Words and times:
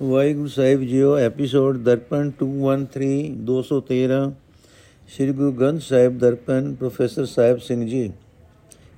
ਵਾਹਿਗੁਰੂ 0.00 0.48
ਸਾਹਿਬ 0.48 0.80
ਜੀਓ 0.80 1.16
episode 1.16 1.76
Darpan 1.76 2.30
213 2.38 3.08
213 3.40 4.16
Sri 5.08 5.32
Guru 5.32 5.52
Granth 5.52 5.80
Sahib 5.80 6.18
Darpan, 6.18 6.72
professor 6.74 7.24
Sahib 7.24 7.58
Singh 7.58 7.86
ਜੀ। 7.86 8.12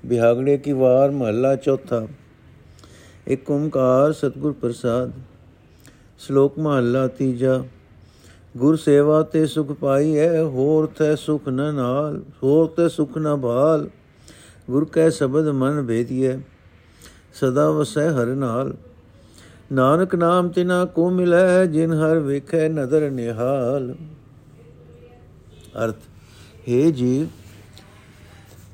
ਬਿਹਾਗੜੇ 0.07 0.57
ਕੀ 0.59 0.73
ਵਾਰ, 0.73 1.11
ਮਹੱਲਾ 1.11 1.55
ਚੌਥਾ। 1.57 2.07
ਇੱਕ 3.27 3.51
ਓੰਕਾਰ 3.51 4.13
ਸਤਿਗੁਰ 4.13 4.53
ਪ੍ਰਸਾਦ। 4.53 5.13
ਸ਼ਲੋਕ 6.19 6.59
ਮਹੱਲਾ 6.59 7.07
ਤੀਜਾ। 7.09 7.65
ਗੁਰ 8.57 8.77
ਸੇਵਾ 8.77 9.23
ਤੇ 9.23 9.47
ਸੁਖ 9.47 9.73
ਪਾਈ 9.73 10.17
ਹੈ 10.19 10.43
ਹੋਰ 10.43 10.87
ਤੈ 10.87 11.15
ਸੁਖ 11.17 11.49
ਨ 11.49 11.75
ਨਾਲ, 11.75 12.23
ਹੋਰ 12.43 12.67
ਤੈ 12.67 12.89
ਸੁਖ 12.89 13.19
ਨ 13.19 13.37
ਭਾਲ 13.37 13.89
ਗੁਰ 14.71 14.85
ਕੈ 14.85 15.11
ਸ਼ਬਦ 15.11 15.49
ਮਨ 15.49 15.87
ਭੇਦੀਐ, 15.87 16.37
ਸਦਾ 17.35 17.71
ਵਸੈ 17.71 18.11
ਹਰ 18.11 18.27
ਨਾਲ। 18.27 18.75
ਨਾਨਕ 19.73 20.15
ਨਾਮ 20.15 20.49
ਤਿਨਾ 20.49 20.85
ਕੋ 20.85 21.09
ਮਿਲੈ, 21.11 21.65
ਜਿਨ 21.67 21.93
ਹਰ 21.93 22.19
ਵੇਖੈ 22.19 22.69
ਨਦਰ 22.69 23.11
ਨਿਹਾਲ। 23.11 23.95
ਅਰਥ, 25.85 25.97
ਹੈ 26.69 26.91
ਜੀ 26.91 27.27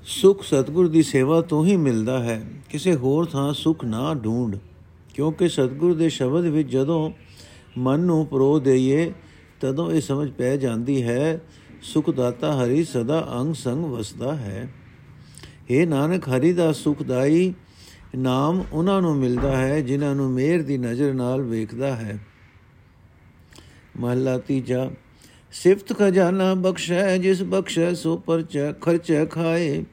ਸੁਖ 0.07 0.43
ਸਤਗੁਰ 0.45 0.89
ਦੀ 0.89 1.03
ਸੇਵਾ 1.03 1.41
ਤੋਂ 1.41 1.65
ਹੀ 1.67 1.77
ਮਿਲਦਾ 1.77 2.19
ਹੈ। 2.19 2.43
ਕਿਸੇ 2.71 2.95
ਹੋਰ 2.95 3.25
ਥਾਂ 3.25 3.53
ਸੁਖ 3.53 3.85
ਨਾ 3.85 4.15
ਢੂੰਡ 4.15 4.57
ਕਿਉਂਕਿ 5.15 5.49
ਸਤਗੁਰ 5.49 5.95
ਦੇ 5.95 6.09
ਸ਼ਬਦ 6.09 6.45
ਵਿੱਚ 6.45 6.71
ਜਦੋਂ 6.71 7.11
ਮਨ 7.79 8.01
ਨੂੰ 8.01 8.27
ਪਰੋ 8.27 8.59
ਦੇਈਏ, 8.59 9.13
ਤਦੋਂ 9.61 9.91
ਇਹ 9.93 10.01
ਸਮਝ 10.01 10.31
ਪੈ 10.31 10.57
ਜਾਂਦੀ 10.57 11.03
ਹੈ 11.03 11.41
ਸੁਖ 11.83 12.11
ਦਾਤਾ 12.11 12.53
ਹਰੀ 12.55 12.85
ਸਦਾ 12.85 13.27
ਅੰਗ 13.41 13.55
ਸੰਗ 13.55 13.85
ਵਸਦਾ 13.85 14.35
ਹੈ। 14.35 14.69
ਇਹ 15.71 15.87
ਨਾਨਕ, 15.87 16.29
ਹਰੀ 16.29 16.53
ਦਾ 16.53 16.73
ਸੁਖਦਾਈ 16.73 17.53
ਨਾਮ 18.19 18.65
ਉਹਨਾਂ 18.73 19.03
ਨੂੰ 19.03 19.17
ਮਿਲਦਾ 19.17 19.57
ਹੈ, 19.57 19.81
ਜਿਨ੍ਹਾਂ 19.81 20.15
ਨੂੰ 20.15 20.31
ਮੇਰ 20.31 20.63
ਦੀ 20.63 20.79
ਨਜ਼ਰ 20.79 21.15
ਨਾਲ 21.15 21.43
ਵੇਖਦਾ 21.43 21.97
ਹੈ। 21.97 22.19
ਮਹਲਾ 24.01 24.39
ਤੀਜਾ, 24.39 24.91
ਸਿਫਤ 25.53 25.99
ਖਜ਼ਾਨਾ 25.99 26.55
ਬਖਸ਼ੈ, 26.55 27.19
ਜਿਸ 27.19 27.43
ਬਖਸ਼ੈ 27.43 27.95
ਸੋ 27.95 28.17
ਪਰਚ, 28.17 28.75
ਖਰਚ 28.81 29.27
ਖਾਏ। 29.31 29.85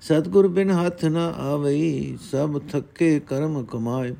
ਸਤਗੁਰ 0.00 0.48
ਬਿਨ 0.48 0.70
ਹੱਥ 0.70 1.04
ਨਾ 1.04 1.26
ਆਵਈ, 1.28 2.18
ਸਭ 2.30 2.60
ਥੱਕੇ 2.68 3.20
ਕਰਮ 3.20 3.64
ਕਮਾਏ। 3.64 4.14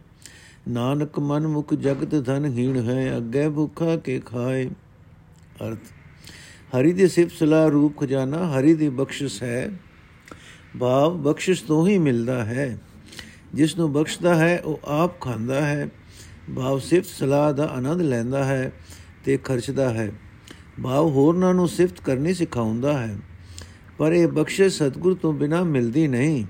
ਨਾਨਕ 0.69 1.19
ਮਨ 1.19 1.47
ਮੁਖ 1.47 1.75
ਜਗਤ 1.75 2.27
ਧਨ 2.27 2.45
ਹੀਣ 2.45 2.91
ਹੈ, 2.91 3.17
ਅੱਗੇ 3.17 3.49
ਭੁਖਾ 3.49 3.97
ਕੇ 3.97 4.21
ਖਾਏ। 4.21 4.71
ਅਰਥ, 5.67 5.79
ਹਰੀ 6.77 6.93
ਦੀ 6.93 7.09
ਸਿਫਤ 7.09 7.33
ਸਲਾ 7.33 7.67
ਰੂਪ 7.67 7.99
ਖਜ਼ਾਨਾ, 7.99 8.47
ਹਰੀ 8.47 8.75
ਦੀ 8.75 8.89
ਬਖਸ਼ਿਸ਼ 8.89 9.43
ਹੈ। 9.43 9.71
ਭਾਵ 10.79 11.17
ਬਖਸ਼ਿਸ਼ 11.17 11.65
ਤੋਂ 11.65 11.89
ਹੀ 11.89 11.99
ਮਿਲਦਾ 11.99 12.45
ਹੈ। 12.45 12.79
ਜਿਸ 13.55 13.77
ਨੂੰ 13.77 13.93
ਬਖਸ਼ਦਾ 13.93 14.35
ਹੈ, 14.35 14.59
ਉਹ 14.59 14.81
ਆਪ 14.85 15.21
ਖਾਂਦਾ 15.21 15.67
ਹੈ। 15.67 15.89
ਭਾਵ 16.57 16.79
ਸਿਫਤ 16.79 17.09
ਸਲਾਹ 17.09 17.53
ਦਾ 17.53 17.67
ਆਨੰਦ 17.67 18.01
ਲੈਂਦਾ 18.01 18.45
ਹੈ 18.45 18.73
ਤੇ 19.25 19.37
ਖਰਚਦਾ 19.37 19.91
ਹੈ। 19.91 20.13
ਭਾਵ 20.83 21.07
ਹੋਰਨਾਂ 21.07 21.55
ਨੂੰ 21.55 21.69
ਸਿਫਤ 21.69 22.01
ਕਰਨੀ 22.01 22.35
ਸਿਖਾਉਂਦਾ 22.35 22.99
ਹੈ। 22.99 23.19
ਪਰ 23.99 24.13
ਇਹ 24.13 24.27
ਬਖਸ਼ਿਸ਼ 24.27 24.77
ਸਤਿਗੁਰ 24.77 25.15
ਤੋਂ 25.15 25.33
ਬਿਨਾ 25.33 25.63
ਮਿਲਦੀ 25.63 26.09
ਨਹੀਂ। 26.09 26.45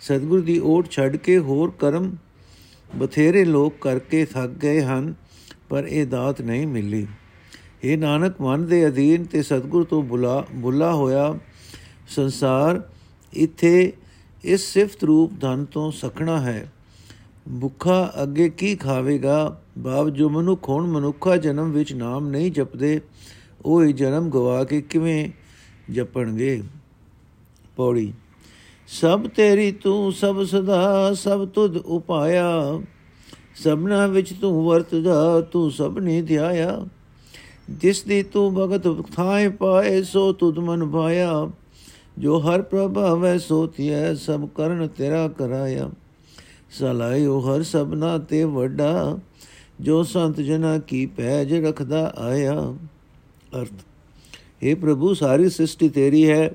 ਸਤਿਗੁਰ 0.00 0.40
ਦੀ 0.40 0.58
ਓਟ 0.58 0.90
ਛੱਡ 0.90 1.16
ਕੇ 1.16 1.38
ਹੋਰ 1.38 1.72
ਕਰਮ 1.78 2.16
ਬਥੇਰੇ 2.96 3.44
ਲੋਕ 3.44 3.74
ਕਰਕੇ 3.80 4.24
ਥੱਕ 4.24 4.50
ਗਏ 4.50 4.82
ਹਨ, 4.82 5.14
ਪਰ 5.68 5.84
ਇਹ 5.84 6.06
ਦਾਤ 6.06 6.42
ਨਹੀਂ 6.42 6.66
ਮਿਲੀ। 6.66 7.06
ਇਹ 7.84 7.98
ਨਾਨਕ, 7.98 8.40
ਮਨ 8.40 8.66
ਦੇ 8.66 8.88
ਅਧੀਨ 8.88 9.24
ਤੇ 9.24 9.42
ਸਤਿਗੁਰ 9.42 9.84
ਤੋਂ 9.84 10.02
ਬੁਲਾ 10.02 10.46
ਬੁੱਲਾ 10.54 10.94
ਹੋਇਆ 10.94 11.38
ਸੰਸਾਰ, 12.08 12.82
ਇੱਥੇ 13.32 13.92
ਇਸ 14.44 14.72
ਸਿਫਤ 14.72 15.04
ਰੂਪ 15.04 15.32
ਧਨ 15.40 15.64
ਤੋਂ 15.64 15.90
ਸਖਣਾ 15.90 16.40
ਹੈ। 16.40 16.72
ਭੁੱਖਾ 17.60 18.12
ਅੱਗੇ 18.22 18.48
ਕੀ 18.48 18.74
ਖਾਵੇਗਾ? 18.76 19.60
ਬਾਪ 19.78 20.08
ਜੋ 20.08 20.28
ਮਨੁੱਖ 20.28 20.68
ਹੋਣ, 20.68 20.86
ਮਨੁੱਖਾ 20.86 21.36
ਜਨਮ 21.36 21.70
ਵਿੱਚ 21.72 21.92
ਨਾਮ 21.92 22.28
ਨਹੀਂ 22.28 22.50
ਜਪਦੇ, 22.52 23.00
ਉਹ 23.64 23.84
ਹੀ 23.84 23.92
ਜਨਮ 23.92 24.28
ਗਵਾ 24.30 24.64
ਕੇ 24.64 24.80
ਕਿਵੇਂ 24.80 25.28
ਜਪਣਗੇ? 25.92 26.62
ਪੌੜੀ, 27.76 28.12
ਸਭ 28.88 29.26
ਤੇਰੀ 29.26 29.70
ਤੂੰ 29.72 30.12
ਸਭ 30.12 30.42
ਸਦਾ 30.44 31.14
ਸਭ 31.14 31.46
ਤੁਧ 31.48 31.76
ਉਪਾਇਆ, 31.76 32.80
ਸਭਨਾ 33.54 34.06
ਵਿੱਚ 34.06 34.32
ਤੂੰ 34.32 34.64
ਵਰਤਦਾ, 34.64 35.40
ਤੂੰ 35.40 35.70
ਸਭ 35.70 35.98
ਨੇ 35.98 36.20
ਧਿਆਇਆ। 36.22 36.86
ਜਿਸ 37.70 38.02
ਦੀ 38.02 38.22
ਤੂੰ 38.22 38.52
ਭਗਤ 38.54 39.12
ਥਾਏ 39.12 39.48
ਪਾਏ, 39.48 40.02
ਸੋ 40.02 40.32
ਤੁਧ 40.32 40.58
ਮਨ 40.58 40.90
ਭਾਇਆ 40.90 41.50
ਜੋ 42.18 42.38
ਹਰ 42.38 42.62
ਪ੍ਰਭਾਵੈ 42.62 43.38
ਸੋਤੀਐ, 43.38 44.14
ਸਭ 44.14 44.48
ਕਰਨ 44.48 44.88
ਤੇਰਾ 44.88 45.28
ਕਰਾਇਆ। 45.28 45.90
ਸਲਾਇਓ 46.70 47.40
ਹਰ 47.40 47.62
ਸਭਨਾ 47.62 48.18
ਤੇ 48.18 48.44
ਵੱਡਾ, 48.44 49.18
ਜੋ 49.80 50.02
ਸੰਤ 50.02 50.40
ਜਨਾ 50.40 50.78
ਕੀ 50.78 51.06
ਪੈਜ 51.06 51.54
ਰਖਦਾ 51.54 52.14
ਆਇਆ। 52.18 52.74
ਅਰਥ 53.60 53.72
हे 54.64 54.76
ਪ੍ਰਭੂ, 54.76 55.14
ਸਾਰੀ 55.14 55.50
ਸ੍ਰਿਸ਼ਟੀ 55.50 55.88
ਤੇਰੀ 55.88 56.30
ਹੈ। 56.30 56.50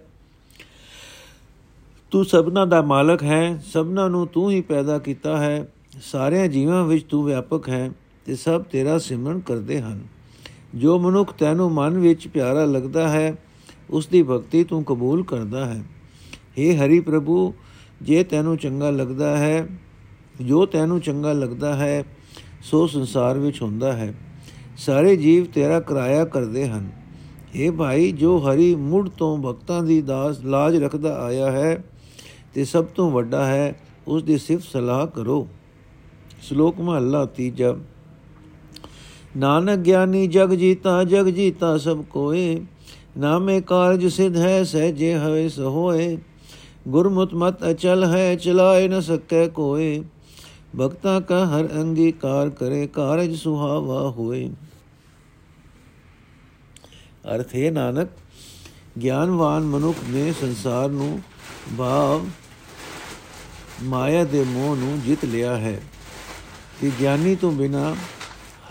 ਤੂੰ 2.11 2.25
ਸਭਨਾ 2.25 2.65
ਦਾ 2.65 2.81
ਮਾਲਕ 2.81 3.23
ਹੈ, 3.23 3.63
ਸਭਨਾ 3.73 4.07
ਨੂੰ 4.07 4.27
ਤੂੰ 4.27 4.51
ਹੀ 4.51 4.61
ਪੈਦਾ 4.61 4.99
ਕੀਤਾ 4.99 5.37
ਹੈ। 5.37 5.71
ਸਾਰਿਆਂ 6.01 6.47
ਜੀਵਾਂ 6.47 6.85
ਵਿੱਚ 6.85 7.05
ਤੂੰ 7.09 7.25
ਵਿਆਪਕ 7.25 7.69
ਹੈ 7.69 7.91
ਤੇ 8.25 8.35
ਸਭ 8.35 8.63
ਤੇਰਾ 8.63 8.97
ਸਿਮਰਨ 8.97 9.39
ਕਰਦੇ 9.39 9.81
ਹਨ। 9.81 10.01
ਜੋ 10.75 10.99
ਮਨੁੱਖ 10.99 11.33
ਤੈਨੂੰ 11.33 11.71
ਮਨ 11.71 11.97
ਵਿੱਚ 11.97 12.27
ਪਿਆਰਾ 12.27 12.65
ਲੱਗਦਾ 12.65 13.09
ਹੈ 13.09 13.35
ਉਸ 13.89 14.07
ਦੀ 14.07 14.23
ਭਗਤੀ 14.23 14.63
ਤੂੰ 14.63 14.83
ਕਬੂਲ 14.83 15.23
ਕਰਦਾ 15.23 15.65
ਹੈ। 15.65 15.83
हे 16.33 16.75
ਹਰੀ 16.75 16.99
ਪ੍ਰਭੂ, 16.99 17.53
ਜੇ 18.01 18.23
ਤੈਨੂੰ 18.23 18.57
ਚੰਗਾ 18.57 18.89
ਲੱਗਦਾ 18.89 19.37
ਹੈ, 19.37 19.67
ਜੋ 20.41 20.65
ਤੈਨੂੰ 20.65 20.99
ਚੰਗਾ 20.99 21.33
ਲੱਗਦਾ 21.33 21.75
ਹੈ, 21.75 22.03
ਸੋ 22.61 22.87
ਸੰਸਾਰ 22.87 23.39
ਵਿੱਚ 23.39 23.61
ਹੁੰਦਾ 23.61 23.93
ਹੈ। 23.93 24.13
ਸਾਰੇ 24.77 25.15
ਜੀਵ 25.15 25.45
ਤੇਰਾ 25.45 25.79
ਕਿਰਾਇਆ 25.79 26.25
ਕਰਦੇ 26.25 26.67
ਹਨ। 26.67 26.89
ਇਹ 27.55 27.71
ਭਾਈ, 27.71 28.11
ਜੋ 28.11 28.37
ਹਰੀ 28.37 28.75
ਮੁੱਢ 28.75 29.09
ਤੋਂ 29.09 29.37
ਭਗਤਾਂ 29.37 29.83
ਦੀ 29.83 30.01
ਦਾਸ 30.01 30.39
ਲਾਜ 30.39 30.75
ਰੱਖਦਾ 30.75 31.19
ਆਇਆ 31.19 31.51
ਹੈ 31.51 31.83
ਤੇ 32.53 32.65
ਸਭ 32.65 32.85
ਤੋਂ 32.85 33.11
ਵੱਡਾ 33.11 33.45
ਹੈ 33.45 33.79
ਉਸ 34.07 34.23
ਦੀ 34.23 34.37
ਸਿਫਤ 34.37 34.63
ਸਲਾਹ 34.63 35.07
ਕਰੋ। 35.07 35.47
ਸ਼ਲੋਕ 36.41 36.81
ਮਹਲਾ 36.81 37.25
ਤੀਜਾ। 37.25 37.77
ਨਾਨਕ 39.37 39.79
ਗਿਆਨੀ 39.79 40.27
ਜਗ 40.27 40.53
ਜੀਤਾ 40.53 41.03
ਜਗ 41.03 41.29
ਜੀਤਾ 41.29 41.77
ਸਭ 41.77 42.01
ਕੋਏ। 42.01 42.65
ਨਾਮੇ 43.17 43.61
ਕਾਰਜ 43.61 44.05
ਸਿਧ 44.05 44.37
ਹੈ, 44.37 44.63
ਸਹਜੇ 44.63 45.17
ਹੋਏ 45.17 45.49
ਸ 45.49 45.59
ਹੋਏ 45.59 46.17
ਗੁਰਮੁਤ 46.87 47.33
ਮਤ 47.33 47.69
ਅਚਲ 47.71 48.03
ਹੈ, 48.03 48.35
ਚਲਾਏ 48.35 48.87
ਨ 48.87 48.99
ਸਕੈ 49.01 49.47
ਕੋਏ। 49.47 50.03
ਭਗਤਾ 50.79 51.19
ਕਾ 51.19 51.45
ਹਰ 51.45 51.69
ਅੰਗੀਕਾਰ 51.81 52.49
ਕਰੇ, 52.49 52.87
ਕਾਰਜ 52.87 53.35
ਸੁਹਾਵਾ 53.35 54.09
ਹੋਏ। 54.09 54.49
ਅਰਥ 57.35 57.55
ਹੈ 57.55 57.71
ਨਾਨਕ, 57.71 58.09
ਗਿਆਨਵਾਨ 59.01 59.63
ਮਨੁੱਖ 59.63 59.97
ਨੇ 60.09 60.31
ਸੰਸਾਰ 60.31 60.89
ਨੂੰ 60.89 61.21
ਭਾਵ 61.77 62.27
ਮਾਇਆ 63.83 64.23
ਦੇ 64.23 64.43
ਮੋਹ 64.43 64.75
ਨੂੰ 64.75 65.01
ਜਿੱਤ 65.01 65.25
ਲਿਆ 65.25 65.57
ਹੈ 65.57 65.81
ਕਿ 66.81 66.91
ਗਿਆਨੀ 66.99 67.35
ਤੋਂ 67.35 67.51
ਬਿਨਾ 67.51 67.95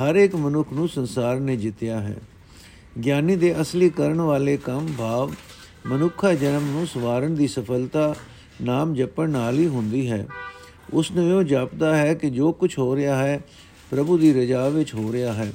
ਹਰ 0.01 0.15
ਇੱਕ 0.15 0.37
ਮਨੁੱਖ 0.37 0.73
ਨੂੰ 0.73 0.89
ਸੰਸਾਰ 0.89 1.41
ਨੇ 1.41 1.57
ਜਿੱਤਿਆ 1.57 2.01
ਹੈ। 2.01 2.17
ਗਿਆਨੀ 3.05 3.37
ਦੇ 3.37 3.61
ਅਸਲੀ 3.61 3.91
ਕਰਨ 3.91 4.21
ਵਾਲੇ 4.21 4.57
ਕੰਮ, 4.57 4.89
ਭਾਵ 4.99 5.33
ਮਨੁੱਖਾ 5.87 6.35
ਜਨਮ 6.35 6.71
ਨੂੰ 6.71 6.87
ਸਵਾਰਨ 6.87 7.35
ਦੀ 7.35 7.49
ਸਫਲਤਾ 7.49 8.15
ਨਾਮ 8.63 8.95
ਜਪਣ 8.95 9.31
ਨਾਲ 9.31 9.59
ਹੀ 9.59 9.67
ਹੁੰਦੀ 9.67 10.11
ਹੈ। 10.11 10.27
ਉਸ 10.93 11.11
ਨੂੰ 11.11 11.41
ਇਹ 11.41 11.47
ਜਪਦਾ 11.47 11.97
ਹੈ 11.97 12.15
ਕਿ 12.15 12.31
ਜੋ 12.31 12.53
ਕੁਝ 12.53 12.79
ਹੋ 12.79 12.97
ਰਿਹਾ 12.97 13.17
ਹੈ, 13.17 13.41
ਪ੍ਰਭੂ 13.91 14.19
ਦੀ 14.19 14.33
ਰਜ਼ਾ 14.33 14.69
ਵਿੱਚ 14.69 14.95
ਹੋ 14.95 15.13
ਰਿਹਾ 15.13 15.33
ਹੈ। 15.33 15.53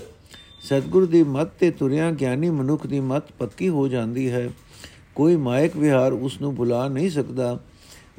ਸਤਿਗੁਰ 0.63 1.06
ਦੀ 1.06 1.24
ਮੱਤ 1.24 1.47
ਤੇ 1.47 1.72
ਤੁਰਿਆ 1.72 2.12
ਗਿਆਨੀ 2.12 2.50
ਮਨੁੱਖ 2.50 2.88
ਦੀ 2.88 3.00
ਮੱਤ 3.00 3.24
ਪੱਕੀ 3.40 3.69
ਹੋ 3.69 3.88
ਜਾਂਦੀ 3.88 4.31
ਹੈ। 4.31 4.50
ਕੋਈ 5.16 5.35
ਮਾਇਕ 5.35 5.78
ਵਿਹਾਰ 5.78 6.13
ਉਸ 6.13 6.41
ਨੂੰ 6.41 6.56
ਬੁਲਾ 6.56 6.88
ਨਹੀਂ 6.88 7.09
ਸਕਦਾ। 7.09 7.59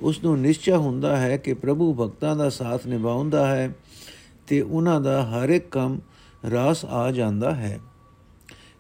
ਉਸ 0.00 0.25
ਨੂੰ 0.25 0.41
ਨਿਸ਼ਚੈ 0.41 0.77
ਹੁੰਦਾ 0.77 1.16
ਹੈ 1.16 1.37
ਕਿ 1.37 1.54
ਪ੍ਰਭੂ 1.54 1.94
ਭਗਤਾਂ 1.94 2.37
ਦਾ 2.37 2.49
ਸਾਥ 2.49 2.87
ਨਿਭਾਉਂਦਾ 2.87 3.47
ਹੈ 3.47 3.71
ਤੇ 4.47 4.60
ਉਹਨਾਂ 4.60 5.00
ਦਾ 5.00 5.22
ਹਰ 5.22 5.49
ਇੱਕ 5.49 5.71
ਕੰਮ 5.71 6.00
ਰਾਸ 6.50 6.84
ਆ 6.84 7.10
ਜਾਂਦਾ 7.10 7.54
ਹੈ। 7.54 7.80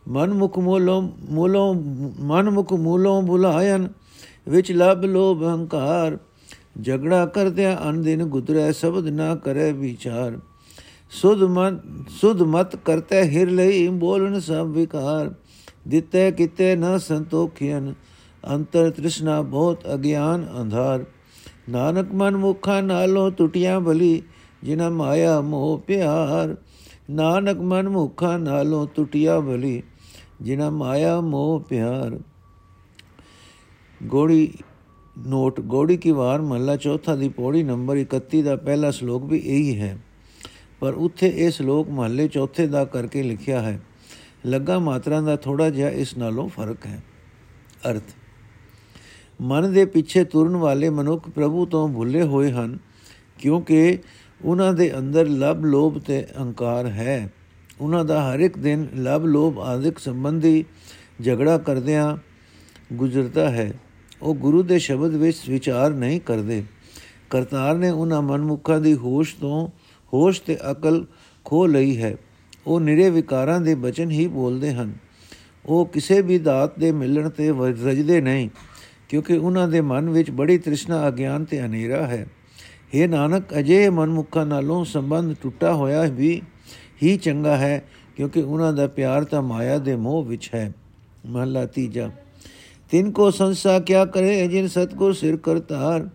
ਮਨ 0.08 0.34
ਮੁਖ 0.34 0.58
ਮੂਲੋਂ 0.58 1.10
ਮੂਲੋਂ 1.30 1.74
ਮਨ 2.20 2.50
ਮੁਖ 2.50 2.72
ਮੂਲੋਂ 2.72 3.22
ਬੁਲਾਇਨ, 3.22 3.88
ਵਿੱਚ 4.48 4.72
ਲਬ 4.72 5.04
ਲੋਭ 5.04 5.42
ਹੰਕਾਰ। 5.42 6.18
ਝਗੜਾ 6.82 7.26
ਕਰਦਿਆਂ 7.26 7.90
ਅਨ 7.90 8.02
ਦਿਨ 8.02 8.24
ਗੁਦਰੈ, 8.24 8.72
ਸ਼ਬਦ 8.72 9.08
ਨਾ 9.08 9.34
ਕਰੇ 9.34 9.72
ਵਿਚਾਰ। 9.72 10.38
ਸੁਧ 11.10 11.42
ਮਨ, 11.42 11.78
ਸੁਧ 12.08 12.42
ਮਤ 12.42 12.76
ਕਰਤੇ 12.76 13.22
ਹਿਰ 13.22 13.50
ਲਈ 13.50 13.88
ਬੋਲਨ 13.88 14.40
ਸਭ 14.40 14.66
ਵਿਕਾਰ। 14.70 15.34
ਦਿੱਤੇ 15.88 16.32
ਕਿਤੇ 16.32 16.76
ਨ 16.76 16.98
ਸੰਤੋਖਿਆਨ 16.98 17.94
ਅੰਤਰ 18.54 18.90
ਤ੍ਰਿਸ਼ਨਾ 18.90 19.42
ਬਹੁਤ 19.42 19.78
ਅਗਿਆਨ 19.94 20.48
ਅੰਧਾਰ। 20.60 21.04
ਨਾਨਕ 21.68 22.12
ਮਨ 22.14 22.36
ਮੁਖਾ 22.36 22.80
ਨਾਲੋਂ 22.80 23.30
ਟੁਟੀਆਂ 23.30 23.80
ਭਲੀ 23.80 24.22
ਜਿਨਾ 24.62 24.90
ਮਾਇਆ 24.90 25.40
ਮੋਹ 25.40 25.82
ਪਿਆਰ। 25.86 26.56
ਨਾਨਕ 27.10 27.60
ਮਨ 27.60 27.88
ਮੁਖਾ 27.88 28.36
ਨਾਲੋਂ 28.36 28.86
ਟੁਟਿਆ 28.96 29.40
ਭਲੀ 29.40 29.82
ਜਿਨਾ 30.40 30.70
ਮਾਇਆ, 30.70 31.20
ਮੋਹ, 31.20 31.60
ਪਿਆਰ, 31.60 32.18
ਗੋੜੀ 34.02 34.52
ਨੋਟ, 35.26 35.60
ਗੋੜੀ 35.60 35.96
ਕੀ 35.96 36.10
ਵਾਰ, 36.10 36.40
ਮਹਲਾ 36.40 36.76
ਚੌਥਾ 36.76 37.14
ਦੀ 37.16 37.28
ਪੌੜੀ 37.28 37.62
ਨੰਬਰ 37.62 37.96
31 37.96 38.42
ਦਾ 38.42 38.56
ਪਹਿਲਾ 38.56 38.90
ਸ਼ਲੋਕ 38.90 39.24
ਵੀ 39.24 39.38
ਇਹੀ 39.38 39.80
ਹੈ। 39.80 39.98
ਪਰ 40.80 40.94
ਉੱਥੇ 40.94 41.32
ਇਹ 41.36 41.50
ਸ਼ਲੋਕ 41.50 41.88
ਮਹੱਲੇ 41.88 42.28
ਚੌਥੇ 42.28 42.66
ਦਾ 42.66 42.84
ਕਰਕੇ 42.84 43.22
ਲਿਖਿਆ 43.22 43.62
ਹੈ। 43.62 43.80
ਲੱਗਾ 44.46 44.78
ਮਾਤਰਾ 44.78 45.20
ਦਾ 45.20 45.36
ਥੋੜਾ 45.36 45.70
ਜਿਹਾ 45.70 45.88
ਇਸ 45.88 46.16
ਨਾਲੋਂ 46.16 46.48
ਫ਼ਰਕ 46.48 46.86
ਹੈ। 46.86 47.02
ਅਰਥ, 47.90 48.02
ਮਨ 49.40 49.72
ਦੇ 49.72 49.84
ਪਿੱਛੇ 49.84 50.24
ਤੁਰਨ 50.24 50.56
ਵਾਲੇ 50.56 50.90
ਮਨੁੱਖ 50.90 51.28
ਪ੍ਰਭੂ 51.30 51.66
ਤੋਂ 51.66 51.88
ਭੁੱਲੇ 51.88 52.22
ਹੋਏ 52.22 52.52
ਹਨ, 52.52 52.78
ਕਿਉਂਕਿ 53.38 53.98
ਉਹਨਾਂ 54.44 54.72
ਦੇ 54.72 54.98
ਅੰਦਰ 54.98 55.28
ਲਬ 55.28 55.64
ਲੋਭ 55.64 55.98
ਤੇ 55.98 56.26
ਅਹੰਕਾਰ 56.36 56.86
ਹੈ। 56.86 57.32
ਉਹਨਾਂ 57.82 58.04
ਦਾ 58.04 58.22
ਹਰ 58.22 58.40
ਇੱਕ 58.40 58.58
ਦਿਨ 58.58 58.86
ਲਬ 58.96 59.26
ਲੋਭ 59.26 59.58
ਆਦਿਕ 59.58 59.98
ਸੰਬੰਧੀ 59.98 60.64
ਝਗੜਾ 61.22 61.58
ਕਰਦਿਆਂ 61.58 62.16
ਗੁਜ਼ਰਦਾ 62.92 63.48
ਹੈ। 63.50 63.72
ਉਹ 64.22 64.34
ਗੁਰੂ 64.34 64.62
ਦੇ 64.62 64.78
ਸ਼ਬਦ 64.78 65.14
ਵਿੱਚ 65.14 65.38
ਵਿਚਾਰ 65.48 65.90
ਨਹੀਂ 65.90 66.20
ਕਰਦੇ। 66.20 66.62
ਕਰਤਾਰ 67.30 67.76
ਨੇ 67.76 67.90
ਉਹਨਾਂ 67.90 68.22
ਮਨਮੁਖਾਂ 68.22 68.80
ਦੀ 68.80 68.94
ਹੋਸ਼ 68.94 69.34
ਤੋਂ 69.36 69.68
ਹੋਸ਼ 70.12 70.42
ਤੇ 70.42 70.56
ਅਕਲ 70.70 71.04
ਖੋ 71.44 71.66
ਲਈ 71.66 71.96
ਹੈ। 72.02 72.16
ਉਹ 72.66 72.80
ਨਿਰੇ 72.80 73.10
ਵਿਕਾਰਾਂ 73.10 73.60
ਦੇ 73.60 73.74
ਬਚਨ 73.74 74.10
ਹੀ 74.10 74.26
ਬੋਲਦੇ 74.26 74.72
ਹਨ। 74.74 74.92
ਉਹ 75.66 75.86
ਕਿਸੇ 75.86 76.20
ਵੀ 76.22 76.38
ਦਾਤ 76.38 76.78
ਦੇ 76.78 76.92
ਮਿਲਣ 76.92 77.28
ਤੇ 77.28 77.50
ਰਜਦੇ 77.84 78.20
ਨਹੀਂ, 78.20 78.48
ਕਿਉਂਕਿ 79.08 79.36
ਉਹਨਾਂ 79.36 79.68
ਦੇ 79.68 79.80
ਮਨ 79.80 80.10
ਵਿੱਚ 80.10 80.30
ਬੜੀ 80.30 80.58
ਤ੍ਰਿਸ਼ਨਾ 80.58 81.08
ਅਗਿਆਨ 81.08 81.44
ਤੇ 81.44 81.60
ਹਨੇਰਾ 81.60 82.06
ਹੈ। 82.06 82.26
हे 82.94 83.08
ਨਾਨਕ 83.08 83.58
ਅਜੇ 83.58 83.88
ਮਨਮੁਖਾਂ 83.90 84.46
ਨਾਲੋਂ 84.46 84.84
ਸੰਬੰਧ 84.84 85.34
ਟੁੱਟਾ 85.42 85.72
ਹੋਇਆ 85.74 86.02
ਵੀ 86.02 86.40
ਹੀ 87.02 87.16
ਚੰਗਾ 87.16 87.56
ਹੈ, 87.56 87.82
ਕਿਉਂਕਿ 88.16 88.42
ਉਹਨਾਂ 88.42 88.72
ਦਾ 88.72 88.86
ਪਿਆਰ 88.86 89.24
ਤਾਂ 89.24 89.42
ਮਾਇਆ 89.42 89.78
ਦੇ 89.78 89.96
ਮੋਹ 89.96 90.24
ਵਿੱਚ 90.24 90.50
ਹੈ। 90.54 90.72
ਮਹਲਾ 91.26 91.64
ਤੀਜਾ, 91.66 92.10
ਤਿੰਨ 92.90 93.10
ਕੋ 93.10 93.30
ਸੰਸਾ 93.30 93.78
ਕਿਆ 93.80 94.04
ਕਰੇ 94.04 94.46
ਜਿਨ 94.48 94.68
ਸਤਗੁਰ 94.68 95.12
ਸਿਰ 95.12 95.36
ਕਰਤਾਰ 95.36 96.08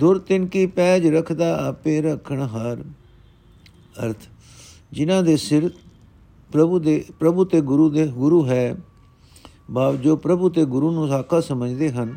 ਦੁਰ 0.00 0.18
ਤਿਨ 0.18 0.46
ਕੀ 0.46 0.66
ਪੈਜ 0.66 1.06
ਰਖਦਾ 1.06 1.54
ਆਪੇ 1.68 2.00
ਰਖਣ 2.02 2.40
ਹਾਰ। 2.42 2.82
ਅਰਥ, 4.04 4.28
ਜਿਨ੍ਹਾਂ 4.92 5.22
ਦੇ 5.22 5.36
ਸਿਰ 5.36 5.70
ਪ੍ਰਭੂ 6.50 6.78
ਦੇ, 6.78 7.04
ਪ੍ਰਭੂ 7.18 7.44
ਤੇ 7.44 7.60
ਗੁਰੂ 7.60 7.88
ਦੇ, 7.90 8.06
ਗੁਰੂ 8.06 8.46
ਹੈ 8.46 8.74
ਬਾਪ 9.70 9.94
ਜੋ 9.94 10.16
ਪ੍ਰਭੂ 10.16 10.48
ਤੇ 10.48 10.64
ਗੁਰੂ 10.64 10.90
ਨੂੰ 10.90 11.08
ਸਾਕਾ 11.08 11.40
ਸਮਝਦੇ 11.40 11.90
ਹਨ, 11.90 12.16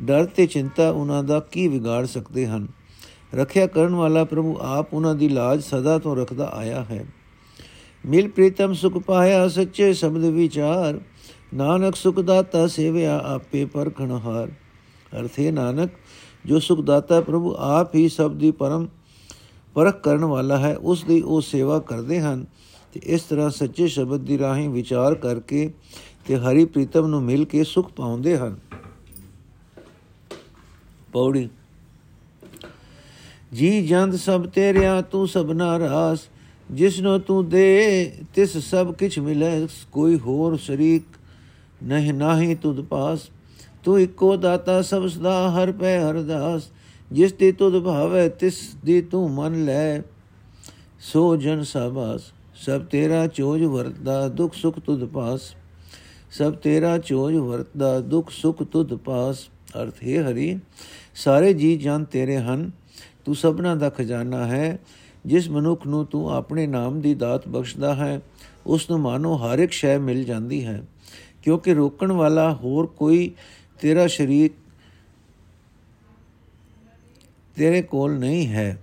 ਡਰ 0.00 0.24
ਤੇ 0.26 0.46
ਚਿੰਤਾ 0.46 0.90
ਉਹਨਾਂ 0.90 1.22
ਦਾ 1.24 1.40
ਕੀ 1.40 1.68
ਵਿਗਾੜ 1.68 2.04
ਸਕਦੇ 2.06 2.46
ਹਨ? 2.46 2.66
ਰੱਖਿਆ 3.34 3.66
ਕਰਨ 3.66 3.94
ਵਾਲਾ 3.94 4.24
ਪ੍ਰਭੂ 4.24 4.58
ਆਪ 4.60 4.94
ਉਹਨਾਂ 4.94 5.14
ਦੀ 5.14 5.28
ਲਾਜ 5.28 5.62
ਸਦਾ 5.62 5.98
ਤੋਂ 5.98 6.16
ਰੱਖਦਾ 6.16 6.46
ਆਇਆ 6.46 6.84
ਹੈ। 6.84 7.06
ਮਿਲ 8.06 8.28
ਪ੍ਰੀਤਮ 8.28 8.72
ਸੁਖ 8.72 8.98
ਪਾਇਆ 8.98 9.48
ਸੱਚੇ 9.48 9.92
ਸ਼ਬਦ 9.92 10.24
ਵਿਚਾਰ, 10.24 11.00
ਨਾਨਕ 11.54 11.96
ਸੁਖ 11.96 12.20
ਦਾਤਾ 12.20 12.66
ਸੇਵਿਆ 12.66 13.18
ਆਪੇ 13.18 13.64
ਪਰਖਣ 13.64 14.10
ਹਾਰ। 14.10 14.48
ਅਰਥੇ 15.20 15.50
ਨਾਨਕ, 15.50 15.90
ਜੋ 16.46 16.58
ਸੁਖ 16.58 16.80
ਦਾਤਾ 16.80 17.20
ਪ੍ਰਭੂ 17.20 17.54
ਆਪ 17.58 17.94
ਹੀ 17.94 18.08
ਸਭ 18.08 18.34
ਦੀ 18.34 18.50
ਪਰਮ 18.50 18.88
ਪਰਖ 19.74 20.00
ਕਰਨ 20.00 20.24
ਵਾਲਾ 20.24 20.58
ਹੈ, 20.58 20.76
ਉਸ 20.76 21.04
ਦੀ 21.04 21.20
ਉਹ 21.20 21.40
ਸੇਵਾ 21.40 21.78
ਕਰਦੇ 21.78 22.20
ਹਨ 22.20 22.46
ਤੇ 22.92 23.00
ਇਸ 23.04 23.22
ਤਰ੍ਹਾਂ 23.22 23.50
ਸੱਚੇ 23.50 23.88
ਸ਼ਬਦ 23.88 24.20
ਦੀ 24.20 24.38
ਰਾਹੀਂ 24.38 24.68
ਵਿਚਾਰ 24.68 25.14
ਕਰਕੇ 25.14 25.72
ਤੇ 26.26 26.36
ਹਰੀ 26.36 26.64
ਪ੍ਰੀਤਮ 26.64 27.06
ਨੂੰ 27.06 27.22
ਮਿਲ 27.22 27.44
ਕੇ 27.44 27.64
ਸੁਖ 27.64 27.92
ਪਾਉਂਦੇ 27.92 28.36
ਹਨ। 28.38 28.56
ਪੌੜੀ 31.12 31.48
ਜੀ 33.52 33.86
ਜੰਦ 33.86 34.16
ਸਭ 34.16 34.46
ਤੇਰਿਆ, 34.46 35.00
ਤੂੰ 35.00 35.28
ਸਭਨਾ 35.28 35.78
ਰਾਸ 35.78 36.18
ਜਿਸਨੋ 36.70 37.18
ਤੂੰ 37.18 37.48
ਦੇ, 37.48 38.12
ਤਿਸ 38.34 38.56
ਸਭ 38.56 38.94
ਕਿਛ 38.94 39.18
ਮਿਲੇ। 39.18 39.66
ਕੋਈ 39.92 40.18
ਹੋਰ 40.18 40.56
ਸ਼ਰੀਕ 40.56 41.02
ਨਹੀਂ 41.82 42.12
ਨਾਹੀ 42.14 42.54
ਤੁਧ 42.54 42.80
ਪਾਸ। 42.80 43.20
ਤੂੰ 43.84 44.00
ਇੱਕੋ 44.00 44.36
ਦਾਤਾ, 44.36 44.82
ਸਭ 44.82 45.06
ਸਦਾ 45.06 45.50
ਹਰ 45.50 45.72
ਪੈ 45.72 46.00
ਹਰਦਾਸ 46.00 46.62
ਜਿਸ 47.12 47.32
ਤੇ 47.32 47.52
ਤੁਧ 47.52 47.82
ਭਾਵੇ, 47.82 48.28
ਤਿਸ 48.28 48.58
ਦੀ 48.84 49.00
ਤੂੰ 49.02 49.30
ਮਨ 49.30 49.64
ਲੈ। 49.64 50.00
ਸੋ 51.00 51.36
ਜਨ 51.36 51.62
ਸਭਾਸ 51.62 52.32
ਸਭ 52.54 52.82
ਤੇਰਾ 52.82 53.26
ਚੋਜ 53.26 53.62
ਵਰਤਦਾ, 53.62 54.28
ਦੁਖ 54.28 54.54
ਸੁਖ 54.54 54.78
ਤੁਧ 54.78 55.04
ਪਾਸ। 55.04 55.40
ਸਭ 56.30 56.52
ਤੇਰਾ 56.52 56.98
ਚੋਜ 56.98 57.34
ਵਰਤਦਾ, 57.34 58.00
ਦੁਖ 58.00 58.30
ਸੁਖ 58.30 58.62
ਤੁਧ 58.62 58.94
ਪਾਸ। 58.94 59.38
ਅਰਥ 59.82 59.94
ਹੈ 60.06 60.30
ਹਰੀ, 60.30 60.58
ਸਾਰੇ 61.14 61.52
ਜੀ 61.54 61.76
ਜਨ 61.76 62.04
ਤੇਰੇ 62.04 62.36
ਹਨ। 62.36 62.70
ਤੂੰ 63.28 63.36
ਸਭਨਾ 63.36 63.74
ਦਾ 63.74 63.90
ਖਜ਼ਾਨਾ 63.90 64.46
ਹੈ, 64.46 64.78
ਜਿਸ 65.26 65.48
ਮਨੁੱਖ 65.50 65.86
ਨੂੰ 65.86 66.06
ਤੂੰ 66.06 66.30
ਆਪਣੇ 66.30 66.66
ਨਾਮ 66.66 67.00
ਦੀ 67.00 67.14
ਦਾਤ 67.14 67.48
ਬਖਸ਼ਦਾ 67.48 67.94
ਹੈ, 67.94 68.20
ਉਸ 68.66 68.90
ਨੂੰ 68.90 69.00
ਮਾਨੋ 69.00 69.36
ਹਰ 69.36 69.58
ਇੱਕ 69.58 69.72
ਸ਼ੈ 69.72 69.98
ਮਿਲ 69.98 70.24
ਜਾਂਦੀ 70.24 70.64
ਹੈ। 70.64 70.82
ਕਿਉਂਕਿ 71.42 71.74
ਰੋਕਣ 71.74 72.12
ਵਾਲਾ 72.12 72.54
ਹੋਰ 72.54 72.86
ਕੋਈ 72.86 73.34
ਤੇਰਾ 73.80 74.06
ਸ਼ਰੀਕ 74.06 74.52
ਤੇਰੇ 77.56 77.82
ਕੋਲ 77.82 78.18
ਨਹੀਂ 78.18 78.48
ਹੈ। 78.48 78.82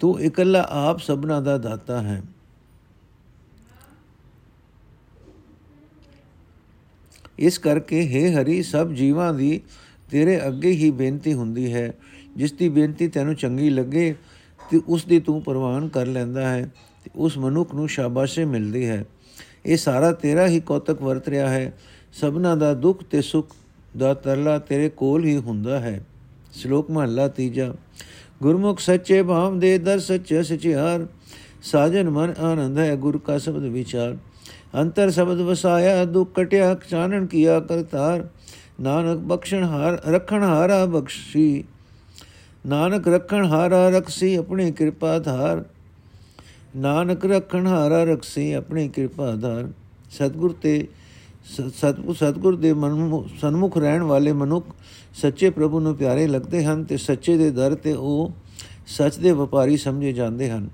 ਤੂੰ 0.00 0.20
ਇਕੱਲਾ 0.20 0.66
ਆਪ 0.70 0.98
ਸਭਨਾ 0.98 1.40
ਦਾ 1.40 1.58
ਦਾਤਾ 1.58 2.02
ਹੈ। 2.02 2.22
ਇਸ 7.38 7.58
ਕਰਕੇ 7.58 8.00
हे 8.00 8.42
ਹਰੀ, 8.42 8.62
ਸਭ 8.62 8.90
ਜੀਵਾਂ 8.90 9.34
ਦੀ 9.34 9.60
ਤੇਰੇ 10.10 10.46
ਅੱਗੇ 10.46 10.70
ਹੀ 10.70 10.90
ਬੇਨਤੀ 10.90 11.34
ਹੁੰਦੀ 11.34 11.74
ਹੈ। 11.74 11.92
ਜਿਸ 12.36 12.52
ਦੀ 12.52 12.68
ਬੇਨਤੀ 12.68 13.08
ਤੈਨੂੰ 13.08 13.34
ਚੰਗੀ 13.34 13.70
ਲੱਗੇ, 13.70 14.14
ਤੇ 14.70 14.80
ਉਸ 14.88 15.04
ਦੀ 15.04 15.20
ਤੂੰ 15.20 15.42
ਪ੍ਰਵਾਨ 15.42 15.88
ਕਰ 15.88 16.06
ਲੈਂਦਾ 16.06 16.48
ਹੈ, 16.48 16.72
ਤੇ 17.04 17.10
ਉਸ 17.16 17.38
ਮਨੁੱਖ 17.38 17.74
ਨੂੰ 17.74 17.88
ਸ਼ਾਬਾਸ਼ੇ 17.88 18.44
ਮਿਲਦੀ 18.44 18.86
ਹੈ। 18.86 19.04
ਇਹ 19.66 19.76
ਸਾਰਾ 19.76 20.12
ਤੇਰਾ 20.12 20.46
ਹੀ 20.46 20.60
ਕੌਤਕ 20.60 21.02
ਵਰਤ 21.02 21.28
ਰਿਹਾ 21.28 21.48
ਹੈ। 21.48 21.78
ਸਭਨਾ 22.12 22.54
ਦਾ 22.54 22.74
ਦੁੱਖ 22.74 23.04
ਤੇ 23.04 23.22
ਸੁੱਖ 23.22 23.56
ਦਾ 23.98 24.14
ਤਰਲਾ 24.14 24.58
ਤੇਰੇ 24.58 24.88
ਕੋਲ 24.88 25.24
ਹੀ 25.24 25.36
ਹੁੰਦਾ 25.36 25.80
ਹੈ। 25.80 26.06
ਸ਼ਲੋਕ 26.52 26.90
ਮਹਲਾ 26.90 27.28
ਤੀਜਾ। 27.28 27.74
ਗੁਰਮੁਖ 28.42 28.80
ਸੱਚੇ 28.80 29.22
ਭਾਵ 29.22 29.58
ਦੇ 29.58 29.78
ਦਰ 29.78 29.98
ਸੱਚੇ 29.98 30.42
ਸਚਿਆਰ, 30.42 31.06
ਸਾਜਨ 31.62 32.10
ਮਨ 32.10 32.34
ਆਨੰਦ 32.40 32.78
ਹੈ 32.78 32.96
ਗੁਰ 32.96 33.18
ਕਾ 33.18 33.38
ਸ਼ਬਦ 33.38 33.62
ਵਿਚਾਰ। 33.62 34.16
ਅੰਤਰ 34.74 35.10
ਸ਼ਬਦ 35.10 35.40
ਵਸਾਇਆ, 35.40 36.04
ਦੁਖ 36.04 36.34
ਕਟਿਆ, 36.34 36.76
ਚਾਨਣ 36.90 37.26
ਕੀਆ 37.26 37.60
ਕਰਤਾਰ। 37.60 38.28
ਨਾਨਕ 38.80 39.18
ਬਖਸ਼ਣ 39.18 39.64
ਹਾਰ, 39.64 39.92
ਰਖਣ 39.92 40.42
ਹਾਰਾ 40.42 40.86
ਬਖਸ਼ੀ। 40.86 41.64
ਨਾਨਕ 42.66 43.08
ਰਖਣ 43.08 43.44
ਹਾਰਾ 43.44 43.88
ਰਖਸੀ 43.88 44.34
ਆਪਣੀ 44.34 44.72
ਕਿਰਪਾ 44.72 45.18
ਧਾਰ। 45.18 45.64
ਨਾਨਕ 46.76 47.24
ਰਖਣ 47.26 47.66
ਹਾਰਾ 47.66 48.04
ਰਖਸੀ 48.04 48.52
ਆਪਣੀ 48.52 48.88
ਕਿਰਪਾ 48.88 49.32
ਧਾਰ। 49.32 49.68
ਸਤਗੁਰ 50.10 50.54
ਤੇ 50.62 50.88
ਸਤਗੁਰ 51.76 52.14
ਸਤਗੁਰ 52.14 52.56
ਦੇ 52.56 52.72
ਮਨ 52.72 53.22
ਸਨਮੁਖ 53.40 53.78
ਰਹਿਣ 53.78 54.02
ਵਾਲੇ 54.02 54.32
ਮਨੁੱਖ 54.32 54.66
ਸੱਚੇ 55.14 55.50
ਪ੍ਰਭੂ 55.50 55.80
ਨੂੰ 55.80 55.94
ਪਿਆਰੇ 55.96 56.26
ਲੱਗਦੇ 56.26 56.64
ਹਨ 56.64 56.84
ਤੇ 56.84 56.96
ਸੱਚੇ 56.96 57.36
ਦੇ 57.36 57.50
ਦਰ 57.50 57.74
ਤੇ 57.74 57.92
ਉਹ 57.92 58.32
ਸੱਚ 58.86 59.16
ਦੇ 59.16 59.32
ਵਪਾਰੀ 59.32 59.76
ਸਮਝੇ 59.76 60.12
ਜਾਂਦੇ 60.12 60.50
ਹਨ। 60.50 60.68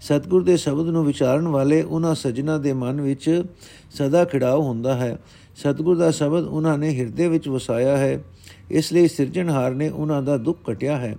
ਸਤਗੁਰ 0.00 0.42
ਦੇ 0.42 0.56
ਸ਼ਬਦ 0.56 0.88
ਨੂੰ 0.88 1.04
ਵਿਚਾਰਨ 1.04 1.48
ਵਾਲੇ 1.48 1.82
ਉਹਨਾਂ 1.82 2.14
ਸਜਣਾ 2.14 2.58
ਦੇ 2.58 2.72
ਮਨ 2.72 3.00
ਵਿੱਚ 3.00 3.42
ਸਦਾ 3.90 4.24
ਖਿੜਾਉ 4.24 4.62
ਹੁੰਦਾ 4.62 4.94
ਹੈ। 4.94 5.18
ਸਤਗੁਰ 5.56 5.96
ਦਾ 5.96 6.10
ਸ਼ਬਦ 6.10 6.44
ਉਹਨਾਂ 6.44 6.78
ਨੇ 6.78 6.98
ਹਿਰਦੇ 6.98 7.28
ਵਿੱਚ 7.28 7.48
ਵਸਾਇਆ 7.48 7.96
ਹੈ। 7.96 8.24
ਇਸ 8.70 8.92
ਲਈ 8.92 9.08
ਸਿਰਜਣਹਾਰ 9.08 9.74
ਨੇ 9.74 9.88
ਉਹਨਾਂ 9.88 10.22
ਦਾ 10.22 10.36
ਦੁੱਖ 10.36 10.58
ਕਟਿਆ 10.64 10.96
ਹੈ 10.98 11.16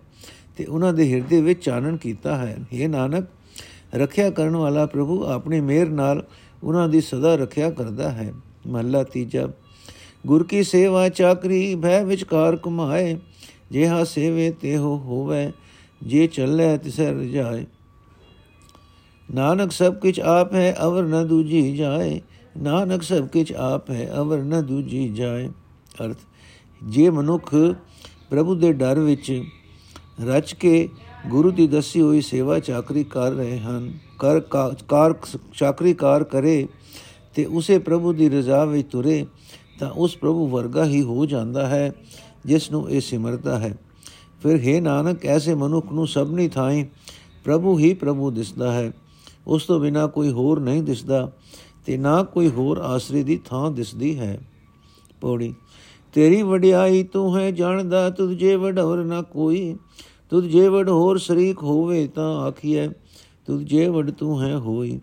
ਤੇ 0.58 0.65
ਉਹਨਾਂ 0.65 0.93
ਦੇ 0.93 1.13
ਹਿਰਦੇ 1.13 1.41
ਵਿੱਚ 1.41 1.63
ਚਾਨਣ 1.63 1.98
ਕੀਤਾ 1.98 2.36
ਹੈ। 2.36 2.58
ਇਹ 2.74 2.89
ਨਾਨਕ, 2.89 3.25
ਰੱਖਿਆ 3.96 4.29
ਕਰਨ 4.29 4.55
ਵਾਲਾ 4.55 4.86
ਪ੍ਰਭੂ 4.86 5.24
ਆਪਣੀ 5.24 5.62
ਮਿਹਰ 5.62 5.89
ਨਾਲ 5.89 6.25
ਉਹਨਾਂ 6.63 6.89
ਦੀ 6.89 7.01
ਸਦਾ 7.01 7.36
ਰੱਖਿਆ 7.36 7.70
ਕਰਦਾ 7.70 8.12
ਹੈ। 8.12 8.34
ਮਹਲਾ 8.67 9.03
ਤੀਜਾ, 9.03 9.50
ਗੁਰ 10.27 10.43
ਕੀ 10.43 10.63
ਸੇਵਾ 10.63 11.10
ਚਾਕਰੀ, 11.10 11.75
ਭੈ 11.75 12.03
ਵਿਚਕਾਰ 12.05 12.55
ਕਮਾਏ 12.55 13.17
ਜਿਹਾ 13.72 14.03
ਸੇਵੇ 14.03 14.51
ਤੇ 14.51 14.77
ਹੋ 14.77 14.98
ਹੋਵੇ, 14.98 15.51
ਜੇ 16.03 16.27
ਚੱਲੇ 16.27 16.77
ਤਿਸੈ 16.77 17.12
ਰਜਾਏ। 17.12 17.65
ਨਾਨਕ 19.34 19.72
ਸਭ 19.72 19.96
ਕੁਝ 19.96 20.20
ਆਪ 20.20 20.53
ਹੈ, 20.53 20.75
ਅਵਰ 20.84 21.03
ਨ 21.03 21.27
ਦੂਜੀ 21.27 21.75
ਜਾਏ। 21.75 22.22
ਨਾਨਕ 22.62 23.03
ਸਭ 23.03 23.27
ਕੁਝ 23.27 23.53
ਆਪ 23.53 23.89
ਹੈ, 23.89 24.12
ਅਵਰ 24.17 24.38
ਨ 24.38 24.65
ਦੂਜੀ 24.65 25.10
ਜਾਏ। 25.10 25.50
ਅਰਥ 26.05 26.17
ਜੇ 26.83 27.09
ਮਨੁੱਖ 27.09 27.55
ਪ੍ਰਭੂ 28.29 28.55
ਦੇ 28.55 28.73
ਡਰ 28.73 29.00
ਵਿੱਚ 29.00 29.43
ਰਚ 30.25 30.53
ਕੇ 30.53 30.89
ਗੁਰੂ 31.27 31.51
ਦੀ 31.51 31.67
ਦੱਸੀ 31.67 32.01
ਹੋਈ 32.01 32.21
ਸੇਵਾ 32.21 32.59
ਚਾਕਰੀ 32.59 33.03
ਕਰ 33.03 33.31
ਰਹੇ 33.31 33.59
ਹਨ, 33.59 33.93
ਕਰ 34.19 34.39
ਕਾਰ 34.89 35.15
ਚਾਕਰੀ 35.53 35.93
ਕਾਰ 35.93 36.23
ਕਰੇ 36.23 36.67
ਤੇ 37.35 37.45
ਉਸੇ 37.45 37.79
ਪ੍ਰਭੂ 37.79 38.13
ਦੀ 38.13 38.29
ਰਜ਼ਾ 38.29 38.65
ਵਿੱਚ 38.65 38.91
ਤੁਰੇ, 38.91 39.25
ਤਾਂ 39.79 39.91
ਉਸ 39.91 40.15
ਪ੍ਰਭੂ 40.17 40.47
ਵਰਗਾ 40.47 40.85
ਹੀ 40.85 41.01
ਹੋ 41.01 41.25
ਜਾਂਦਾ 41.25 41.67
ਹੈ, 41.67 41.93
ਜਿਸ 42.45 42.71
ਨੂੰ 42.71 42.89
ਇਹ 42.89 43.01
ਸਿਮਰਤਾ 43.01 43.59
ਹੈ। 43.59 43.77
ਫਿਰ 44.43 44.59
ਹੈ 44.67 44.81
ਨਾਨਕ, 44.81 45.25
ਐਸੇ 45.25 45.53
ਮਨੁੱਖ 45.55 45.91
ਨੂੰ 45.93 46.07
ਸਭਨੀ 46.07 46.47
ਥਾਈ 46.47 46.85
ਪ੍ਰਭੂ 47.43 47.77
ਹੀ 47.79 47.93
ਪ੍ਰਭੂ 47.93 48.31
ਦਿਸਦਾ 48.31 48.71
ਹੈ। 48.73 48.91
ਉਸ 49.47 49.65
ਤੋਂ 49.65 49.79
ਬਿਨਾ 49.79 50.07
ਕੋਈ 50.07 50.31
ਹੋਰ 50.31 50.59
ਨਹੀਂ 50.59 50.83
ਦਿਸਦਾ 50.83 51.31
ਤੇ 51.85 51.97
ਨਾ 51.97 52.23
ਕੋਈ 52.23 52.47
ਹੋਰ 52.47 52.77
ਆਸਰੇ 52.77 53.23
ਦੀ 53.23 53.39
ਥਾਂ 53.45 53.71
ਦਿਸਦੀ 53.71 54.19
ਹੈ। 54.19 54.39
ਪੌੜੀ 55.21 55.53
ਤੇਰੀ 56.13 56.41
ਵਡਿਆਈ 56.41 57.03
ਤੂੰ 57.03 57.38
ਹੈ 57.38 57.50
ਜਾਣਦਾ 57.51 58.10
ਤੁਝ 58.10 58.34
ਜੇ 58.38 58.56
ਵਡੌਰ 58.56 59.03
ਨਾ 59.03 59.22
ਕੋਈ। 59.22 59.75
ਤੁਧ 60.30 60.46
ਜੇ 60.46 60.68
ਵਡ 60.68 60.89
ਹੋਰ 60.89 61.18
ਸ਼ਰੀਕ 61.18 61.63
ਹੋਵੇ 61.63 62.08
ਤਾਂ 62.08 62.34
ਆਖੀਐ, 62.41 62.88
ਤੁਧ 63.48 63.62
ਜੇ 63.62 63.88
ਵਡ 63.88 64.12
ਤੂੰ 64.12 64.41
ਹੈ 64.41 64.58
ਹੋਈ। 64.58 65.00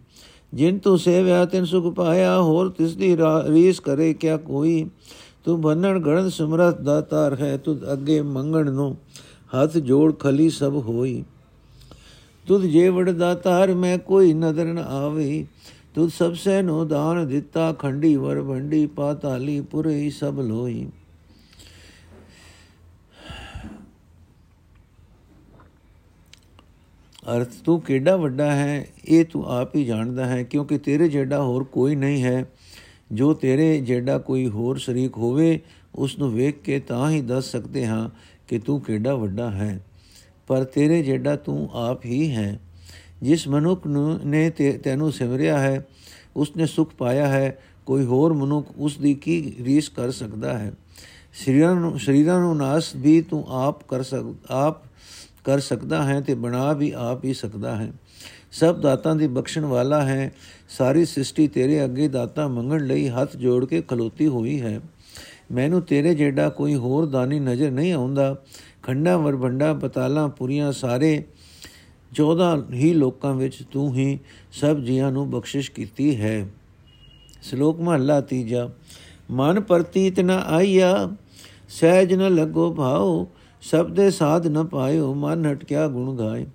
ਜਿਨ 0.55 0.79
ਤੂੰ 0.79 0.99
ਸੇਵਿਆ, 0.99 1.45
ਤਿਨ 1.45 1.65
ਸੁਖ 1.65 1.95
ਪਾਇਆ, 1.95 2.41
ਹੋਰ 2.41 2.69
ਤਿਸ 2.69 2.95
ਦੀ 2.97 3.17
ਰੀਸ 3.49 3.81
ਕਰੇ 3.81 4.13
ਕਿਆ 4.15 4.37
ਕੋਈ। 4.37 4.85
ਤੂੰ 5.45 5.61
ਬੰਨਣ 5.61 5.99
ਗੜਨ 5.99 6.29
ਸਮਰਤ 6.29 6.81
ਦਾਤਾਰ 6.81 7.37
ਹੈ, 7.41 7.57
ਤੁਧ 7.57 7.93
ਅੱਗੇ 7.93 8.21
ਮੰਗਣ 8.23 8.71
ਨੂੰ 8.73 8.97
ਹੱਥ 9.55 9.77
ਜੋੜ 9.79 10.13
ਖਲੀ 10.15 10.49
ਸਭ 10.51 10.77
ਹੋਈ। 10.89 11.23
ਤੁਧ 12.47 12.63
ਜੇ 12.63 12.89
ਵਡ 12.89 13.11
ਦਾਤਾਰ 13.11 13.75
ਮੈਂ 13.75 13.99
ਕੋਈ 13.99 14.33
ਨਦਰ 14.33 14.65
ਨ 14.65 14.79
ਆਵੇ। 14.79 15.47
ਤੁਧ 15.95 16.11
ਸਭ 16.11 16.35
ਸੇ 16.35 16.61
ਨੋ 16.63 16.85
ਦਾਨ 16.85 17.27
ਦਿੱਤਾ, 17.29 17.73
ਖੰਡੀ 17.73 18.15
ਵਰ 18.17 18.43
ਭੰਡੀ 18.43 18.87
ਪਾਤਾਲੀ 18.87 19.61
ਪੁਰੇ 19.61 20.09
ਸਭ 20.11 20.41
ਲੋਈ। 20.41 20.87
ਅਰਥ 27.37 27.49
ਤੂੰ 27.65 27.81
ਕਿਹੜਾ 27.81 28.17
ਵੱਡਾ 28.17 28.53
ਹੈ, 28.53 28.87
ਇਹ 29.09 29.25
ਤੂੰ 29.25 29.45
ਆਪ 29.45 29.77
ਹੀ 29.77 29.85
ਜਾਣਦਾ 29.85 30.27
ਹੈ, 30.27 30.43
ਕਿਉਂਕਿ 30.43 30.79
ਤੇਰੇ 30.79 31.09
ਜਿਹੜਾ 31.09 31.43
ਹੋਰ 31.43 31.65
ਕੋਈ 31.65 31.97
ਨਹੀਂ 31.97 32.25
ਹੈ। 32.25 32.51
ਜੋ 33.13 33.35
ਤੇਰੇ 33.35 33.81
ਜਿਹੜਾ 33.81 34.19
ਕੋਈ 34.19 34.49
ਹੋਰ 34.49 34.79
ਸ਼ਰੀਕ 34.79 35.17
ਹੋਵੇ 35.17 35.61
ਉਸ 35.95 36.19
ਨੂੰ 36.19 36.33
ਵੇਖ 36.33 36.63
ਕੇ 36.63 36.81
ਤਾਂ 36.81 37.11
ਹੀ 37.11 37.21
ਦੱਸ 37.21 37.51
ਸਕਦੇ 37.51 37.87
ਹਾਂ 37.87 38.11
ਕਿ 38.49 38.59
ਤੂੰ 38.59 38.81
ਕਿਹੜਾ 38.81 39.15
ਵੱਡਾ 39.15 39.51
ਹੈ। 39.51 39.85
ਪਰ 40.47 40.65
ਤੇਰੇ 40.65 41.03
ਜਿਹੜਾ 41.03 41.37
ਤੂੰ 41.37 41.71
ਆਪ 41.73 42.05
ਹੀ 42.05 42.31
ਹੈ। 42.31 42.61
ਜਿਸ 43.23 43.49
ਮਨੁੱਖ 43.49 43.87
ਨੂੰ 43.87 44.21
ਨੇ 44.27 44.51
ਤੈਨੂੰ 44.85 45.13
ਸਿਮਰਿਆ 45.13 45.59
ਹੈ, 45.59 45.87
ਉਸਨੇ 46.37 46.67
ਸੁਖ 46.67 46.95
ਪਾਇਆ 46.95 47.29
ਹੈ, 47.29 47.59
ਕੋਈ 47.87 48.05
ਹੋਰ 48.05 48.33
ਮਨੁੱਖ 48.33 48.69
ਉਸ 48.77 48.97
ਦੀ 48.97 49.15
ਕੀ 49.15 49.55
ਰੀਸ 49.63 49.89
ਕਰ 49.89 50.11
ਸਕਦਾ 50.11 50.59
ਹੈ। 50.59 50.73
ਸਰੀਰਾਂ 51.45 51.75
ਨੂੰ 51.75 51.99
ਸਰੀਰਾਂ 52.01 52.41
ਨੂੰ 52.41 52.57
ਨਾਸ 52.57 52.97
ਵੀ 52.97 53.23
ਤੂੰ 53.23 53.45
ਆਪ 53.49 53.89
ਕਰ 53.89 54.03
ਸਕ 54.03 54.25
ਆਪ 54.51 54.88
ਕਰ 55.49 55.59
ਸਕਦਾ 55.59 56.05
ਹੈ 56.05 56.21
ਤੇ 56.21 56.35
ਬਣਾ 56.35 56.73
ਵੀ 56.73 56.93
ਆਪ 56.97 57.25
ਹੀ 57.25 57.35
ਸਕਦਾ 57.35 57.77
ਹੈ। 57.77 57.93
ਸਭ 58.53 58.81
ਦਾਤਾਂ 58.81 59.17
ਦੀ 59.17 59.27
ਬਖਸ਼ਣ 59.27 59.65
ਵਾਲਾ 59.65 60.03
ਹੈ। 60.03 60.33
ਸਾਰੀ 60.69 61.05
ਸ੍ਰਿਸ਼ਟੀ 61.05 61.49
ਤੇਰੇ 61.49 61.85
ਅੱਗੇ 61.85 62.09
ਦਾਤਾ 62.09 62.49
ਮੰਗਣ 62.49 62.87
ਲਈ 62.87 63.09
ਹੱਥ 63.09 63.37
ਜੋੜ 63.37 63.65
ਕੇ 63.65 63.83
ਖਲੋਤੀ 63.83 64.27
ਹੋਈ 64.27 64.61
ਹੈ। 64.61 64.81
ਮੈਨੂੰ 65.53 65.83
ਤੇਰੇ 65.83 66.15
ਜਿਹੜਾ 66.15 66.49
ਕੋਈ 66.49 66.75
ਹੋਰ 66.75 67.07
ਦਾਨੀ 67.07 67.41
ਨਜ਼ਰ 67.41 67.71
ਨਹੀਂ 67.71 67.93
ਆਉਂਦਾ। 67.93 68.43
ਖੰਡਾ 68.83 69.17
ਵਰਬੰਡਾ 69.17 69.75
ਪਤਾਲਾਂ 69.75 70.29
ਪੁਰੀਆਂ 70.29 70.73
ਸਾਰੇ 70.73 71.25
14 72.15 72.65
ਹੀ 72.73 72.95
ਲੋਕਾਂ 72.95 73.35
ਵਿੱਚ 73.35 73.63
ਤੂੰ 73.73 73.95
ਹੀ 73.95 74.19
ਸਭ 74.53 74.79
ਜੀਆਂ 74.79 75.13
ਨੂੰ 75.13 75.31
ਬਖਸ਼ਿਸ਼ 75.31 75.71
ਕੀਤੀ 75.71 76.21
ਹੈ। 76.21 76.49
ਸ਼ਲੋਕ 77.43 77.81
ਮਹਲਾ 77.81 78.21
ਤੀਜਾ, 78.21 78.71
ਮਨ 79.31 79.61
ਪ੍ਰਤੀਤ 79.61 80.21
ਨ 80.21 80.31
ਆਈਆ, 80.31 81.11
ਸਹਿਜ 81.69 82.15
ਨ 82.15 82.35
ਲੱਗੋ 82.35 82.75
ਭਾਉ 82.75 83.27
ਸਭ 83.63 83.91
ਦੇ 83.91 84.11
ਸਾਧ 84.11 84.47
ਨ 84.47 84.65
ਪਾਇਓ, 84.65 85.15
ਮਨ 85.15 85.53
ਹਟਕਿਆ 85.53 85.89
ਗੁਣ 85.89 86.17
ਗਾਏ। 86.17 86.47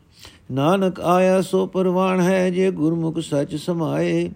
ਨਾਨਕ 0.51 0.99
ਆਇਆ 0.99 1.41
ਸੋ 1.41 1.67
ਪਰਵਾਨ 1.67 2.19
ਹੈ 2.19 2.49
ਜੇ 2.49 2.71
ਗੁਰਮੁਖ 2.71 3.19
ਸੱਚ 3.19 3.55
ਸਮਾਏ। 3.55 4.31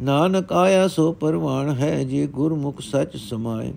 ਨਾਨਕ 0.00 0.52
ਆਇਆ 0.52 0.88
ਸੋ 0.88 1.12
ਪਰਵਾਨ 1.12 1.70
ਹੈ 1.70 2.04
ਜੇ 2.04 2.26
ਗੁਰਮੁਖ 2.26 2.80
ਸੱਚ 2.80 3.16
ਸਮਾਏ। 3.16 3.72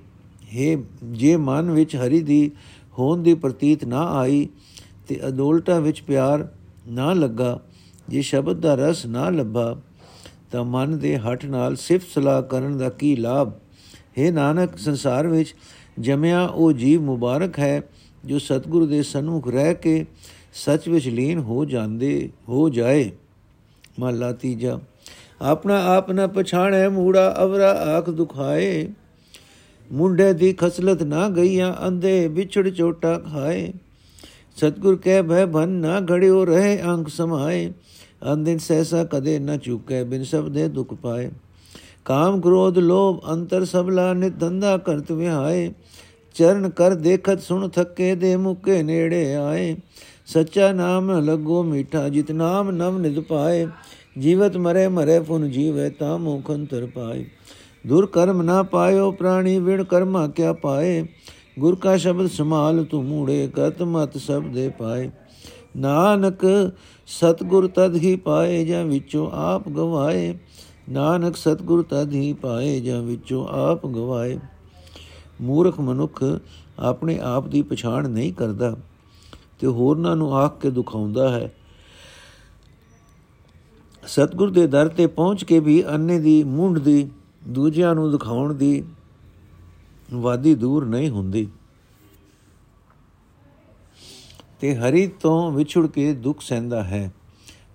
ਹੈ, 0.58 0.78
ਜੇ 1.04 1.36
ਮਨ 1.38 1.72
ਵਿੱਚ 1.72 1.96
ਹਰੀ 1.96 2.22
ਦੀ 2.22 2.52
ਹੋਣ 3.00 3.24
ਦੀ 3.24 3.34
ਪ੍ਰਤੀਤ 3.34 3.86
ਨਾ 3.86 4.06
ਆਈ 4.06 4.48
ਤੇ 5.08 5.20
ਅਦੋਲਟਾ 5.28 5.80
ਵਿੱਚ 5.80 6.02
ਪਿਆਰ 6.02 6.48
ਨਾ 6.88 7.13
ਲੱਗਾ, 7.13 7.60
ਜੇ 8.10 8.22
ਸ਼ਬਦ 8.22 8.60
ਦਾ 8.60 8.75
ਰਸ 8.75 9.06
ਨਾ 9.06 9.30
ਲੱਭਾ, 9.30 9.75
ਤਾਂ 10.52 10.63
ਮਨ 10.63 10.98
ਦੇ 10.98 11.18
ਹੱਠ 11.18 11.46
ਨਾਲ 11.46 11.75
ਸਿਫਤ 11.75 12.08
ਸਲਾਹ 12.16 12.42
ਕਰਨ 12.42 12.78
ਦਾ 12.78 12.90
ਕੀ 12.90 13.16
ਲਾਭ? 13.16 13.52
ਹੈ 14.20 14.32
ਨਾਨਕ, 14.32 14.78
ਸੰਸਾਰ 14.78 15.28
ਵਿੱਚ 15.28 15.56
ਜਮਿਆ 16.00 16.45
ਉਹ 16.45 16.71
ਜੀਵ 16.73 17.01
ਮੁਬਾਰਕ 17.01 17.59
ਹੈ, 17.59 17.81
ਜੋ 18.25 18.39
ਸਤਿਗੁਰੂ 18.39 18.85
ਦੇ 18.85 19.03
ਸਨਮੁਖ 19.03 19.47
ਰਹਿ 19.47 19.73
ਕੇ 19.73 20.05
ਸੱਚ 20.53 20.89
ਵਿੱਚ 20.89 21.07
ਲੀਨ 21.07 21.39
ਹੋ 21.39 21.65
ਜਾਂਦੇ, 21.65 22.29
ਹੋ 22.50 22.69
ਜਾਏ। 22.69 23.12
ਮਹਲਾ 24.00 24.31
ਤੀਜਾ, 24.31 24.79
ਆਪਣਾ 25.41 25.83
ਆਪ 25.85 26.12
ਨਾ 26.12 26.27
ਪਛਾਣੈ 26.27 26.89
ਮੂੜਾ, 26.89 27.35
ਅਵਰਾ 27.43 27.71
ਆਖ 27.71 28.09
ਦੁਖਾਏ। 28.09 28.88
ਮੁੰਡੇ 29.91 30.33
ਦੀ 30.33 30.53
ਖਸਲਤ 30.53 31.03
ਨਾ 31.03 31.29
ਗਈਆਂ 31.29 31.73
ਅੰਦੇ 31.88 32.27
ਵਿਛੜ 32.27 32.69
ਚੋਟਾ 32.69 33.17
ਖਾਏ। 33.19 33.73
ਸਤਗੁਰ 34.55 34.95
ਕਹਿ 34.95 35.23
ਭੈ 35.23 35.45
ਭਨ 35.45 35.69
ਨਾ 35.69 36.00
ਘੜਿਓ, 36.12 36.45
ਰਹੇ 36.45 36.81
ਅੰਕ 36.81 37.07
ਸਮਾਏ। 37.07 37.71
ਅੰਦਿਨ 38.33 38.57
ਸੈਸਾ 38.57 39.03
ਕਦੇ 39.03 39.39
ਨਾ 39.39 39.57
ਚੁਕੇ, 39.57 40.03
ਬਿਨ 40.03 40.23
ਸਭ 40.23 40.50
ਦੇ 40.50 40.67
ਦੁਖ 40.67 40.93
ਪਾਏ। 40.93 41.31
ਕਾਮ 42.05 42.41
ਕ੍ਰੋਧ 42.41 42.77
ਲੋਭ 42.77 43.31
ਅੰਤਰ 43.31 43.65
ਸਬਲਾ 43.65 44.13
ਨਿਤ 44.13 44.39
ਧੰਦਾ 44.39 44.77
ਕਰਤ 44.77 45.12
ਵਿਹਾਏ, 45.12 45.74
ਚਰਨ 46.33 46.69
ਕਰ 46.69 46.93
ਦੇਖਤ 46.93 47.41
ਸੁਣ 47.41 47.69
ਥੱਕੇ 47.69 48.15
ਦੇ 48.15 48.36
ਮੁਕੇ 48.36 48.83
ਨੇੜੇ 48.83 49.36
ਆਏ। 49.36 49.75
ਸੱਚਾ 50.25 50.72
ਨਾਮ 50.72 51.12
ਲੱਗੋ 51.12 51.63
ਮੀਠਾ, 51.63 52.10
ਜਿਤ 52.10 52.31
ਨਾਮ 52.31 52.72
ਨਵ 52.72 52.98
ਨਿਦ 52.98 53.19
ਪਾਏ। 53.19 53.67
ਜੀਵਤ 54.19 54.57
ਮਰੇ 54.57 54.88
ਮਰੇ 54.88 55.19
ਫੁਨ 55.19 55.51
ਜੀਵੇ, 55.51 55.89
ਤਾ 55.89 56.17
ਮੁਖੰਤਰ 56.17 56.86
ਪਾਏ। 56.86 57.25
ਦੁਰ 57.88 58.05
ਕਰਮ 58.05 58.41
ਨਾ 58.41 58.63
ਪਾਇਓ 58.63 59.12
ਪ੍ਰਾਣੀ, 59.12 59.60
ਵਿਣ 59.60 59.83
ਕਰਮਾ 59.83 60.27
ਕਿਆ 60.27 60.53
ਪਾਏ। 60.53 61.05
ਗੁਰ 61.60 61.75
ਕਾ 61.75 61.98
ਸ਼ਬਦ 61.98 62.27
ਸਮਾਲ 62.27 62.83
ਤੂ 62.83 63.01
ਮੂੜੇ 63.01 63.50
ਕਤ 63.55 63.81
ਮਤ 63.81 64.17
ਸਭ 64.17 64.43
ਦੇ 64.43 64.69
ਪਾਏ। 64.69 65.10
ਨਾਨਕ 65.77 66.72
ਸਤਗੁਰ 67.07 67.67
ਤਦ 67.67 67.95
ਹੀ 67.95 68.15
ਪਾਏ, 68.15 68.65
ਜਾਂ 68.65 68.83
ਵਿੱਚੋਂ 68.86 69.31
ਆਪ 69.33 69.69
ਗਵਾਏ। 69.69 70.38
ਨਾਨਕ 70.90 71.36
ਸਤਗੁਰ 71.36 71.84
ਤਦ 71.84 72.13
ਹੀ 72.13 72.34
ਪਾਏ 72.34 72.80
ਜਾਂ 72.80 73.02
ਵਿੱਚੋਂ 73.02 73.48
ਆਪ 73.48 73.86
ਗਵਾਏ। 73.86 74.40
ਮੂਰਖ 75.42 75.80
ਮਨੁੱਖ 75.80 76.24
ਆਪਣੇ 76.80 77.20
ਆਪ 77.20 77.48
ਦੀ 77.48 77.62
ਪਛਾਣ 77.62 78.10
ਨਹੀਂ 78.10 78.34
ਕਰਦਾ, 78.34 78.78
ਤੇ 79.60 79.68
ਹੋਰਨਾਂ 79.68 80.16
ਨੂੰ 80.16 80.36
ਆਖ 80.38 80.60
ਕੇ 80.62 80.70
ਦੁਖਾਉਂਦਾ 80.70 81.30
ਹੈ। 81.30 81.54
ਸਤਗੁਰ 84.08 84.50
ਦੇ 84.50 84.68
ਦਰ 84.68 84.88
ਤੇ 84.88 85.08
ਪਹੁੰਚ 85.08 85.44
ਕੇ 85.44 85.60
ਵੀ 85.60 85.84
ਅੰਨੇ 85.88 86.20
ਦੀ 86.20 86.44
ਮੁੰਡ 86.44 86.80
ਦੀ, 86.80 87.10
ਦੂਜਿਆਂ 87.48 87.96
ਨੂੰ 87.96 88.12
ਦਿਖਾਉਣ 88.12 88.54
ਦੀ 88.54 88.84
ਵਾਦੀ 90.13 90.56
ਦੂਰ 90.56 90.86
ਨਹੀਂ 90.86 91.10
ਹੁੰਦੀ। 91.10 91.48
ਤੇ 94.60 94.75
ਹਰੀ 94.75 95.08
ਤੋਂ 95.08 95.52
ਵਿਛੜ 95.52 95.88
ਕੇ 95.88 96.13
ਦੁੱਖ 96.13 96.42
ਸਹਿੰਦਾ 96.42 96.84
ਹੈ। 96.84 97.13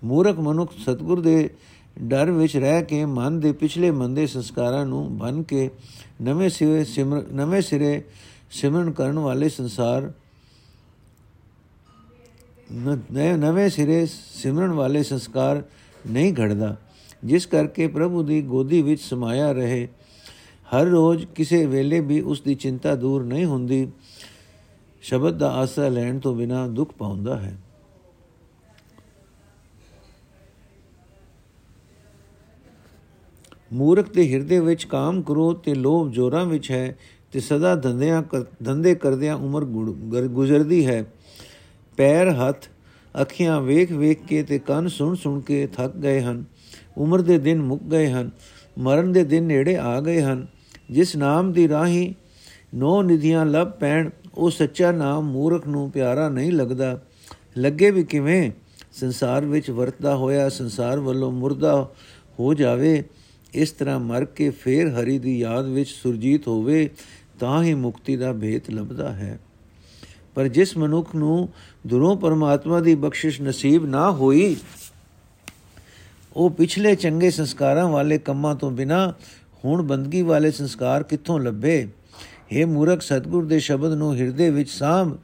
ਮੂਰਖ 0.04 0.38
ਮਨੁੱਖ 0.38 0.72
ਸਤਗੁਰ 0.78 1.20
ਦੇ 1.20 1.50
ਡਰ 1.96 2.30
ਵਿੱਚ 2.30 2.56
ਰਹਿ 2.56 2.82
ਕੇ 2.82 3.04
ਮਨ 3.04 3.40
ਦੇ 3.40 3.52
ਪਿਛਲੇ 3.52 3.90
ਮੰਦੇ 3.90 4.26
ਸੰਸਕਾਰਾਂ 4.26 4.84
ਨੂੰ 4.86 5.18
ਬਨ 5.18 5.42
ਕੇ 5.42 5.70
ਨਵੇਂ 6.22 6.48
ਸਿਰੇ 6.50 6.84
ਸਿਮਰ 6.84 7.24
ਨਵੇਂ 7.32 7.60
ਸਿਰੇ 7.62 8.02
ਸਿਮਰਨ 8.50 8.90
ਕਰਨ 8.90 9.18
ਵਾਲੇ 9.18 9.48
ਸੰਸਾਰ 9.48 10.12
ਨਵੇਂ 13.12 13.68
ਸਿਰੇ 13.70 14.06
ਸਿਮਰਨ 14.06 14.70
ਵਾਲੇ 14.70 15.02
ਸੰਸਕਾਰ 15.02 15.62
ਨਹੀਂ 16.10 16.32
ਘੜਦਾ, 16.32 16.76
ਜਿਸ 17.24 17.46
ਕਰਕੇ 17.46 17.86
ਪ੍ਰਭੂ 17.86 18.22
ਦੀ 18.22 18.40
ਗੋਦੀ 18.42 18.82
ਵਿੱਚ 18.82 19.00
ਸਮਾਇਆ 19.00 19.52
ਰਹੇ। 19.52 19.88
ਹਰ 20.68 20.84
ਰੋਜ਼ 20.84 21.24
ਕਿਸੇ 21.26 21.64
ਵੇਲੇ 21.66 22.00
ਵੀ 22.00 22.20
ਉਸ 22.20 22.40
ਦੀ 22.40 22.54
ਚਿੰਤਾ 22.54 22.94
ਦੂਰ 22.94 23.24
ਨਹੀਂ 23.24 23.44
ਹੁੰਦੀ। 23.46 23.90
ਸ਼ਬਦ 25.02 25.38
ਦਾ 25.38 25.50
ਆਸਰਾ 25.52 25.88
ਲੈਣ 25.88 26.18
ਤੋਂ 26.18 26.34
ਬਿਨਾ 26.34 26.66
ਦੁੱਖ 26.68 26.92
ਪਾਉਂਦਾ 26.92 27.38
ਹੈ। 27.38 27.56
ਮੂਰਖ 33.72 34.12
ਦੇ 34.12 34.32
ਹਿਰਦੇ 34.32 34.60
ਵਿੱਚ 34.60 34.84
ਕਾਮ 34.84 35.22
ਕ੍ਰੋਧ 35.22 35.56
ਤੇ 35.56 35.74
ਲੋਭ 35.74 36.10
ਜੋਰਾਂ 36.10 36.44
ਵਿੱਚ 36.46 36.70
ਹੈ 36.70 36.96
ਤੇ 37.32 37.40
ਸਦਾ 37.40 37.74
ਧੰਦਿਆਂ 37.74 38.22
ਧੰਦੇ 38.64 38.94
ਕਰਦਿਆਂ 38.94 39.36
ਉਮਰ 39.36 39.64
ਗੁਜ਼ਰਦੀ 40.28 40.86
ਹੈ। 40.86 41.04
ਪੈਰ, 41.96 42.28
ਹੱਥ, 42.28 42.64
ਅੱਖੀਆਂ 43.20 43.60
ਵੇਖ 43.60 43.92
ਵੇਖ 43.92 44.22
ਕੇ 44.26 44.42
ਤੇ 44.42 44.58
ਕੰਨ 44.58 44.88
ਸੁਣ 44.88 45.14
ਸੁਣ 45.14 45.40
ਕੇ 45.40 45.66
ਥੱਕ 45.66 45.96
ਗਏ 45.96 46.20
ਹਨ। 46.20 46.44
ਉਮਰ 46.96 47.20
ਦੇ 47.20 47.38
ਦਿਨ 47.38 47.62
ਮੁੱਕ 47.62 47.82
ਗਏ 47.82 48.10
ਹਨ। 48.10 48.30
ਮਰਨ 48.78 49.12
ਦੇ 49.12 49.24
ਦਿਨ 49.24 49.44
ਨੇੜੇ 49.44 49.76
ਆ 49.76 50.00
ਗਏ 50.00 50.22
ਹਨ। 50.22 50.46
ਜਿਸ 50.90 51.16
ਨਾਮ 51.16 51.52
ਦੀ 51.52 51.68
ਰਾਹੀ 51.68 52.14
ਨੋ 52.74 53.02
ਨਿਧੀਆਂ 53.02 53.46
ਲੱਭ 53.46 53.68
ਪੈਣ, 53.68 54.10
ਉਹ 54.34 54.50
ਸੱਚਾ 54.50 54.92
ਨਾਮ 54.92 55.32
ਮੂਰਖ 55.32 55.66
ਨੂੰ 55.68 55.90
ਪਿਆਰਾ 55.90 56.28
ਨਹੀਂ 56.28 56.52
ਲੱਗਦਾ। 56.52 57.00
ਲੱਗੇ 57.58 57.90
ਵੀ 57.90 58.04
ਕਿਵੇਂ? 58.04 58.50
ਸੰਸਾਰ 58.92 59.44
ਵਿੱਚ 59.44 59.70
ਵਰਤਦਾ 59.70 60.16
ਹੋਇਆ 60.16 60.48
ਸੰਸਾਰ 60.48 61.00
ਵੱਲੋਂ 61.00 61.32
ਮੁਰਦਾ 61.32 61.88
ਹੋ 62.40 62.54
ਜਾਵੇ। 62.54 63.04
ਇਸ 63.54 63.70
ਤਰ੍ਹਾਂ 63.70 63.98
ਮਰ 64.00 64.24
ਕੇ 64.24 64.50
ਫੇਰ 64.50 64.88
ਹਰੀ 64.88 65.18
ਦੀ 65.18 65.38
ਯਾਦ 65.38 65.66
ਵਿੱਚ 65.66 65.88
ਸੁਰਜੀਤ 65.88 66.48
ਹੋਵੇ, 66.48 66.88
ਤਾਂ 67.40 67.62
ਹੀ 67.62 67.74
ਮੁਕਤੀ 67.74 68.16
ਦਾ 68.16 68.32
ਭੇਤ 68.32 68.70
ਲੱਭਦਾ 68.70 69.12
ਹੈ। 69.12 69.38
ਪਰ 70.34 70.48
ਜਿਸ 70.48 70.76
ਮਨੁੱਖ 70.76 71.14
ਨੂੰ 71.16 71.48
ਦੁਰੋਂ 71.86 72.16
ਪਰਮਾਤਮਾ 72.16 72.80
ਦੀ 72.80 72.94
ਬਖਸ਼ਿਸ਼ 72.94 73.40
ਨਸੀਬ 73.42 73.86
ਨਾ 73.86 74.10
ਹੋਈ, 74.10 74.56
ਉਹ 76.36 76.50
ਪਿਛਲੇ 76.50 76.94
ਚੰਗੇ 76.94 77.30
ਸੰਸਕਾਰਾਂ 77.30 77.88
ਵਾਲੇ 77.88 78.18
ਕੰਮਾਂ 78.18 78.54
ਤੋਂ 78.54 78.70
ਬਿਨਾ 78.70 79.14
ਹੁਣ 79.64 79.82
ਬੰਦਗੀ 79.82 80.22
ਵਾਲੇ 80.22 80.50
ਸੰਸਕਾਰ 80.50 81.02
ਕਿੱਥੋਂ 81.02 81.40
ਲੱਭੇ? 81.40 81.88
हे 82.52 82.66
ਮੂਰਖ, 82.66 83.00
ਸਤਗੁਰ 83.00 83.44
ਦੇ 83.44 83.58
ਸ਼ਬਦ 83.58 83.92
ਨੂੰ 83.92 84.14
ਹਿਰਦੇ 84.16 84.50
ਵਿੱਚ 84.50 84.70
ਸਾਂਭ, 84.70 85.16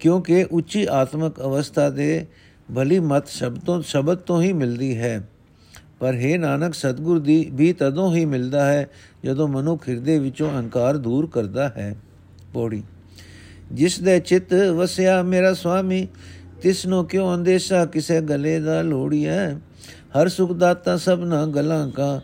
ਕਿਉਂਕਿ 0.00 0.46
ਉੱਚੀ 0.50 0.86
ਆਤਮਿਕ 0.90 1.40
ਅਵਸਥਾ 1.40 1.90
ਦੇ 1.90 2.26
ਭਲੀ 2.74 2.98
ਮਤ 2.98 3.28
ਸ਼ਬਦੋਂ 3.28 3.82
ਸ਼ਬਦ 3.82 4.18
ਤੋਂ 4.18 4.42
ਹੀ 4.42 4.52
ਮਿਲਦੀ 4.52 4.96
ਹੈ। 4.96 5.28
ਪਰ 6.00 6.14
ਹੈ 6.14 6.38
ਨਾਨਕ, 6.38 6.74
ਸਤਗੁਰ 6.74 7.18
ਦੀ 7.18 7.50
ਵੀ 7.52 7.72
ਤਦੋਂ 7.72 8.14
ਹੀ 8.14 8.24
ਮਿਲਦਾ 8.24 8.72
ਹੈ 8.72 8.88
ਜਦੋਂ 9.24 9.48
ਮਨੁੱਖ 9.48 9.88
ਹਿਰਦੇ 9.88 10.18
ਵਿੱਚੋਂ 10.18 10.50
ਅਹੰਕਾਰ 10.50 10.96
ਦੂਰ 10.96 11.26
ਕਰਦਾ 11.26 11.68
ਹੈ। 11.68 11.96
ਪੌੜੀ। 12.54 12.82
ਜਿਸ 13.72 14.00
ਦੇ 14.00 14.20
ਚਿੱਤ 14.20 14.54
ਵਸਿਆ 14.54 15.22
ਮੇਰਾ 15.22 15.54
ਸੁਆਮੀ, 15.54 16.08
ਤਿਸ 16.62 16.86
ਨੂੰ 16.86 17.04
ਕਿਉ 17.04 17.34
ਅੰਦੇਸ਼ਾ 17.34 17.86
ਕਿਸੇ 17.86 18.20
ਗਲੇ 18.20 18.60
ਦਾ 18.60 18.82
ਲੋੜੀਐ 18.82 19.54
ਹਰ 20.20 20.28
ਸੁਖ 20.28 20.52
ਦਾਤਾ 20.52 20.96
ਸਭਨਾ 20.96 21.46
ਗਲਾਂ 21.46 21.88
ਕਾ, 21.90 22.20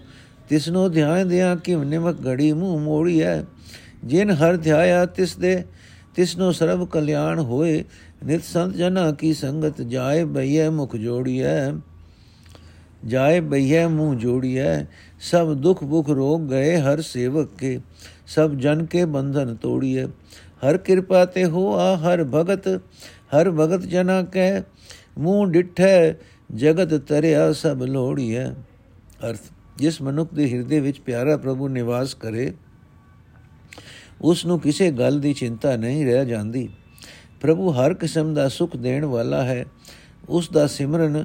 ਤਿਸ 0.48 0.68
ਨੂੰ 0.68 0.90
ਧਿਆਨ 0.92 1.28
ਦਿਆਂ 1.28 1.56
ਕਿ 1.56 1.76
ਨਿਮਕ 1.76 2.26
ਘੜੀ 2.26 2.52
ਮੂੰਹ 2.52 2.80
ਮੋੜੀਐ 2.80 3.42
ਜਿਨ 4.04 4.30
ਹਰ 4.30 4.56
ਧਿਆਇਆ 4.56 5.06
ਤਿਸ 5.06 5.36
ਦੇ, 5.36 5.64
ਤਿਸ 6.14 6.36
ਨੂੰ 6.36 6.52
ਸਰਬ 6.54 6.88
ਕਲਿਆਣ 6.88 7.38
ਹੋਏ, 7.38 7.84
ਨਿਤ 8.26 8.42
ਸੰਤ 8.44 8.74
ਜਨਾ 8.74 9.12
ਕੀ 9.12 9.34
ਸੰਗਤ 9.34 9.82
ਜਾਏ 9.82 10.24
ਬਈਏ 10.24 10.68
ਮੁਖ 10.68 10.96
ਜੋੜੀਐ 10.96 11.70
ਜਾਏ 13.06 13.40
ਬਈਏ 13.40 13.86
ਮੂੰਹ 13.86 14.14
ਜੋੜੀਐ, 14.14 14.84
ਸਭ 15.20 15.52
ਦੁਖ 15.52 15.84
ਬੁਖ 15.84 16.10
ਰੋਗ 16.10 16.40
ਗਏ 16.40 16.76
ਹਰ 16.76 17.00
ਸੇਵਕ 17.00 17.54
ਕੇ, 17.58 17.80
ਸਭ 18.26 18.52
ਜਨ 18.52 18.84
ਕੇ 18.86 19.04
ਬੰਧਨ 19.04 19.54
ਤੋੜੀਐ। 19.54 20.06
ਹਰ 20.64 20.76
ਕਿਰਪਾ 20.76 21.24
ਤੇ 21.24 21.44
ਹੋਆ 21.44 21.96
ਹਰ 21.96 22.24
ਭਗਤ 22.24 22.68
ਹਰ 23.34 23.50
ਭਗਤ 23.50 23.80
ਜਨਾ 23.80 24.22
ਕੈ, 24.22 24.60
ਮੂੰਹ 25.18 25.46
ਡਿਠੈ 25.46 26.14
ਜਗਤ 26.54 26.94
ਤਰਿਆ 26.94 27.52
ਸਭ 27.52 27.82
ਲੋੜੀਐ। 27.82 28.48
ਅਰਥ, 29.30 29.40
ਜਿਸ 29.76 30.02
ਮਨੁੱਖ 30.02 30.34
ਦੇ 30.34 30.52
ਹਿਰਦੇ 30.52 30.80
ਵਿੱਚ 30.80 31.00
ਪਿਆਰਾ 31.00 31.36
ਪ੍ਰਭੂ 31.36 31.68
ਨਿਵਾਸ 31.68 32.14
ਕਰੇ 32.14 32.52
ਉਸ 34.20 34.46
ਨੂੰ 34.46 34.60
ਕਿਸੇ 34.60 34.90
ਗੱਲ 34.90 35.20
ਦੀ 35.20 35.32
ਚਿੰਤਾ 35.32 35.76
ਨਹੀਂ 35.76 36.04
ਰਹਿ 36.06 36.26
ਜਾਂਦੀ। 36.26 36.68
ਪ੍ਰਭੂ 37.40 37.70
ਹਰ 37.70 37.94
ਕਿਸਮ 37.94 38.34
ਦਾ 38.34 38.48
ਸੁਖ 38.48 38.76
ਦੇਣ 38.76 39.04
ਵਾਲਾ 39.04 39.42
ਹੈ। 39.44 39.64
ਉਸ 40.28 40.50
ਦਾ 40.50 40.66
ਸਿਮਰਨ 40.66 41.24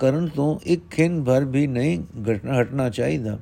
ਕਰਨ 0.00 0.28
ਤੋਂ 0.28 0.58
ਇੱਕ 0.62 0.90
ਖਿੰ 0.90 1.24
ਭਰ 1.24 1.44
ਵੀ 1.44 1.66
ਨਹੀਂ 1.66 2.02
ਘਟਣਾ 2.32 2.60
ਹਟਣਾ 2.60 2.90
ਚਾਹੀਦਾ। 2.90 3.38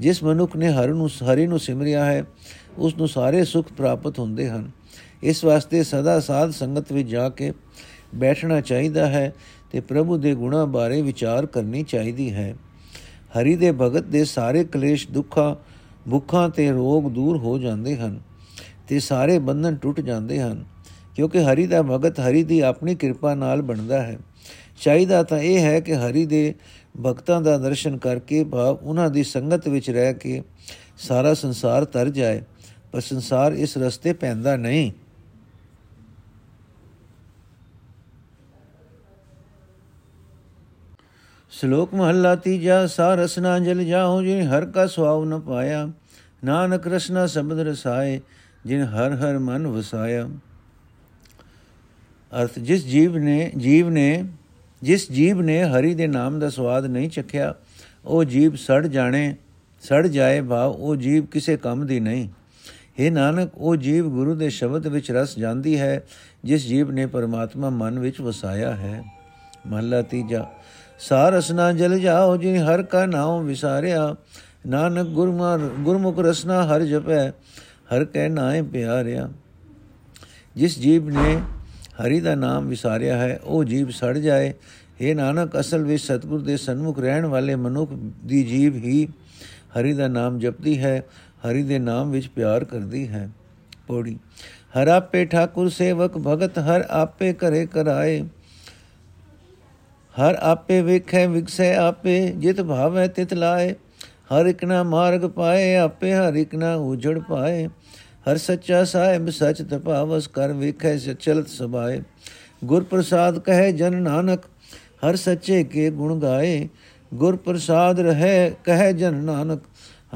ਜਿਸ 0.00 0.22
ਮਨੁੱਖ 0.24 0.56
ਨੇ 0.56 0.68
ਹਰ 0.68 0.88
ਨੂੰ 0.88 1.08
ਹਰੀ 1.08 1.46
ਨੂੰ 1.46 1.58
ਸਿਮਰਿਆ 1.58 2.04
ਹੈ, 2.04 2.24
ਉਸ 2.78 2.96
ਨੂੰ 2.96 3.08
ਸਾਰੇ 3.08 3.44
ਸੁਖ 3.44 3.72
ਪ੍ਰਾਪਤ 3.72 4.18
ਹੁੰਦੇ 4.18 4.48
ਹਨ। 4.48 4.70
ਇਸ 5.22 5.44
ਵਾਸਤੇ 5.44 5.82
ਸਦਾ 5.82 6.20
ਸਾਧ 6.20 6.50
ਸੰਗਤ 6.50 6.92
ਵਿੱਚ 6.92 7.08
ਜਾ 7.08 7.28
ਕੇ 7.28 7.52
ਬੈਠਣਾ 8.14 8.60
ਚਾਹੀਦਾ 8.60 9.06
ਹੈ 9.06 9.34
ਤੇ 9.72 9.80
ਪ੍ਰਭੂ 9.80 10.16
ਦੇ 10.16 10.34
ਗੁਣਾ 10.34 10.64
ਬਾਰੇ 10.64 11.02
ਵਿਚਾਰ 11.02 11.46
ਕਰਨੀ 11.46 11.82
ਚਾਹੀਦੀ 11.82 12.32
ਹੈ। 12.32 12.56
ਹਰੀ 13.38 13.56
ਦੇ 13.56 13.72
ਭਗਤ 13.72 14.04
ਦੇ 14.04 14.24
ਸਾਰੇ 14.24 14.64
ਕਲੇਸ਼, 14.64 15.08
ਦੁੱਖਾਂ 15.10 15.56
ਭੁੱਖਾਂ 16.10 16.48
ਤੇ 16.48 16.70
ਰੋਗ 16.70 17.10
ਦੂਰ 17.10 17.36
ਹੋ 17.36 17.58
ਜਾਂਦੇ 17.58 17.96
ਹਨ 17.96 18.20
ਤੇ 18.88 18.98
ਸਾਰੇ 18.98 19.38
ਬੰਧਨ 19.38 19.76
ਟੁੱਟ 19.76 20.00
ਜਾਂਦੇ 20.00 20.40
ਹਨ। 20.40 20.64
ਕਿਉਂਕਿ 21.14 21.44
ਹਰੀ 21.44 21.66
ਦਾ 21.66 21.82
ਭਗਤ 21.82 22.20
ਹਰੀ 22.20 22.44
ਦੀ 22.44 22.60
ਆਪਣੀ 22.60 22.94
ਕਿਰਪਾ 22.94 23.34
ਨਾਲ 23.34 23.62
ਬਣਦਾ 23.62 24.02
ਹੈ। 24.02 24.18
ਚਾਹੀਦਾ 24.80 25.22
ਤਾਂ 25.22 25.38
ਇਹ 25.38 25.58
ਹੈ 25.60 25.78
ਕਿ 25.80 25.96
ਹਰੀ 25.96 26.24
ਦੇ 26.26 26.54
ਭਗਤਾਂ 27.02 27.40
ਦਾ 27.40 27.56
ਦਰਸ਼ਨ 27.58 27.96
ਕਰਕੇ 27.98 28.42
ਭਾਵ 28.44 28.78
ਉਹਨਾਂ 28.82 29.08
ਦੀ 29.10 29.22
ਸੰਗਤ 29.24 29.68
ਵਿੱਚ 29.68 29.90
ਰਹਿ 29.90 30.14
ਕੇ 30.14 30.42
ਸਾਰਾ 30.98 31.34
ਸੰਸਾਰ 31.34 31.84
ਤਰ 31.84 32.08
ਜਾਏ, 32.08 32.42
ਪਰ 32.92 33.00
ਸੰਸਾਰ 33.00 33.52
ਇਸ 33.52 33.76
ਰਸਤੇ 33.78 34.12
ਪੈਂਦਾ 34.12 34.56
ਨਹੀਂ। 34.56 34.92
ਸ਼ਲੋਕ 41.52 41.94
ਮਹੱਲਾ 41.94 42.34
ਤੀਜਾ 42.36 42.86
ਸਾਰਸ 42.86 43.38
ਨਾ 43.38 43.58
ਜਲ 43.58 43.84
ਜਾਓ 43.84 44.22
ਜਿਨ 44.22 44.46
ਹਰ 44.48 44.64
ਕਾ 44.66 44.86
ਸੁਆਵ 44.86 45.24
ਨ 45.24 45.38
ਪਾਇਆ, 45.40 45.88
ਨਾਨਕ 46.44 46.86
ਰਸਨਾ 46.86 47.26
ਸ਼ਬਦ 47.26 47.60
ਰਸਾਏ, 47.60 48.20
ਜਿਨ 48.66 48.82
ਹਰ 48.84 49.14
ਹਰ 49.14 49.38
ਮਨ 49.38 49.66
ਵਸਾਇਆ। 49.66 50.28
ਅਰਥ, 52.32 52.58
ਜਿਸ 52.58 52.84
ਜੀਵ 52.86 53.16
ਨੇ 53.18 53.50
ਜੀਵ 53.56 53.88
ਨੇ 53.90 54.24
ਜਿਸ 54.82 55.10
ਜੀਵ 55.12 55.40
ਨੇ 55.40 55.62
ਹਰੀ 55.64 55.94
ਦੇ 55.94 56.06
ਨਾਮ 56.06 56.38
ਦਾ 56.38 56.48
ਸਵਾਦ 56.50 56.86
ਨਹੀਂ 56.86 57.08
ਚਖਿਆ, 57.10 57.54
ਉਹ 58.04 58.24
ਜੀਵ 58.24 58.54
ਸੜ 58.54 58.86
ਜਾਣੇ, 58.86 59.34
ਸੜ 59.82 60.06
ਜਾਏ 60.06 60.40
ਭਾਵ 60.40 60.70
ਉਹ 60.70 60.96
ਜੀਵ 60.96 61.24
ਕਿਸੇ 61.26 61.56
ਕੰਮ 61.56 61.86
ਦੀ 61.86 62.00
ਨਹੀਂ। 62.00 62.28
हे 63.00 63.12
ਨਾਨਕ, 63.12 63.50
ਉਹ 63.56 63.76
ਜੀਵ 63.76 64.08
ਗੁਰੂ 64.08 64.34
ਦੇ 64.34 64.48
ਸ਼ਬਦ 64.50 64.86
ਵਿੱਚ 64.86 65.10
ਰਸ 65.10 65.36
ਜਾਂਦੀ 65.38 65.78
ਹੈ, 65.80 66.02
ਜਿਸ 66.44 66.66
ਜੀਵ 66.66 66.90
ਨੇ 66.90 67.06
ਪਰਮਾਤਮਾ 67.06 67.70
ਮਨ 67.70 67.98
ਵਿੱਚ 67.98 68.20
ਵਸਾਇਆ 68.20 68.74
ਹੈ। 68.74 69.02
ਮਹਲਾ 69.66 70.02
ਤੀਜਾ, 70.02 70.46
ਸਾਰ 70.98 71.32
ਰਸਨਾ 71.32 71.72
ਜਲ 71.72 71.98
ਜਾਓ 71.98 72.36
ਜਿਨ 72.36 72.56
ਹਰ 72.56 72.82
ਕਾ 72.82 73.06
ਨਾਮ 73.06 73.44
ਵਿਸਾਰਿਆ। 73.44 74.14
ਨਾਨਕ 74.66 75.06
ਗੁਰਮਾਰ 75.06 75.58
ਗੁਰਮੁਖ 75.58 76.18
ਰਸਨਾ 76.18 76.62
ਹਰ 76.66 76.82
ਜਪੈ, 76.82 77.28
ਹਰ 77.92 78.04
ਕੈ 78.04 78.28
ਨਾਏ 78.28 78.62
ਪਿਆਰਿਆ। 78.62 79.28
ਜਿਸ 80.56 80.78
ਜੀਵ 80.78 81.08
ਨੇ 81.10 81.38
ਹਰੀ 82.00 82.20
ਦਾ 82.20 82.34
ਨਾਮ 82.34 82.66
ਵਿਸਾਰਿਆ 82.66 83.16
ਹੈ, 83.16 83.38
ਉਹ 83.44 83.64
ਜੀਵ 83.64 83.90
ਸੜ 83.90 84.16
ਜਾਏ। 84.18 84.52
ਇਹ 85.00 85.14
ਨਾਨਕ, 85.16 85.58
ਅਸਲ 85.60 85.84
ਵਿੱਚ 85.84 86.02
ਸਤਿਗੁਰ 86.02 86.40
ਦੇ 86.40 86.56
ਸਨਮੁਖ 86.56 86.98
ਰਹਿਣ 86.98 87.26
ਵਾਲੇ 87.26 87.54
ਮਨੁੱਖ 87.54 87.92
ਦੀ 88.26 88.42
ਜੀਵ 88.44 88.74
ਹੀ 88.74 89.06
ਹਰੀ 89.78 89.92
ਦਾ 89.92 90.08
ਨਾਮ 90.08 90.38
ਜਪਦੀ 90.38 90.78
ਹੈ, 90.78 91.02
ਹਰੀ 91.46 91.62
ਦੇ 91.62 91.78
ਨਾਮ 91.78 92.10
ਵਿੱਚ 92.10 92.28
ਪਿਆਰ 92.28 92.64
ਕਰਦੀ 92.64 93.08
ਹੈ। 93.08 93.28
ਪੌੜੀ, 93.86 94.18
ਹਰ 94.76 94.88
ਆਪੇ 94.88 95.24
ਠਾਕੁਰ 95.24 95.68
ਸੇਵਕ, 95.68 96.18
ਭਗਤ 96.18 96.58
ਹਰ 96.58 96.84
ਆਪੇ 96.90 97.32
ਕਰੇ 97.32 97.66
ਕਰਾਏ 97.66 98.22
ਹਰ 100.14 100.34
ਆਪੇ 100.34 100.80
ਵੇਖੈ 100.82 101.26
ਵਿਗਸੈ 101.26 101.74
ਆਪੇ, 101.76 102.32
ਜਿਤ 102.36 102.60
ਭਾਵੈ 102.60 103.06
ਤਿਤ 103.06 103.34
ਲਾਏ। 103.34 103.74
ਹਰ 104.30 104.46
ਇਕ 104.46 104.64
ਨਾ 104.64 104.82
ਮਾਰਗ 104.82 105.20
ਪਾਏ, 105.20 105.74
ਆਪੇ 105.76 106.12
ਹਰ 106.14 106.34
ਇਕ 106.34 106.54
ਨਾ 106.54 106.74
ਉਜੜ 106.74 107.18
ਪਾਏ। 107.18 107.68
ਹਰ 108.30 108.36
ਸੱਚਾ 108.36 108.84
ਸਾਹਿਬ 108.84 109.30
ਸਚ 109.30 109.62
ਤਪਾਵਸ 109.62 110.26
ਕਰ 110.28 110.52
ਵੇਖੈ 110.52 110.96
ਚਲਤ 110.96 111.48
ਸਬਾਏ 111.48 112.02
ਗੁਰ 112.64 112.84
ਪ੍ਰਸਾਦ 112.84 113.38
ਕਹੇ 113.38 113.72
ਜਨ 113.72 114.02
ਨਾਨਕ, 114.02 114.44
ਹਰ 115.08 115.16
ਸੱਚੇ 115.16 115.64
ਕੇ 115.64 115.90
ਗੁਣ 115.90 116.20
ਗਾਏ। 116.20 116.68
ਗੁਰ 117.14 117.36
ਪ੍ਰਸਾਦ 117.36 118.00
ਰਹੇ 118.00 118.50
ਕਹੇ 118.64 118.92
ਜਨ 118.92 119.14
ਨਾਨਕ, 119.14 119.60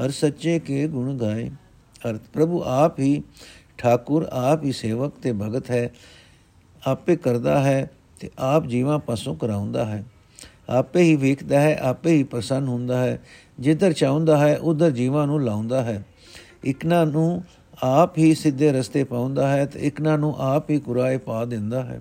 ਹਰ 0.03 0.09
ਸੱਚੇ 0.09 0.59
ਕੇ 0.59 0.87
ਗੁਣ 0.87 1.17
ਗਾਏ। 1.17 1.49
ਅਰਥ, 2.09 2.21
ਪ੍ਰਭੂ 2.33 2.63
ਆਪ 2.65 2.99
ਹੀ 2.99 3.23
ਠਾਕੁਰ, 3.77 4.27
ਆਪ 4.31 4.63
ਹੀ 4.63 4.71
ਸੇਵਕ 4.71 5.13
ਤੇ 5.23 5.33
ਭਗਤ 5.33 5.71
ਹੈ। 5.71 5.89
ਆਪੇ 6.87 7.15
ਕਰਦਾ 7.15 7.63
ਹੈ 7.63 7.89
ਤੇ 8.19 8.29
ਆਪ 8.39 8.67
ਜੀਵਾਂ 8.67 8.99
ਪਾਸੋਂ 8.99 9.35
ਕਰਾਉਂਦਾ 9.35 9.85
ਹੈ। 9.85 10.03
ਆਪੇ 10.69 11.01
ਹੀ 11.01 11.15
ਵੇਖਦਾ 11.15 11.61
ਹੈ, 11.61 11.77
ਆਪੇ 11.81 12.11
ਹੀ 12.11 12.23
ਪ੍ਰਸੰਨ 12.23 12.67
ਹੁੰਦਾ 12.67 12.97
ਹੈ। 12.97 13.21
ਜਿੱਧਰ 13.59 13.93
ਚਾਹੁੰਦਾ 13.93 14.37
ਹੈ, 14.37 14.57
ਉਧਰ 14.57 14.91
ਜੀਵਾਂ 14.91 15.27
ਨੂੰ 15.27 15.43
ਲਾਉਂਦਾ 15.43 15.83
ਹੈ। 15.83 16.05
ਇਕਨਾ 16.65 17.05
ਨੂੰ 17.05 17.43
ਆਪ 17.81 18.17
ਹੀ 18.17 18.33
ਸਿੱਧੇ 18.35 18.71
ਰਸਤੇ 18.71 19.03
ਪਾਉਂਦਾ 19.03 19.47
ਹੈ 19.47 19.65
ਤੇ 19.65 19.79
ਇਕਨਾ 19.79 20.15
ਨੂੰ 20.17 20.35
ਆਪ 20.37 20.69
ਹੀ 20.69 20.79
ਕੁਰਾਏ 20.79 21.17
ਪਾ 21.17 21.45
ਦਿੰਦਾ 21.45 21.83
ਹੈ। 21.83 21.99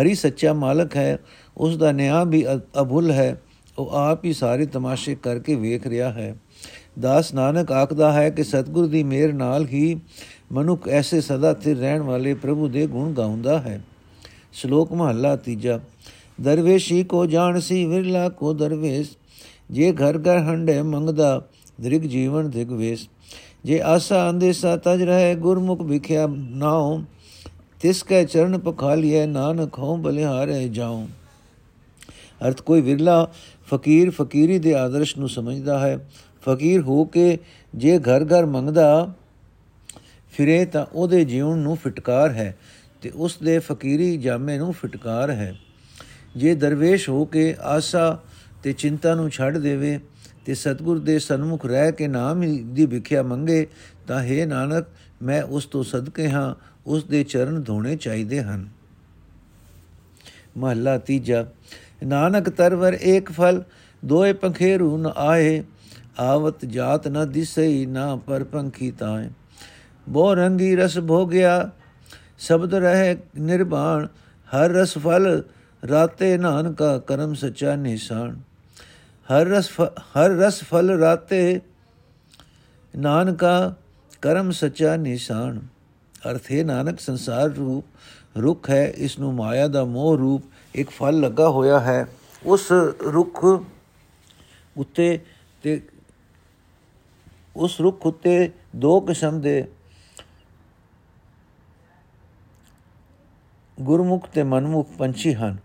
ਹਰੀ 0.00 0.14
ਸੱਚਾ 0.14 0.52
ਮਾਲਕ 0.52 0.96
ਹੈ 0.96 1.18
ਉਸ 1.56 1.76
ਦਾ 1.76 1.92
ਨਿਆਂ 1.92 2.24
ਵੀ 2.26 2.44
ਅਭੁੱਲ 2.82 3.10
ਹੈ, 3.10 3.40
ਉਹ 3.78 3.90
ਆਪ 3.90 4.24
ਹੀ 4.24 4.32
ਸਾਰੇ 4.32 4.66
ਤਮਾਸ਼ੇ 4.66 5.14
ਕਰਕੇ 5.14 5.54
ਵੇਖ 5.54 5.86
ਰਿਹਾ 5.86 6.12
ਹੈ। 6.12 6.34
ਦਾਸ 7.00 7.34
ਨਾਨਕ 7.34 7.72
ਆਖਦਾ 7.72 8.12
ਹੈ 8.12 8.30
ਕਿ 8.30 8.44
ਸਤਿਗੁਰ 8.44 8.86
ਦੀ 8.86 9.02
ਮਿਹਰ 9.02 9.32
ਨਾਲ 9.32 9.66
ਹੀ 9.66 10.00
ਮਨੁੱਖ 10.52 10.88
ਐਸੇ 10.88 11.20
ਸਦਾ 11.20 11.52
ਸਥਿਰ 11.54 11.76
ਰਹਿਣ 11.76 12.02
ਵਾਲੇ 12.02 12.34
ਪ੍ਰਭੂ 12.34 12.68
ਦੇ 12.68 12.86
ਗੁਣ 12.86 13.12
ਗਾਉਂਦਾ 13.12 13.58
ਹੈ। 13.58 13.80
ਸ਼ਲੋਕ 14.52 14.92
ਮਹੱਲਾ 14.92 15.36
ਤੀਜਾ। 15.36 15.80
ਦਰਵੇਸ਼ੀ 16.40 17.02
ਕੋ 17.04 17.24
ਜਾਣਸੀ 17.26 17.84
ਵਿਰਲਾ 17.86 18.28
ਕੋ 18.28 18.52
ਦਰਵੇਸ਼, 18.54 19.10
ਜੇ 19.70 19.92
ਘਰ 19.92 20.18
ਘਰ 20.18 20.38
ਹੰਡੇ 20.38 20.82
ਮੰਗਦਾ, 20.82 21.42
ਦ੍ਰਿਗ 21.80 22.02
ਜੀਵਨ 22.02 22.50
ਦਿਗਵੇਸ਼ 22.50 23.08
ਜੇ 23.68 23.80
ਆਸਾ 23.80 24.30
ਅੰਦੇਸਾ 24.30 24.76
ਤਜ 24.76 25.02
ਰਹੇ 25.02 25.34
ਗੁਰਮੁਖ 25.34 25.82
ਵਿਖਿਆ 25.82 26.26
ਨਾਉ, 26.38 27.02
ਤਿਸ 27.80 28.02
ਕੈ 28.02 28.24
ਚਰਨ 28.24 28.58
ਪਖਾਲੀਏ 28.58 29.26
ਨਾਨਕ 29.26 29.78
ਹੋ 29.78 29.96
ਬਲਿਹਾਰੇ 29.96 30.68
ਜਾਉ। 30.68 31.06
ਅਰਥ 32.46 32.62
ਕੋਈ 32.62 32.80
ਵਿਰਲਾ 32.80 33.30
ਫਕੀਰ 33.70 34.10
ਫਕੀਰੀ 34.10 34.58
ਦੇ 34.58 34.74
ਆਦਰਸ਼ 34.74 35.18
ਨੂੰ 35.18 35.28
ਸਮਝਦਾ 35.28 35.78
ਹੈ। 35.78 36.08
ਫਕੀਰ 36.42 36.80
ਹੋ 36.80 37.04
ਕੇ 37.04 37.38
ਜੇ 37.74 37.98
ਘਰ 37.98 38.24
ਘਰ 38.24 38.46
ਮੰਗਦਾ 38.46 39.12
ਫਿਰੇ 40.32 40.64
ਤਾਂ 40.64 40.86
ਉਹਦੇ 40.92 41.24
ਜੀਵਨ 41.24 41.58
ਨੂੰ 41.58 41.76
ਫਟਕਾਰ 41.76 42.30
ਹੈ 42.30 42.58
ਤੇ 43.02 43.10
ਉਸ 43.14 43.38
ਦੇ 43.44 43.58
ਫਕੀਰੀ 43.58 44.16
ਜਾਮੇ 44.16 44.58
ਨੂੰ 44.58 44.72
ਫਟਕਾਰ 44.72 45.30
ਹੈ। 45.30 45.58
ਜੇ 46.36 46.54
ਦਰਵੇਸ਼ 46.54 47.10
ਹੋ 47.10 47.24
ਕੇ 47.24 47.56
ਆਸਾ 47.62 48.18
ਤੇ 48.62 48.72
ਚਿੰਤਾ 48.72 49.14
ਨੂੰ 49.14 49.30
ਛੱਡ 49.30 49.58
ਦੇਵੇ 49.58 50.00
ਤੇ 50.48 50.54
ਸਤਗੁਰ 50.54 50.98
ਦੇ 50.98 51.18
ਸਨਮੁਖ 51.18 51.66
ਰਹਿ 51.66 51.92
ਕੇ 51.92 52.08
ਨਾਮ 52.08 52.40
ਦੀ 52.74 52.86
ਵਿਖਿਆ 52.86 53.22
ਮੰਗੇ, 53.22 53.66
ਤਾਂ 54.06 54.22
ਹੈ 54.22 54.46
ਨਾਨਕ, 54.46 54.86
ਮੈਂ 55.22 55.42
ਉਸ 55.42 55.66
ਤੋਂ 55.66 55.84
ਸਦਕੇ 55.84 56.30
ਹਾਂ, 56.30 56.54
ਉਸ 56.86 57.04
ਦੇ 57.04 57.24
ਚਰਨ 57.24 57.62
ਧੋਣੇ 57.62 57.96
ਚਾਹੀਦੇ 57.96 58.42
ਹਨ। 58.42 58.68
ਮਹੱਲਾ 60.56 60.98
ਤੀਜਾ, 60.98 61.46
ਨਾਨਕ 62.06 62.48
ਤਰਵਰ 62.48 62.98
ਏਕ 63.02 63.32
ਫਲ, 63.32 63.62
ਦੋਏ 64.04 64.32
ਪੰਖੇਰੂ 64.32 64.98
ਨ 64.98 65.12
ਆਏ, 65.16 65.62
ਆਵਤ 66.18 66.64
ਜਾਤ 66.64 67.08
ਨ 67.08 67.32
ਦਿਸਈ, 67.32 67.86
ਨਾ 67.86 68.16
ਪਰ 68.16 68.44
ਪੰਖੀ 68.44 68.90
ਤਾਏ। 68.90 69.30
ਬੋ 70.08 70.34
ਰੰਗੀ 70.34 70.76
ਰਸ 70.76 70.98
ਭੋਗਿਆ, 70.98 71.70
ਸ਼ਬਦ 72.38 72.74
ਰਹੇ 72.74 73.16
ਨਿਰਵਾਣ 73.38 74.06
ਹਰ 74.48 74.70
ਰਸ 74.70 74.98
ਫਲ, 74.98 75.42
ਰਾਤੇ 75.88 76.38
ਨਾਨਕਾ 76.38 76.98
ਕਰਮ 76.98 77.34
ਸਚਾ 77.34 77.76
ਨਿਸ਼ਾਨ 77.76 78.47
ਹਰ 79.32 79.46
ਰਸ 79.46 79.70
ਹਰ 79.90 80.30
ਰਸ 80.30 80.62
ਫਲ 80.64 80.90
ਰਾਤੇ, 80.90 81.60
ਨਾਨਕਾ 82.96 83.74
ਕਰਮ 84.22 84.50
ਸਚਾ 84.50 84.96
ਨਿਸ਼ਾਨ। 84.96 85.60
ਅਰਥ 86.30 86.52
ਹੈ 86.52 86.64
ਨਾਨਕ 86.64 87.00
ਸੰਸਾਰ 87.00 87.48
ਰੂਪ, 87.48 87.84
ਰੁੱਖ 88.38 88.70
ਹੈ 88.70 88.92
ਇਸ 88.96 89.18
ਨੂੰ 89.18 89.34
ਮਾਇਆ 89.34 89.68
ਦਾ 89.68 89.84
ਮੋਹ 89.84 90.18
ਰੂਪ, 90.18 90.42
ਇੱਕ 90.74 90.90
ਫਲ 90.90 91.20
ਲੱਗਾ 91.20 91.48
ਹੋਇਆ 91.48 91.80
ਹੈ। 91.80 92.06
ਉਸ 92.46 92.72
ਰੁੱਖ 93.02 93.44
ਉੱਤੇ 94.76 95.20
ਤੇ, 95.62 95.82
ਉਸ 97.56 97.80
ਰੁੱਖ 97.80 98.06
ਉੱਤੇ 98.06 98.50
ਦੋ 98.76 99.00
ਕਿਸਮ 99.00 99.40
ਦੇ 99.40 99.68
ਗੁਰਮੁਖ 103.80 104.28
ਤੇ 104.28 104.42
ਮਨਮੁਖ 104.42 104.88
ਪੰਛੀ 104.98 105.34
ਹਨ। 105.34 105.56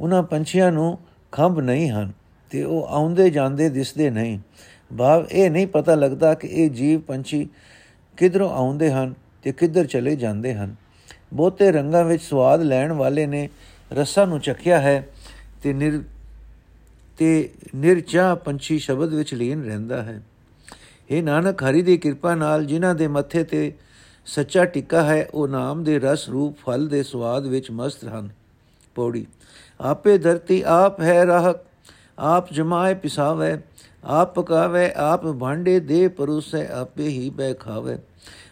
ਉਹਨਾਂ 0.00 0.22
ਪੰਛੀਆਂ 0.22 0.72
ਨੂੰ 0.72 0.98
ਖੰਭ 1.32 1.60
ਨਹੀਂ 1.60 1.90
ਹਨ। 1.90 2.12
ਤੇ 2.50 2.62
ਉਹ 2.64 2.86
ਆਉਂਦੇ 2.86 3.30
ਜਾਂਦੇ 3.30 3.68
ਦਿਸਦੇ 3.68 4.10
ਨਹੀਂ। 4.10 4.38
ਭਾਵ 4.98 5.26
ਇਹ 5.32 5.50
ਨਹੀਂ 5.50 5.66
ਪਤਾ 5.66 5.94
ਲੱਗਦਾ 5.94 6.34
ਕਿ 6.34 6.48
ਇਹ 6.48 6.70
ਜੀਵ 6.70 7.00
ਪੰਛੀ 7.00 7.48
ਕਿਧਰੋਂ 8.16 8.50
ਆਉਂਦੇ 8.50 8.92
ਹਨ 8.92 9.14
ਤੇ 9.42 9.52
ਕਿੱਧਰ 9.52 9.86
ਚਲੇ 9.86 10.16
ਜਾਂਦੇ 10.16 10.54
ਹਨ। 10.54 10.74
ਬਹੁਤੇ 11.32 11.72
ਰੰਗਾਂ 11.72 12.04
ਵਿੱਚ 12.04 12.22
ਸਵਾਦ 12.22 12.62
ਲੈਣ 12.62 12.92
ਵਾਲੇ 12.92 13.26
ਨੇ 13.26 13.48
ਰਸਾਂ 13.92 14.26
ਨੂੰ 14.26 14.40
ਚੱਖਿਆ 14.40 14.80
ਹੈ 14.80 15.08
ਤੇ 15.62 15.72
ਨਿਰ 15.72 16.02
ਤੇ 17.18 17.50
ਨਿਰਚਾ 17.74 18.34
ਪੰਛੀ 18.34 18.78
ਸ਼ਬਦ 18.78 19.14
ਵਿੱਚ 19.14 19.34
ਲੀਨ 19.34 19.64
ਰਹਿੰਦਾ 19.64 20.02
ਹੈ। 20.02 20.22
ਇਹ 21.10 21.22
ਨਾਨਕ, 21.22 21.62
ਹਰੀ 21.62 21.82
ਦੀ 21.82 21.96
ਕਿਰਪਾ 21.96 22.34
ਨਾਲ 22.34 22.64
ਜਿਨ੍ਹਾਂ 22.64 22.94
ਦੇ 22.94 23.06
ਮੱਥੇ 23.06 23.44
ਤੇ 23.44 23.72
ਸੱਚਾ 24.26 24.64
ਟਿੱਕਾ 24.64 25.02
ਹੈ, 25.02 25.28
ਉਹ 25.34 25.48
ਨਾਮ 25.48 25.84
ਦੇ 25.84 25.98
ਰਸ 25.98 26.28
ਰੂਪ 26.28 26.56
ਫਲ 26.58 26.88
ਦੇ 26.88 27.02
ਸਵਾਦ 27.02 27.46
ਵਿੱਚ 27.46 27.70
ਮਸਤ 27.70 28.04
ਹਨ। 28.04 28.28
ਪੌੜੀ, 28.94 29.26
ਆਪੇ 29.80 30.18
ਧਰਤੀ 30.18 30.62
ਆਪ 30.66 31.00
ਹੈ 31.00 31.26
ਰਾਹਕ 31.26 31.60
ਆਪ 32.18 32.52
ਜਮਾਏ 32.52 32.94
ਪਿਸਾਵੇ 32.94 33.56
ਆਪ 34.04 34.34
ਪਕਾਵੇ 34.34 34.90
ਆਪ 34.96 35.26
ਭਾਂਡੇ 35.32 35.78
ਦੇ 35.80 36.06
ਪਰੋਸੇ 36.08 36.66
ਆਪੇ 36.72 37.08
ਹੀ 37.08 37.28
ਬੈ 37.30 37.52
ਖਾਵੇ 37.54 37.96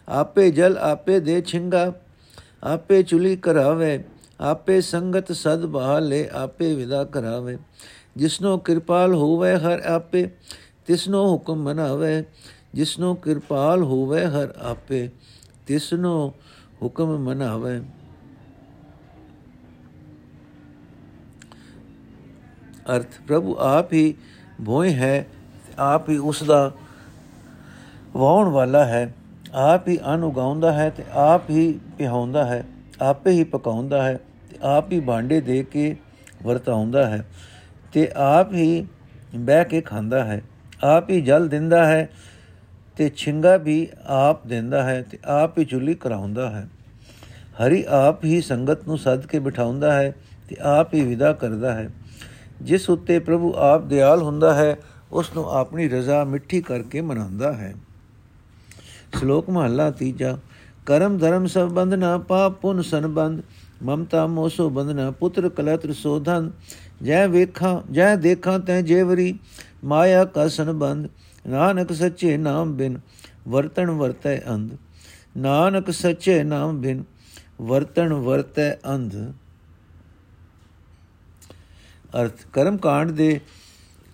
ਆਪੇ 0.09 0.51
ਜਲ 0.51 0.77
ਆਪੇ 0.79 1.19
ਦੇ 1.21 1.41
ਛਿੰਗਾ 1.41 1.93
ਆਪੇ 2.65 3.03
ਚੁਲੀ 3.03 3.37
ਕਰਾਵੇ 3.37 3.99
ਆਪੇ 4.41 4.81
ਸੰਗਤ 4.81 5.33
ਸਦ 5.33 5.65
ਬਹਾਲੇ 5.67 6.29
ਆਪੇ 6.35 6.75
ਵਿਦਾ 6.75 7.03
ਕਰਾਵੇ 7.05 7.57
ਜਿਸਨੋ 8.17 8.57
ਕਿਰਪਾਲ 8.59 9.15
ਹੋਵੇ 9.15 9.55
ਹਰ 9.57 9.83
ਆਪੇ 9.87 10.29
ਤਿਸਨੋ 10.87 11.27
ਹੁਕਮ 11.27 11.63
ਮਨਾਵੇ 11.63 12.23
ਜਿਸਨੋ 12.75 13.15
ਕਿਰਪਾਲ 13.15 13.83
ਹੋਵੇ 13.83 14.25
ਹਰ 14.27 14.53
ਆਪੇ 14.63 15.09
ਤਿਸਨੋ 15.67 16.33
ਹੁਕਮ 16.83 17.17
ਮਨਾਵੇ 17.19 17.81
ਅਰਥ 22.90 23.20
ਪ੍ਰਭੂ 23.29 23.57
ਆਪ 23.59 23.92
ਹੀ 23.92 24.14
ਭੋਏ 24.64 24.92
ਹੈ 24.94 25.27
ਆਪ 25.79 26.09
ਹੀ 26.11 26.16
ਉਸ 26.18 26.42
ਦਾ 26.42 26.70
ਵਾਉਣ 28.16 28.49
ਵਾਲਾ 28.49 28.85
ਹੈ 28.85 29.12
ਆਪ 29.55 29.88
ਹੀ 29.88 29.99
ਅਨ 30.14 30.25
ਉਗਾਉਂਦਾ 30.25 30.72
ਹੈ 30.72 30.88
ਤੇ 30.90 31.05
ਆਪ 31.14 31.51
ਹੀ 31.51 31.72
ਪਿਹਾਉਂਦਾ 31.99 32.44
ਹੈ 32.44 32.64
ਆਪੇ 33.03 33.31
ਹੀ 33.31 33.44
ਪਕਾਉਂਦਾ 33.44 34.03
ਹੈ 34.03 34.18
ਤੇ 34.51 34.59
ਆਪ 34.62 34.92
ਹੀ 34.92 35.01
ਭਾਂਡੇ 35.01 35.40
ਦੇ 35.40 35.62
ਕੇ 35.62 35.94
ਵਰਤਾਉਂਦਾ 36.42 37.07
ਹੈ 37.07 37.25
ਤੇ 37.92 38.09
ਆਪ 38.16 38.53
ਹੀ 38.53 38.87
ਬਹਿ 39.37 39.64
ਕੇ 39.64 39.81
ਖਾਂਦਾ 39.81 40.25
ਹੈ 40.25 40.40
ਆਪ 40.85 41.11
ਹੀ 41.11 41.20
ਜਲ 41.20 41.49
ਦਿੰਦਾ 41.49 41.85
ਹੈ 41.87 42.09
ਤੇ 42.96 43.11
ਛਿੰਗਾ 43.16 43.57
ਵੀ 43.57 43.87
ਆਪ 44.07 44.46
ਦਿੰਦਾ 44.46 44.83
ਹੈ 44.83 45.01
ਤੇ 45.03 45.18
ਆਪ 45.25 45.59
ਹੀ 45.59 45.64
ਚੁੱਲੀ 45.64 45.94
ਕਰਾਉਂਦਾ 45.94 46.51
ਹੈ 46.51 46.66
ਹਰੀ 47.62 47.85
ਆਪ 47.88 48.25
ਹੀ 48.25 48.40
ਸੰਗਤ 48.40 48.87
ਨੂੰ 48.88 48.99
ਸੱਦ 48.99 49.27
ਕੇ 49.27 49.38
ਬਿਠਾਉਂਦਾ 49.38 49.92
ਹੈ 49.92 50.12
ਤੇ 50.49 50.57
ਆਪ 50.61 50.94
ਹੀ 50.94 51.01
ਵਿਦਾ 51.01 51.33
ਕਰਦਾ 51.33 51.75
ਹੈ 51.75 51.88
ਜਿਸ 52.62 52.90
ਉੱਤੇ 52.90 53.19
ਪ੍ਰਭੂ 53.19 53.53
ਆਪ 53.53 53.85
ਦਿਆਲ 53.85 54.23
ਹੁੰਦਾ 54.23 54.55
ਹੈ 54.55 54.77
ਉਸ 55.12 55.31
ਨੂੰ 55.35 55.51
ਆਪਣੀ 55.51 55.88
ਰਜ਼ਾ 55.88 56.25
ਮਿੱਠੀ 56.25 56.61
ਕਰਕੇ 56.61 57.01
ਮਨਾਉਂਦਾ 57.01 57.53
ਹੈ। 57.53 57.75
ਸ਼ਲੋਕ 59.19 59.51
ਮਹਲਾ 59.51 59.90
ਤੀਜਾ, 59.90 60.38
ਕਰਮ 60.87 61.19
ਧਰਮ 61.19 61.47
ਸਭ 61.47 61.69
ਬੰਧਨਾ 61.69 62.19
ਪਾਪ, 62.19 62.53
ਪੁਨ 62.53 62.83
ਸੰਬੰਧ, 62.83 63.42
ਮਮਤਾ 63.83 64.27
ਮੋਸੋ 64.27 64.71
ਬੰਧਨਾ 64.71 65.11
ਪੁੱਤਰ, 65.11 65.49
ਕਲਤਰ 65.49 65.92
ਸੋਧਨ, 65.92 66.51
ਜੈ 67.03 67.29
ਵੇਖਾਂ, 67.29 67.92
ਜੈ 67.92 68.16
ਦੇਖਾਂ 68.16 68.59
ਤੈ 68.59 68.83
ਜੇਵਰੀ 68.83 69.38
ਮਾਇਆ 69.85 70.25
ਕਾ 70.25 70.49
ਸੰਬੰਧ, 70.49 71.09
ਨਾਨਕ 71.47 71.92
ਸੱਚੇ 71.92 72.37
ਨਾਮ 72.37 72.77
ਬਿਨ, 72.77 72.99
ਵਰਤਣ 73.49 73.90
ਵਰਤੈ 73.90 74.40
ਅੰਧ। 74.51 74.71
ਨਾਨਕ 75.37 75.90
ਸੱਚੇ 75.90 76.42
ਨਾਮ 76.42 76.81
ਬਿਨ, 76.81 77.05
ਵਰਤਣ 77.61 78.12
ਵਰਤੈ 78.12 78.73
ਅੰਧ। 78.75 79.33
ਅਰਥ 82.21 82.47
ਕਰਮ 82.53 82.77
ਕਾਂਡ 82.77 83.11
ਦੇ 83.11 83.41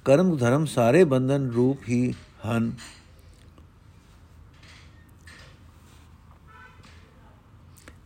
ਕਰਮ 0.05 0.37
ਧਰਮ 0.37 0.65
ਸਾਰੇ 0.65 1.05
ਬੰਧਨ 1.05 1.51
ਰੂਪ 1.51 1.79
ਹੀ 1.89 2.15
ਹਨ। 2.47 2.73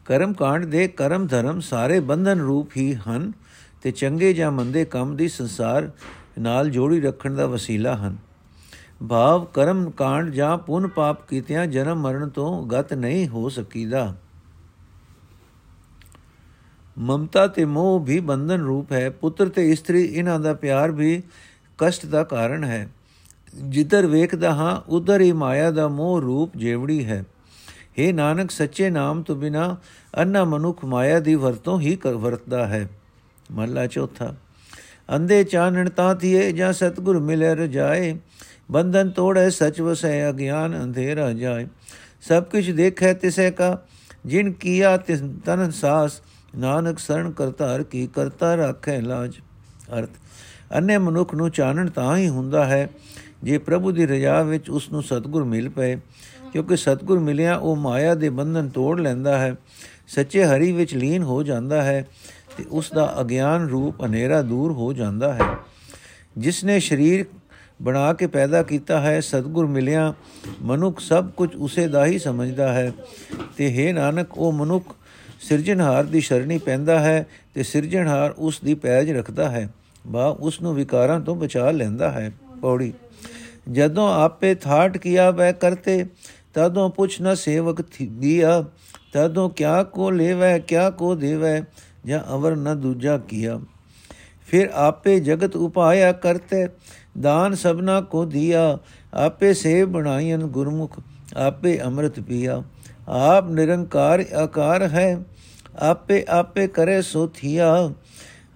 ਕਰਮ 0.05 0.33
ਕਾਂਡ 0.33 0.65
ਦੇ 0.65 0.89
ਕਰਮ 0.89 1.27
ਧਰਮ 1.27 1.61
ਸਾਰੇ 1.61 2.01
ਬੰਧਨ 2.01 2.41
ਰੂਪ 2.41 2.71
ਹੀ 2.77 2.95
ਹਨ 2.95 3.33
ਤੇ 3.83 3.91
ਚੰਗੇ 3.91 4.33
ਜਾਂ 4.33 4.53
ਮੰਦੇ 4.53 4.85
ਕੰਮ 4.85 5.17
ਦੀ 5.17 5.29
ਸੰਸਾਰ 5.29 5.91
ਨਾਲ 6.39 6.71
ਜੋੜੀ 6.71 7.01
ਰੱਖਣ 7.01 7.35
ਦਾ 7.35 7.47
ਵਸੀਲਾ 7.47 7.97
ਹਨ। 7.97 8.17
ਭਾਵ 9.09 9.45
ਕਰਮ 9.45 9.91
ਕਾਂਡ 9.91 10.31
ਜਾਂ 10.31 10.59
ਪੁੰਨ 10.59 10.89
ਪਾਪ 10.89 11.29
ਕੀਤਿਆਂ 11.29 11.67
ਜਨਮ 11.67 12.01
ਮਰਨ 12.01 12.29
ਤੋਂ 12.29 12.67
ਗਤ 12.67 12.93
ਨਹੀਂ 12.93 13.29
ਹੋ 13.29 13.49
ਸਕੀਦਾ। 13.49 14.17
ਮਮਤਾ 16.99 17.47
ਤੇ 17.47 17.65
ਮੋਹ 17.65 18.01
ਵੀ 18.01 18.21
ਬੰਧਨ 18.21 18.61
ਰੂਪ 18.61 18.93
ਹੈ, 18.93 19.11
ਪੁੱਤਰ 19.11 19.49
ਤੇ 19.49 19.71
ਇਸਤਰੀ 19.71 20.05
ਇਹਨਾਂ 20.05 20.41
ਦਾ 20.41 20.55
ਪਿਆਰ 20.55 20.91
ਵੀ 20.91 21.23
ਕਸ਼ਟ 21.79 22.07
ਦਾ 22.07 22.25
ਕਾਰਨ 22.25 22.65
ਹੈ। 22.65 22.89
ਜਿੱਧਰ 23.55 24.07
ਵੇਖਦਾ 24.07 24.55
ਹਾਂ, 24.55 24.81
ਉਧਰ 24.89 25.21
ਹੀ 25.21 25.33
ਮਾਇਆ 25.33 25.71
ਦਾ 25.71 25.89
ਮੋਹ 25.89 26.21
ਰੂਪ 26.21 26.57
ਜੇਵੜੀ 26.57 27.05
ਹੈ। 27.05 27.25
हे 28.01 28.15
ਨਾਨਕ, 28.15 28.51
ਸੱਚੇ 28.51 28.91
ਨਾਮ 28.91 29.23
ਤੋਂ 29.23 29.37
ਬਿਨਾ 29.37 29.77
ਅੰਨਾ 30.19 30.45
ਮਨੁੱਖ 30.45 30.85
ਮਾਇਆ 30.85 31.21
ਦੀ 31.21 31.35
ਵਰਤੋਂ 31.35 31.81
ਹੀ 31.81 31.97
ਕਰ 31.97 32.15
ਵਰਤਦਾ 32.15 32.67
ਹੈ। 32.67 32.89
ਮਹਲਾ 33.53 33.87
ਚੌਥਾ। 33.87 34.35
ਅੰਦੇ 35.17 35.45
ਚਾਨਣ 35.45 35.91
ਤਾਂ 35.91 36.15
ਥੀਏ 36.15 36.53
ਜਾਂ 36.53 36.73
ਸਤਗੁਰ 36.73 37.19
ਮਿਲੇ 37.19 37.55
ਰਜਾਏ 37.55 38.19
ਬੰਧਨ 38.71 39.11
ਤੋੜੇ 39.11 39.51
ਸਚ 39.51 39.81
ਵਸੈ, 39.81 40.31
ਅਗਿਆਨ 40.31 40.83
ਅੰਧੇਰਾ 40.83 41.33
ਜਾਏ। 41.33 41.67
ਸਭ 42.21 42.45
ਕੁਝ 42.45 42.71
ਦੇਖੈ 42.71 43.13
ਤਿਸੈ 43.13 43.51
ਕਾ, 43.51 43.79
ਜਿਨ 44.27 44.53
ਕੀਆ 44.53 44.97
ਤਿਸ, 44.97 45.23
ਤਨ 45.45 45.71
ਸਾਸ 45.71 46.21
ਨਾਨਕ 46.59 46.99
ਸਰਣ 46.99 47.31
ਕਰਤਾਰ 47.31 47.83
ਕੀ 47.83 48.07
ਕਰਤਾ 48.07 48.55
ਰੱਖੈ 48.55 49.01
ਲਾਜ? 49.01 49.35
ਅਰਥ 49.99 50.11
ਅਨੇ 50.79 50.99
ਮਨੁੱਖ 50.99 51.35
ਨੂੰ 51.35 51.51
ਚਾਨਣ 51.51 51.91
ਤਾਂ 51.91 52.17
ਹੀ 52.17 52.29
ਹੁੰਦਾ 52.29 52.65
ਹੈ 52.65 52.89
ਜੇ 53.45 53.59
ਪ੍ਰਭੂ 53.59 53.91
ਦੀ 53.93 54.07
ਰਜਾ 54.07 54.43
ਵਿੱਚ 54.43 54.71
ਉਸ 54.71 54.91
ਨੂੰ 54.93 55.03
ਸਤਗੁਰ 55.03 55.45
ਮਿਲ 55.45 55.69
ਪਏ, 55.69 55.97
ਕਿਉਂਕਿ 56.53 56.77
ਸਤਗੁਰ 56.77 57.19
ਮਿਲਿਆ 57.19 57.57
ਉਹ 57.57 57.77
ਮਾਇਆ 57.77 58.15
ਦੇ 58.15 58.29
ਬੰਧਨ 58.31 58.69
ਤੋੜ 58.69 59.01
ਲੈਂਦਾ 59.01 59.39
ਹੈ, 59.39 59.55
ਸੱਚੇ 60.07 60.45
ਹਰੀ 60.45 60.73
ਵਿੱਚ 60.73 60.95
ਲੀਨ 60.95 61.23
ਹੋ 61.23 61.43
ਜਾਂਦਾ 61.43 61.83
ਹੈ 61.83 62.07
ਤੇ 62.57 62.65
ਉਸ 62.71 62.91
ਦਾ 62.93 63.15
ਅਗਿਆਨ 63.21 63.69
ਰੂਪ 63.69 64.05
ਹਨੇਰਾ 64.05 64.43
ਦੂਰ 64.43 64.73
ਹੋ 64.73 64.93
ਜਾਂਦਾ 64.93 65.33
ਹੈ। 65.35 65.57
ਜਿਸ 66.39 66.65
ਨੇ 66.65 66.81
ਸਰੀਰ 66.81 67.25
ਬਣਾ 67.83 68.13
ਕੇ 68.13 68.27
ਪੈਦਾ 68.27 68.63
ਕੀਤਾ 68.63 69.01
ਹੈ, 69.01 69.21
ਸਤਗੁਰ 69.21 69.67
ਮਿਲਿਆ 69.67 70.13
ਮਨੁੱਖ 70.63 71.01
ਸਭ 71.01 71.31
ਕੁਝ 71.31 71.55
ਉਸੇ 71.57 71.87
ਦਾ 71.89 72.07
ਹੀ 72.07 72.19
ਸਮਝਦਾ 72.19 72.73
ਹੈ। 72.73 72.93
ਤੇ 73.57 73.71
ਹੈ 73.73 73.93
ਨਾਨਕ, 73.93 74.39
ਉਹ 74.39 74.53
ਮਨੁੱਖ 74.53 74.95
ਸਿਰਜਣਹਾਰ 75.41 76.05
ਦੀ 76.05 76.21
ਸ਼ਰਣੀ 76.21 76.59
ਪੈਂਦਾ 76.59 76.99
ਹੈ 76.99 77.27
ਤੇ 77.55 77.63
ਸਿਰਜਣਹਾਰ 77.63 78.35
ਉਸ 78.39 78.61
ਦੀ 78.65 78.75
ਪੈਜ 78.75 79.11
ਰੱਖਦਾ 79.11 79.49
ਹੈ। 79.49 79.75
ਬਾ, 80.07 80.37
ਉਸ 80.41 80.63
ਨੂੰ 80.63 80.75
ਵਿਕਾਰਾਂ 80.75 81.21
ਤੋਂ 81.21 81.37
ਬਚਾ 81.37 81.71
ਲੈਂਦਾ 81.71 82.11
ਹੈ। 82.11 82.33
ਪੌੜੀ। 82.61 82.93
ਜਦੋਂ 83.73 84.15
ਆਪੇ 84.15 84.55
ਥਾਟ 84.55 84.99
ਕੀਆ 84.99 85.31
ਵੈ 85.31 85.53
ਕਰਤੇ, 85.53 86.07
ਤਦੋਂ 86.55 86.91
ਪੁੱਛ 86.91 87.23
ਨ 87.23 87.35
ਸੇਵਕ 87.35 87.83
ਥੀਆ 87.83 88.65
ਤਦੋਂ 89.13 89.51
ਕਿਆ 89.51 89.83
ਕੋ 89.83 90.11
ਲੇਵੈ, 90.11 90.59
ਕਿਆ 90.59 90.91
ਕੋ 90.91 91.15
ਦੇਵੈ, 91.15 91.63
ਜਾਂ 92.07 92.21
ਅਵਰ 92.35 92.57
ਨ 92.57 92.81
ਦੂਜਾ 92.81 93.19
ਕੀਆ। 93.19 93.61
ਫਿਰ 94.47 94.71
ਆਪੇ 94.75 95.21
ਜਗਤ 95.21 95.57
ਉਪਾਇਆ 95.57 96.13
ਕਰਤੇ, 96.13 96.69
ਦਾਨ 97.21 97.55
ਸਭਨਾ 97.55 98.01
ਕੋ 98.01 98.25
ਦਿਆ, 98.25 98.79
ਆਪੇ 99.15 99.55
ਸੇਵ 99.55 99.89
ਬਣਾਇਨ 99.89 100.41
ਗੁਰਮੁਖ, 100.41 101.01
ਆਪੇ 101.37 101.81
ਅੰਮ੍ਰਿਤ 101.81 102.21
ਪੀਆ। 102.21 102.63
ਆਪ 103.09 103.51
ਨਿਰੰਕਾਰ 103.51 104.25
ਆਕਾਰ 104.35 104.83
ਹੈ। 104.83 105.19
ਆਪੇ 105.79 106.25
ਆਪੇ 106.29 106.67
ਕਰੇ 106.67 107.03
ਸੋ 107.03 107.27
ਥੀਆ 107.27 107.93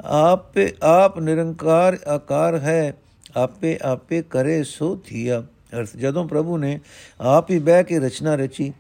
ਆਪੇ 0.04 0.72
ਆਪ 0.82 1.18
ਨਿਰੰਕਾਰ 1.18 1.98
ਆਕਾਰ 2.08 2.58
ਹੈ। 2.58 2.94
ਆਪੇ 3.36 3.78
ਆਪੇ 3.82 4.22
ਕਰੇ 4.22 4.62
ਸੋ 4.62 4.96
ਥੀਆ 4.96 5.44
ਅਰਥ, 5.78 5.96
ਜਦੋਂ 5.96 6.28
ਪ੍ਰਭੂ 6.28 6.56
ਨੇ 6.58 6.80
ਆਪ 7.20 7.50
ਹੀ 7.50 7.58
ਬਹਿ 7.58 7.84
ਕੇ 7.84 7.98
ਰਚਨਾ 7.98 8.34
ਰਚੀ, 8.34 8.72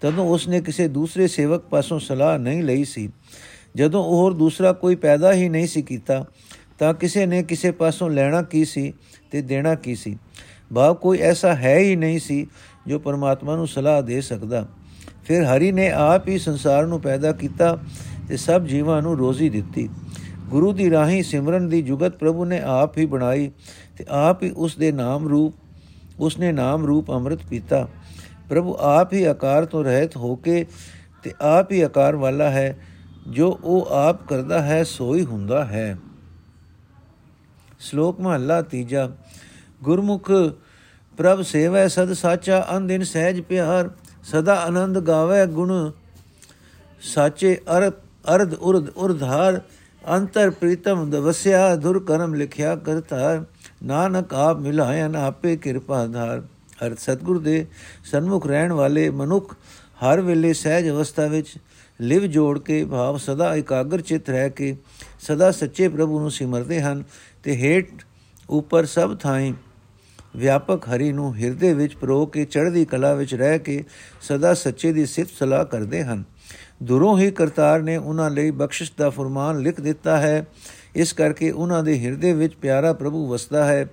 ਤਦੋਂ 0.00 0.28
ਉਸਨੇ 0.28 0.60
ਕਿਸੇ 0.60 0.88
ਦੂਸਰੇ 0.88 1.28
ਸੇਵਕ 1.28 1.62
ਪਾਸੋਂ 1.62 1.98
ਸਲਾਹ 1.98 2.38
ਨਹੀਂ 2.38 2.62
ਲਈ 2.62 2.84
ਸੀ। 2.84 3.12
ਜਦੋਂ 3.76 4.02
ਹੋਰ 4.04 4.32
ਦੂਸਰਾ 4.32 4.72
ਕੋਈ 4.72 4.94
ਪੈਦਾ 4.94 5.32
ਹੀ 5.32 5.48
ਨਹੀਂ 5.48 5.66
ਸੀ 5.66 5.82
ਕੀਤਾ, 5.82 6.24
ਤਾਂ 6.78 6.94
ਕਿਸੇ 6.94 7.26
ਨੇ 7.26 7.42
ਕਿਸੇ 7.42 7.70
ਪਾਸੋਂ 7.70 8.10
ਲੈਣਾ 8.10 8.42
ਕੀ 8.42 8.64
ਸੀ 8.64 8.92
ਤੇ 9.30 9.42
ਦੇਣਾ 9.42 9.74
ਕੀ 9.74 9.94
ਸੀ? 9.94 10.18
ਭਾਵ 10.74 10.94
ਕੋਈ 10.94 11.18
ਐਸਾ 11.18 11.54
ਹੈ 11.54 11.78
ਹੀ 11.78 11.96
ਨਹੀਂ 11.96 12.20
ਸੀ 12.20 12.46
ਜੋ 12.86 12.98
ਪਰਮਾਤਮਾ 12.98 13.56
ਨੂੰ 13.56 13.66
ਸਲਾਹ 13.66 14.02
ਦੇ 14.02 14.20
ਸਕਦਾ। 14.20 14.66
ਫਿਰ 15.26 15.44
ਹਰੀ 15.44 15.72
ਨੇ 15.72 15.90
ਆਪ 15.90 16.28
ਹੀ 16.28 16.38
ਸੰਸਾਰ 16.38 16.86
ਨੂੰ 16.86 17.00
ਪੈਦਾ 17.00 17.32
ਕੀਤਾ 17.32 17.76
ਤੇ 18.28 18.36
ਸਭ 18.36 18.64
ਜੀਵਾਂ 18.64 19.02
ਨੂੰ 19.02 19.16
ਰੋਜ਼ੀ 19.18 19.48
ਦਿੱਤੀ। 19.48 19.88
ਗੁਰੂ 20.50 20.72
ਦੀ 20.72 20.90
ਰਾਹੀਂ 20.90 21.22
ਸਿਮਰਨ 21.22 21.68
ਦੀ 21.68 21.82
ਜੁਗਤ 21.82 22.16
ਪ੍ਰਭੂ 22.16 22.44
ਨੇ 22.44 22.60
ਆਪ 22.60 22.98
ਹੀ 22.98 23.06
ਬਣਾਈ 23.06 23.50
ਤੇ 23.96 24.04
ਆਪ 24.08 24.42
ਹੀ 24.42 24.50
ਉਸ 24.50 24.76
ਦੇ 24.76 24.92
ਨਾਮ 24.92 25.28
ਰੂਪ 25.28 25.54
ਉਸਨੇ 26.20 26.52
ਨਾਮ 26.52 26.86
ਰੂਪ 26.86 27.10
ਅੰਮ੍ਰਿਤ 27.10 27.40
ਪੀਤਾ। 27.50 27.88
ਪ੍ਰਭੂ 28.48 28.76
ਆਪ 28.80 29.12
ਹੀ 29.12 29.24
ਆਕਾਰ 29.24 29.64
ਤੋਂ 29.64 29.84
ਰਹਿਤ 29.84 30.16
ਹੋ 30.16 30.34
ਕੇ 30.36 30.64
ਤੇ 31.22 31.32
ਆਪ 31.40 31.72
ਹੀ 31.72 31.80
ਆਕਾਰ 31.80 32.16
ਵਾਲਾ 32.16 32.50
ਹੈ, 32.50 32.76
ਜੋ 33.28 33.58
ਉਹ 33.64 33.88
ਆਪ 33.90 34.26
ਕਰਦਾ 34.28 34.62
ਹੈ, 34.62 34.82
ਸੋਈ 34.84 35.24
ਹੁੰਦਾ 35.24 35.64
ਹੈ। 35.64 35.96
ਸ਼ਲੋਕ 37.78 38.20
ਮਹਲਾ 38.20 38.62
ਤੀਜਾ, 38.62 39.10
ਗੁਰਮੁਖ 39.82 40.30
ਪ੍ਰਭ 41.18 41.42
ਸੇਵੈ 41.42 41.86
ਸਦ 41.88 42.12
ਸਾਚਾ 42.12 42.66
ਅੰਦਿਨ 42.76 43.02
ਸਹਿਜ 43.02 43.40
ਪਿਆਰ 43.40 43.90
ਸਦਾ 44.26 44.54
ਆਨੰਦ 44.54 44.98
ਗਾਵੇ 44.98 45.46
ਗੁਣ, 45.46 45.90
ਸਾਚੇ 47.02 47.56
ਅਰ 47.76 47.90
ਅਰਧ 48.34 48.54
ਉਰਧ, 48.54 48.88
ਉਰਧਾਰ, 48.96 49.60
ਅੰਤਰ 50.02 50.50
ਪ੍ਰੀਤਮ 50.50 51.10
ਦਵਸਿਆ 51.10 51.74
ਧੁਰ 51.76 51.98
ਕਰਮ 52.04 52.34
ਲਿਖਿਆ 52.34 52.74
ਕਰਤਾ 52.76 53.44
ਨਾਨਕ 53.82 54.34
ਆਪ 54.34 54.58
ਮਿਲਾਇਨ 54.58 55.16
ਆਪੇ 55.16 55.56
ਕਿਰਪਾ 55.56 56.06
ਧਾਰ। 56.06 56.42
ਹਰ 56.84 56.94
ਸਤਗੁਰ 56.94 57.38
ਦੇ 57.38 57.66
ਸਨਮੁਖ 58.04 58.46
ਰਹਿਣ 58.46 58.72
ਵਾਲੇ 58.72 59.08
ਮਨੁੱਖ 59.10 59.54
ਹਰ 60.02 60.20
ਵੇਲੇ 60.20 60.52
ਸਹਿਜ 60.52 60.88
ਅਵਸਥਾ 60.90 61.26
ਵਿੱਚ 61.26 61.56
ਲਿਵ 62.00 62.26
ਜੋੜ 62.26 62.58
ਕੇ 62.58 62.84
ਭਾਵ 62.84 63.16
ਸਦਾ 63.16 63.54
ਇਕਾਗਰ 63.54 64.00
ਚਿਤ 64.00 64.30
ਰਹਿ 64.30 64.50
ਕੇ 64.50 64.76
ਸਦਾ 65.20 65.50
ਸੱਚੇ 65.50 65.88
ਪ੍ਰਭੂ 65.88 66.20
ਨੂੰ 66.20 66.30
ਸਿਮਰਦੇ 66.30 66.80
ਹਨ 66.80 67.02
ਤੇ 67.42 67.56
ਹੇਠ 67.56 68.04
ਉੱਪਰ 68.48 68.86
ਸਭ 68.86 69.16
ਥਾਈਂ 69.16 69.52
ਵਿਆਪਕ 70.36 70.88
ਹਰੀ 70.88 71.12
ਨੂੰ 71.12 71.36
ਹਿਰਦੇ 71.36 71.74
ਵਿੱਚ 71.74 71.94
ਪਰੋ 71.94 72.26
ਕੇ 72.26 72.44
ਚੜ੍ਹਦੀ 72.44 72.84
ਕਲਾ 72.84 73.14
ਵਿੱਚ 73.14 73.34
ਰਹਿ 73.34 73.58
ਕੇ 73.58 73.84
ਸਦਾ 74.20 74.54
ਸੱਚੇ 74.54 74.92
ਦੀ 74.92 75.06
ਸਿਫਤ 75.06 75.30
ਸਲਾਹ 75.38 75.64
ਕਰਦੇ 75.64 76.04
ਹਨ। 76.04 76.24
ਦੁਰੋਂ 76.82 77.18
ਹੀ 77.18 77.30
ਕਰਤਾਰ 77.30 77.82
ਨੇ 77.82 77.96
ਉਹਨਾਂ 77.96 78.30
ਲਈ 78.30 78.50
ਬਖਸ਼ਿਸ਼ 78.50 78.92
ਦਾ 78.98 79.10
ਫਰਮਾਨ 79.10 79.58
ਲਿਖ 79.58 79.80
ਦਿੱਤਾ 79.80 80.16
ਹੈ। 80.16 80.46
ਇਸ 80.96 81.12
ਕਰਕੇ 81.12 81.50
ਉਹਨਾਂ 81.50 81.82
ਦੇ 81.82 82.04
ਹਿਰਦੇ 82.04 82.32
ਵਿੱਚ 82.32 82.54
ਪਿਆਰਾ 82.54 82.92
ਪ੍ਰਭੂ 82.92 83.28
ਵਸਦਾ 83.28 83.64
ਹੈ। 83.64 83.86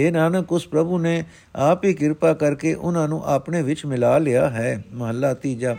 हे 0.00 0.12
ਨਾਨਕ, 0.12 0.52
ਉਸ 0.52 0.66
ਪ੍ਰਭੂ 0.66 0.98
ਨੇ 0.98 1.24
ਆਪ 1.56 1.84
ਹੀ 1.84 1.94
ਕਿਰਪਾ 1.94 2.32
ਕਰਕੇ 2.32 2.74
ਉਹਨਾਂ 2.74 3.08
ਨੂੰ 3.08 3.24
ਆਪਣੇ 3.24 3.62
ਵਿੱਚ 3.62 3.86
ਮਿਲਾ 3.86 4.18
ਲਿਆ 4.18 4.50
ਹੈ। 4.50 4.84
ਮਹੱਲਾ 4.92 5.34
ਤੀਜਾ। 5.34 5.76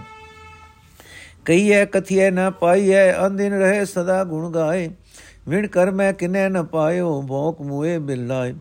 ਕਈਐ 1.45 1.86
ਕਥਿਐ 1.86 2.32
ਨ 2.32 2.51
ਪਾਈਐ 2.51 3.13
ਅੰਦਿਨ 3.25 3.53
ਰਹੇ 3.53 3.86
ਸਦਾ 3.86 4.23
ਗੁਣ 4.23 4.51
ਗਾਏ। 4.51 4.89
ਵਿਣ 5.49 5.67
ਕਰ 5.67 5.91
ਮੈਂ 5.91 6.13
ਕਿਨੈ 6.13 6.49
ਨ 6.49 6.63
ਪਾਇਓ 6.63 7.21
ਭੋਕ 7.21 7.62
ਮੂਏ 7.62 7.97
ਬਿਲਾਏ 7.97 8.53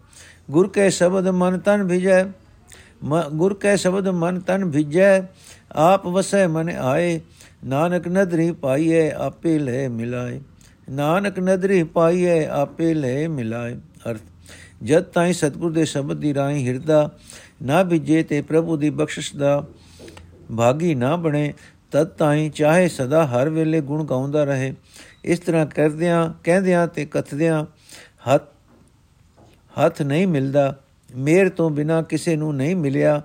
ਗੁਰ 0.51 0.69
ਕੇ 0.69 0.91
ਸ਼ਬਦ 0.91 1.29
ਮਨ 1.29 1.59
ਤਨ 1.59 1.87
ਭਿਜੈ 1.89 2.25
ਗੁਰ 3.33 3.55
ਕੇ 3.55 3.77
ਸ਼ਬਦ 3.77 4.09
ਮਨ 4.09 4.41
ਤਨ 4.41 4.71
ਭਿਜੈ, 4.71 5.21
ਆਪ 5.73 6.07
ਵਸੈ 6.07 6.47
ਮਨ 6.49 6.69
ਆਏ, 6.71 7.21
ਨਾਨਕ 7.65 8.09
ਨਦਰੀ 8.09 8.53
ਪਾਈਏ 8.53 9.11
ਆਪੇ 9.11 9.59
ਲੈ 9.59 9.89
ਮਿਲਾਏ। 9.89 10.41
ਨਾਨਕ 10.91 11.39
ਨਦਰੀ 11.41 11.83
ਪਾਈਏ 11.83 12.47
ਆਪੇ 12.47 12.95
ਲੈ 12.95 13.29
ਮਿਲਾਏ। 13.29 13.75
ਅਰਥ, 14.11 14.21
ਜਦ 14.83 15.03
ਤਾਈ 15.05 15.33
ਸਤਿਗੁਰ 15.33 15.73
ਦੇ 15.73 15.85
ਸ਼ਬਦ 15.85 16.17
ਦੀ 16.17 16.35
ਰਾਹੀਂ 16.35 16.67
ਹਿਰਦਾ 16.67 17.11
ਨਾ 17.63 17.83
ਵਿਜੇ 17.83 18.23
ਤੇ 18.23 18.41
ਪ੍ਰਭੂ 18.43 18.77
ਦੀ 18.77 18.91
ਬਖਸ਼ਿਸ਼ 18.91 19.35
ਦਾ 19.37 19.65
ਭਾਗੀ 20.59 20.95
ਨਾ 20.95 21.17
ਬਣੇ, 21.17 21.53
ਤਦ 21.91 22.09
ਤਾਈ 22.09 22.49
ਚਾਹੇ 22.49 22.89
ਸਦਾ 22.89 23.27
ਹਰ 23.27 23.49
ਵੇਲੇ 23.49 23.81
ਗੁਣ 23.81 24.05
ਗਾਉਂਦਾ 24.05 24.45
ਰਹੇ। 24.45 24.75
ਇਸ 25.25 25.39
ਤਰ੍ਹਾਂ 25.39 25.67
ਕਰਦਿਆਂ, 25.67 26.33
ਕਹਿੰਦਿਆਂ 26.45 26.87
ਤੇ 26.87 27.05
ਕਥਦਿਆਂ 27.05 27.65
ਹੱਥ 28.29 28.56
ਹੱਥ 29.85 30.03
ਨਹੀਂ 30.03 30.27
ਮਿਲਦਾ, 30.27 30.77
ਮੇਰ 31.17 31.49
ਤੋਂ 31.49 31.71
ਬਿਨਾ 31.71 32.03
ਕਿਸੇ 32.03 32.37
ਨੂੰ 32.37 32.55
ਨਹੀਂ 32.57 32.77
ਮਿਲਿਆ। 32.77 33.23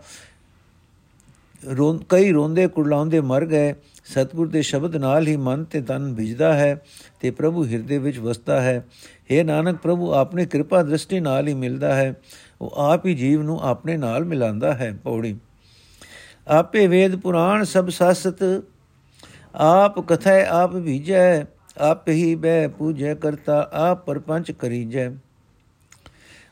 ਕਈ 2.09 2.31
ਰੋਂਦੇ 2.31 2.67
ਕੁੜਲਾਉਂਦੇ 2.67 3.19
ਮਰ 3.21 3.45
ਗਏ। 3.45 3.73
ਸਤਿਗੁਰ 4.05 4.47
ਦੇ 4.47 4.61
ਸ਼ਬਦ 4.61 4.95
ਨਾਲ 4.95 5.27
ਹੀ 5.27 5.35
ਮਨ 5.37 5.63
ਤੇ 5.63 5.81
ਤਨ 5.81 6.13
ਵਿਜਦਾ 6.13 6.53
ਹੈ 6.53 6.81
ਤੇ 7.19 7.31
ਪ੍ਰਭੂ 7.31 7.65
ਹਿਰਦੇ 7.65 7.97
ਵਿੱਚ 7.97 8.17
ਵਸਦਾ 8.19 8.61
ਹੈ। 8.61 8.85
हे 9.31 9.45
ਨਾਨਕ, 9.45 9.77
ਪ੍ਰਭੂ 9.77 10.11
ਆਪਣੀ 10.13 10.45
ਕਿਰਪਾ 10.45 10.81
ਦ੍ਰਿਸ਼ਟੀ 10.83 11.19
ਨਾਲ 11.19 11.47
ਹੀ 11.47 11.53
ਮਿਲਦਾ 11.53 11.95
ਹੈ। 11.95 12.13
ਉਹ 12.61 12.71
ਆਪ 12.75 13.05
ਹੀ 13.05 13.13
ਜੀਵ 13.15 13.41
ਨੂੰ 13.41 13.59
ਆਪਣੇ 13.61 13.97
ਨਾਲ 13.97 14.25
ਮਿਲਾਉਂਦਾ 14.25 14.73
ਹੈ। 14.73 14.91
ਪੌੜੀ। 15.03 15.37
ਆਪੇ 16.47 16.87
ਵੇਦ 16.87 17.15
ਪੁਰਾਣ 17.15 17.63
ਸਭ 17.63 17.89
ਸਾਸਤ, 17.89 18.63
ਆਪ 19.55 19.99
ਕਥੈ 19.99 20.45
ਆਪ 20.45 20.75
ਭੀਜੈ, 20.75 21.43
ਆਪ 21.77 22.09
ਹੀ 22.09 22.35
ਬੈ 22.35 22.67
ਪੂਜੈ 22.67 23.13
ਕਰਤਾ, 23.15 23.69
ਆਪ 23.73 24.05
ਪਰਪੰਚ 24.05 24.51
ਕਰੀਜੈ। 24.51 25.09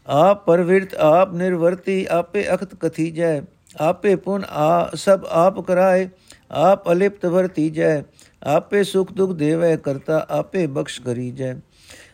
ਆਪ 0.08 0.46
ਪਰਵਿਰਤ, 0.46 0.94
ਆਪ 0.96 1.34
ਨਿਰਵਰਤੀ, 1.34 2.06
ਆਪੇ 2.10 2.46
ਅਖਤ 2.54 2.76
ਕਥੀਜੈ, 2.76 3.42
ਆਪੇ 3.80 4.16
ਪੁਨ 4.16 4.44
ਆ, 4.44 4.90
ਸਭ 4.96 5.26
ਆਪ 5.30 5.60
ਕਰਾਏ, 5.60 6.08
ਆਪ 6.52 6.92
ਅਲਿਪਤ 6.92 7.26
ਵਰਤੀ 7.26 7.70
ਜੈ 7.70 8.02
ਆਪੇ 8.48 8.84
ਸੁਖ 8.84 9.12
ਦੁਖ 9.12 9.32
ਦੇਵੇ 9.32 9.76
ਕਰਤਾ, 9.78 10.26
ਆਪੇ 10.30 10.66
ਬਖਸ਼ 10.68 11.02
ਕਰੀ 11.02 11.32
ਜੈ 11.32 11.56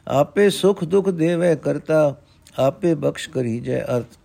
ਆਪੇ 0.08 0.50
ਸੁਖ 0.50 0.84
ਦੁਖ 0.84 1.10
ਦੇਵੇ 1.10 1.56
ਕਰਤਾ, 1.56 2.16
ਆਪੇ 2.60 2.94
ਬਖਸ਼ 2.96 3.30
ਕਰੀ 3.30 3.60
ਜੈ 3.60 3.80
ਅਰਥ। 3.98 4.18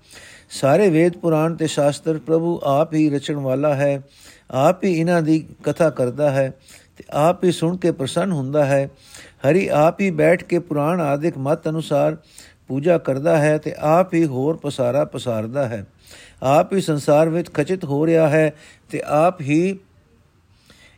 ਸਾਰੇ 0.51 0.89
ਵੇਦ 0.91 1.17
ਪੁਰਾਣ 1.17 1.55
ਤੇ 1.55 1.67
ਸ਼ਾਸਤਰ 1.67 2.19
ਪ੍ਰਭੂ 2.19 2.61
ਆਪ 2.65 2.95
ਹੀ 2.95 3.09
ਰਚਣ 3.11 3.37
ਵਾਲਾ 3.37 3.75
ਹੈ, 3.75 4.03
ਆਪ 4.51 4.85
ਹੀ 4.85 4.93
ਇਹਨਾਂ 4.93 5.23
ਦੀ 5.23 5.39
ਕਥਾ 5.65 5.91
ਕਰਦਾ 5.91 6.31
ਹੈ, 6.31 6.53
ਤੇ 6.97 7.05
ਆਪ 7.11 7.45
ਹੀ 7.45 7.53
ਸੁਣ 7.53 7.77
ਕੇ 7.77 7.91
ਪ੍ਰਸੰਨ 7.91 8.33
ਹੁੰਦਾ 8.33 8.65
ਹੈ। 8.65 8.89
ਹਰੀ 9.47 9.67
ਆਪ 9.69 10.01
ਹੀ 10.01 10.11
ਬੈਠ 10.11 10.43
ਕੇ 10.45 10.59
ਪੁਰਾਣ 10.59 11.01
ਆਦਿਕ 11.01 11.39
ਮਤ 11.39 11.69
ਅਨੁਸਾਰ 11.69 12.17
ਪੂਜਾ 12.71 12.99
ਕਰਦਾ 12.99 13.37
ਹੈ 13.39 13.57
ਤੇ 13.59 13.75
ਆਪ 13.79 14.15
ਹੀ 14.15 14.25
ਹੋਰ 14.25 14.57
ਪਸਾਰਾ 14.57 15.05
ਪਸਾਰਦਾ 15.05 15.67
ਹੈ। 15.69 15.85
ਆਪ 16.43 16.73
ਹੀ 16.73 16.81
ਸੰਸਾਰ 16.81 17.29
ਵਿੱਚ 17.29 17.53
ਖਚਿਤ 17.55 17.85
ਹੋ 17.85 18.07
ਰਿਹਾ 18.07 18.29
ਹੈ 18.29 18.53
ਤੇ 18.91 19.03
ਆਪ 19.07 19.41
ਹੀ 19.41 19.79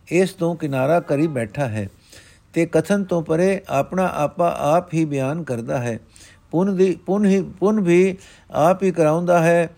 ਇਸ 0.08 0.32
ਤੋਂ 0.32 0.54
ਕਿਨਾਰਾ 0.56 1.00
ਕਰੀ 1.00 1.26
ਬੈਠਾ 1.26 1.66
ਹੈ 1.68 1.88
ਤੇ 2.54 2.66
ਕਥਨ 2.66 3.04
ਤੋਂ 3.04 3.22
ਪਰੇ 3.22 3.60
ਆਪਣਾ 3.68 4.10
ਆਪਾ 4.14 4.48
ਆਪ 4.58 4.92
ਹੀ 4.94 5.04
ਬਿਆਨ 5.04 5.42
ਕਰਦਾ 5.42 5.78
ਹੈ। 5.78 5.98
ਪੁੰਨ 6.50 6.76
ਦੀ, 6.76 6.94
ਪੁੰਨ 7.06 7.24
ਹੀ, 7.26 7.40
ਪੁੰਨ 7.60 7.80
ਵੀ 7.80 8.16
ਆਪ 8.50 8.82
ਹੀ 8.82 8.90
ਕਰਾਉਂਦਾ 8.90 9.42
ਹੈ, 9.42 9.68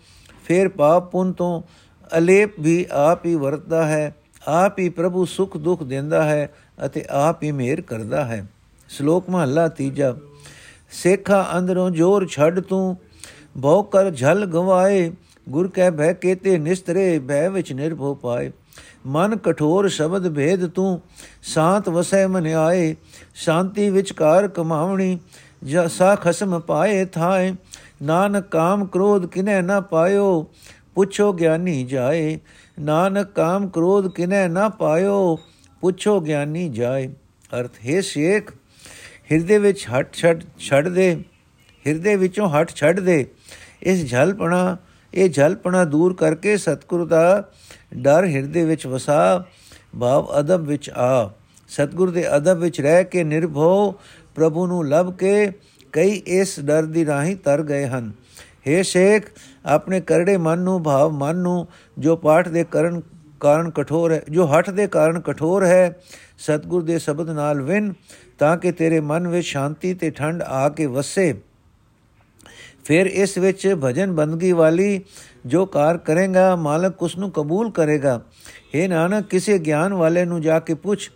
ਫਿਰ 0.45 0.69
ਪਾਪ 0.69 1.11
ਪੁੰਨ 1.11 1.31
ਤੋਂ 1.33 1.61
ਅਲੇਪ 2.17 2.59
ਵੀ 2.59 2.85
ਆਪ 2.91 3.25
ਹੀ 3.25 3.35
ਵਰਤਦਾ 3.35 3.85
ਹੈ, 3.87 4.15
ਆਪ 4.47 4.79
ਹੀ 4.79 4.89
ਪ੍ਰਭੂ 4.89 5.25
ਸੁਖ 5.25 5.57
ਦੁਖ 5.57 5.83
ਦਿੰਦਾ 5.83 6.23
ਹੈ 6.23 6.49
ਅਤੇ 6.85 7.05
ਆਪ 7.09 7.43
ਹੀ 7.43 7.51
ਮਿਹਰ 7.51 7.81
ਕਰਦਾ 7.81 8.25
ਹੈ। 8.25 8.45
ਸ਼ਲੋਕ 8.89 9.29
ਮਹਲਾ 9.29 9.67
ਤੀਜਾ। 9.67 10.15
ਸੇਖਾ 10.91 11.47
ਅੰਦਰੋਂ 11.57 11.89
ਜੋਰ 11.91 12.27
ਛੱਡ 12.27 12.59
ਤੂੰ, 12.59 12.97
ਬਹੁ 13.57 13.83
ਕਰ 13.83 14.11
ਝਲ 14.11 14.45
ਗਵਾਏ, 14.45 15.11
ਗੁਰ 15.49 15.67
ਕੈ 15.67 15.89
ਭੈ 15.91 16.13
ਕੇਤੇ 16.13 16.57
ਨਿਸਤਰੇ 16.57 17.19
ਭੈ 17.19 17.49
ਵਿੱਚ 17.49 17.73
ਨਿਰਭਉ 17.73 18.13
ਪਾਏ। 18.15 18.51
ਮਨ 19.05 19.37
ਕਠੋਰ 19.37 19.87
ਸ਼ਬਦ 19.87 20.33
ਭੇਦ 20.35 20.67
ਤੂੰ, 20.67 21.01
ਸ਼ਾਂਤ 21.43 21.89
ਵਸੈ 21.89 22.27
ਮਨ 22.27 22.47
ਆਏ। 22.47 22.95
ਸ਼ਾਂਤੀ 23.35 23.89
ਵਿਚਕਾਰ 23.89 24.47
ਕਮਾਵਣੀ 24.47 25.19
ਸਾ 25.87 26.15
ਖਸਮ 26.15 26.59
ਪਾਏ 26.59 27.05
ਥਾਏ। 27.05 27.53
ਨਾਨਕ 28.01 28.47
ਕਾਮ 28.47 28.85
ਕ੍ਰੋਧ 28.85 29.25
ਕਿਨੈ 29.25 29.61
ਨਾ 29.61 29.79
ਪਾਇਓ, 29.81 30.45
ਪੁੱਛੋ 30.95 31.33
ਗਿਆਨੀ 31.33 31.83
ਜਾਏ। 31.83 32.39
ਨਾਨਕ 32.79 33.27
ਕਾਮ 33.27 33.67
ਕ੍ਰੋਧ 33.67 34.07
ਕਿਨੈ 34.07 34.47
ਨਾ 34.47 34.69
ਪਾਇਓ, 34.69 35.37
ਪੁੱਛੋ 35.81 36.19
ਗਿਆਨੀ 36.19 36.69
ਜਾਏ। 36.69 37.07
ਅਰਥ, 37.59 37.71
ਹੈ 37.87 38.01
ਸ਼ੇਖ 38.01 38.51
ਹਿਰਦੇ 39.31 39.57
ਵਿੱਚ 39.57 39.87
ਹਟ 39.87 40.13
ਛੱਡ 40.13 40.41
ਛੱਡ 40.59 40.87
ਦੇ। 40.87 41.23
ਹਿਰਦੇ 41.87 42.15
ਵਿੱਚੋਂ 42.15 42.49
ਹਟ 42.49 42.71
ਛੱਡ 42.75 42.99
ਦੇ। 42.99 43.25
ਇਸ 43.83 44.11
ਝਲਪਣਾ 44.11 44.77
ਇਹ 45.13 45.29
ਝਲਪਣਾ 45.29 45.85
ਦੂਰ 45.85 46.13
ਕਰਕੇ 46.13 46.57
ਸਤਿਗੁਰੂ 46.57 47.05
ਦਾ 47.05 47.49
ਡਰ 47.93 48.25
ਹਿਰਦੇ 48.25 48.65
ਵਿੱਚ 48.65 48.87
ਵਸਾ। 48.87 49.45
ਭਾਵ 49.99 50.39
ਅਦਬ 50.39 50.65
ਵਿੱਚ 50.65 50.89
ਆ। 50.89 51.31
ਸਤਿਗੁਰ 51.67 52.11
ਦੇ 52.11 52.35
ਅਦਬ 52.37 52.57
ਵਿੱਚ 52.57 52.81
ਰਹਿ 52.81 53.03
ਕੇ 53.03 53.23
ਨਿਰਭਉ 53.23 53.93
ਪ੍ਰਭੂ 54.35 54.67
ਨੂੰ 54.67 54.87
ਲਭ 54.87 55.13
ਕੇ 55.13 55.51
ਕਈ 55.93 56.11
ਇਸ 56.11 56.59
ਡਰ 56.59 56.83
ਦੀ 56.83 57.05
ਰਾਹੀਂ 57.05 57.35
ਤਰ 57.35 57.63
ਗਏ 57.63 57.87
ਹਨ। 57.87 58.11
हे 58.41 58.83
ਸ਼ੇਖ, 58.83 59.23
ਆਪਣੇ 59.65 60.01
ਕਰੜੇ 60.01 60.37
ਮਨ 60.37 60.59
ਨੂੰ, 60.59 60.83
ਭਾਵ 60.83 61.11
ਮਨ 61.11 61.35
ਨੂੰ, 61.35 61.67
ਜੋ 61.99 62.15
ਪਾਠ 62.15 62.47
ਦੇ 62.47 62.63
ਕਰਨ 62.63 63.01
ਕਾਰਨ 63.39 63.69
ਕਠੋਰ 63.69 64.11
ਹੈ, 64.11 64.21
ਜੋ 64.29 64.45
ਹੱਠ 64.45 64.69
ਦੇ 64.69 64.87
ਕਾਰਨ 64.87 65.19
ਕਠੋਰ 65.19 65.65
ਹੈ, 65.65 65.99
ਸਤਗੁਰ 66.37 66.83
ਦੇ 66.83 66.99
ਸ਼ਬਦ 66.99 67.29
ਨਾਲ 67.29 67.61
ਵਿਨ 67.61 67.93
ਤਾਂ 68.39 68.57
ਕਿ 68.57 68.71
ਤੇਰੇ 68.71 68.99
ਮਨ 68.99 69.27
ਵਿੱਚ 69.27 69.47
ਸ਼ਾਂਤੀ 69.47 69.93
ਤੇ 69.93 70.09
ਠੰਡ 70.09 70.41
ਆ 70.41 70.69
ਕੇ 70.69 70.85
ਵਸੇ। 70.85 71.41
ਫਿਰ 72.85 73.05
ਇਸ 73.05 73.37
ਵਿੱਚ 73.37 73.75
ਭਜਨ 73.83 74.11
ਬੰਦਗੀ 74.11 74.51
ਵਾਲੀ 74.51 75.03
ਜੋ 75.45 75.65
ਕਾਰ 75.65 75.97
ਕਰੇਗਾ, 75.97 76.55
ਮਾਲਕ 76.55 77.03
ਉਸ 77.03 77.17
ਨੂੰ 77.17 77.31
ਕਬੂਲ 77.31 77.71
ਕਰੇਗਾ। 77.71 78.21
हे 78.47 78.89
ਨਾਨਕ, 78.89 79.27
ਕਿਸੇ 79.27 79.59
ਗਿਆਨ 79.59 79.93
ਵਾਲੇ 79.93 80.25
ਨੂੰ 80.25 80.41
ਜਾ 80.41 80.59
ਕੇ 80.59 80.73
ਪੁੱਛ। 80.73 81.09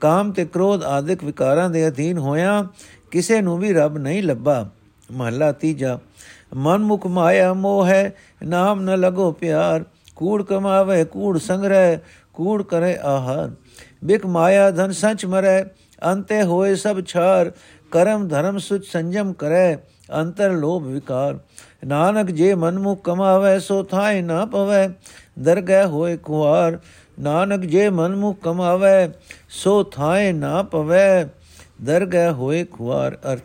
ਕਾਮ 0.00 0.32
ਤੇ 0.32 0.44
ਕ੍ਰੋਧ 0.44 0.84
ਆਦਿਕ 0.84 1.24
ਵਿਕਾਰਾਂ 1.24 1.70
ਦੇ 1.70 1.88
ਅਧੀਨ 1.88 2.18
ਹੋਇਆ, 2.18 2.66
ਕਿਸੇ 3.10 3.40
ਨੂੰ 3.40 3.58
ਵੀ 3.58 3.72
ਰੱਬ 3.72 3.98
ਨਹੀਂ 3.98 4.22
ਲੱਭਾ। 4.22 4.70
ਮਹਲਾ 5.12 5.52
ਤੀਜਾ 5.52 5.98
ਮਨ 6.54 6.78
ਮੁਖ 6.78 7.06
ਮਾਇਆ 7.06 7.54
ਮੋਹ 7.54 7.86
ਹੈ, 7.86 8.14
ਨਾਮ 8.42 8.80
ਨ 8.80 8.98
ਲਗੋ 8.98 9.32
ਪਿਆਰ। 9.32 9.84
ਕੂੜ 10.16 10.42
ਕਮਾਵੇ, 10.42 11.04
ਕੂੜ 11.04 11.38
ਸੰਗ੍ਰਹਿ, 11.38 11.98
ਕੂੜ 12.32 12.62
ਕਰੇ 12.62 12.96
ਆਹਾਰ। 13.02 13.50
ਬਿਕ 14.04 14.26
ਮਾਇਆ 14.26 14.70
ਧਨ 14.70 14.92
ਸੱਚ 14.92 15.26
ਮਰੇ 15.26 15.64
ਅੰਤੇ 16.06 16.42
ਹੋਏ 16.42 16.74
ਸਭ 16.74 17.04
ਛਾਰ, 17.06 17.52
ਕਰਮ 17.90 18.28
ਧਰਮ 18.28 18.58
ਸੁਚ 18.58 18.86
ਸੰਜਮ 18.86 19.32
ਕਰੇ, 19.32 19.76
ਅੰਤਰ 20.20 20.52
ਲੋਭ 20.52 20.82
ਵਿਕਾਰ। 20.82 21.38
ਨਾਨਕ 21.86 22.30
ਜੇ 22.30 22.54
ਮਨਮੁਖ 22.54 23.02
ਕਮਾਵੇ, 23.04 23.58
ਸੋ 23.58 23.82
ਥਾਇ 23.82 24.22
ਨਾ 24.22 24.44
ਪਵੇ, 24.44 24.88
ਦਰਗਹਿ 25.38 25.84
ਹੋਏ 25.84 26.16
ਕੁਆਰ। 26.16 26.78
ਨਾਨਕ 27.20 27.60
ਜੇ 27.60 27.88
ਮਨਮੁਖ 27.90 28.38
ਕਮਾਵੇ, 28.42 29.08
ਸੋ 29.48 29.82
ਥਾਇ 29.82 30.32
ਨਾ 30.32 30.62
ਪਵੇ, 30.62 31.26
ਦਰਗਹਿ 31.82 32.30
ਹੋਏ 32.30 32.64
ਖੁਆਰ 32.64 33.18
ਅਰਥ, 33.32 33.42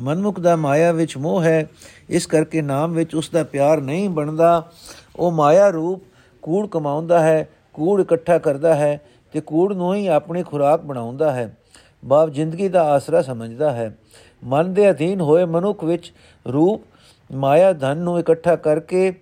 ਮਨਮੁਖ 0.00 0.40
ਦਾ 0.40 0.56
ਮਾਇਆ 0.56 0.92
ਵਿੱਚ 0.92 1.16
ਮੋਹ 1.16 1.42
ਹੈ, 1.42 1.68
ਇਸ 2.10 2.26
ਕਰਕੇ 2.26 2.62
ਨਾਮ 2.62 2.92
ਵਿੱਚ 2.92 3.14
ਉਸ 3.14 3.30
ਦਾ 3.30 3.42
ਪਿਆਰ 3.44 3.80
ਨਹੀਂ 3.80 4.10
ਬਣਦਾ। 4.10 4.70
ਉਹ 5.16 5.32
ਮਾਇਆ 5.32 5.68
ਰੂਪ 5.68 6.02
ਕੂੜ 6.42 6.66
ਕਮਾਉਂਦਾ 6.68 7.20
ਹੈ, 7.20 7.48
ਕੂੜ 7.72 8.00
ਇਕੱਠਾ 8.00 8.38
ਕਰਦਾ 8.38 8.74
ਹੈ 8.74 9.00
ਤੇ 9.32 9.40
ਕੂੜ 9.40 9.72
ਨੂੰ 9.72 9.94
ਹੀ 9.94 10.06
ਆਪਣੀ 10.06 10.42
ਖੁਰਾਕ 10.42 10.80
ਬਣਾਉਂਦਾ 10.80 11.32
ਹੈ। 11.32 11.56
ਬਾਪ 12.02 12.28
ਜ਼ਿੰਦਗੀ 12.28 12.68
ਦਾ 12.68 12.82
ਆਸਰਾ 12.82 13.22
ਸਮਝਦਾ 13.22 13.70
ਹੈ। 13.72 13.96
ਮਨ 14.44 14.72
ਦੇ 14.74 14.90
ਅਧੀਨ 14.90 15.20
ਹੋਏ 15.20 15.44
ਮਨੁੱਖ 15.44 15.84
ਵਿੱਚ 15.84 16.12
ਰੂਪ, 16.46 16.82
ਮਾਇਆ, 17.30 17.72
ਧਨ 17.72 17.96
ਨੂੰ 17.96 18.18
ਇਕੱਠਾ 18.20 18.56
ਕਰਕੇ, 18.56 19.12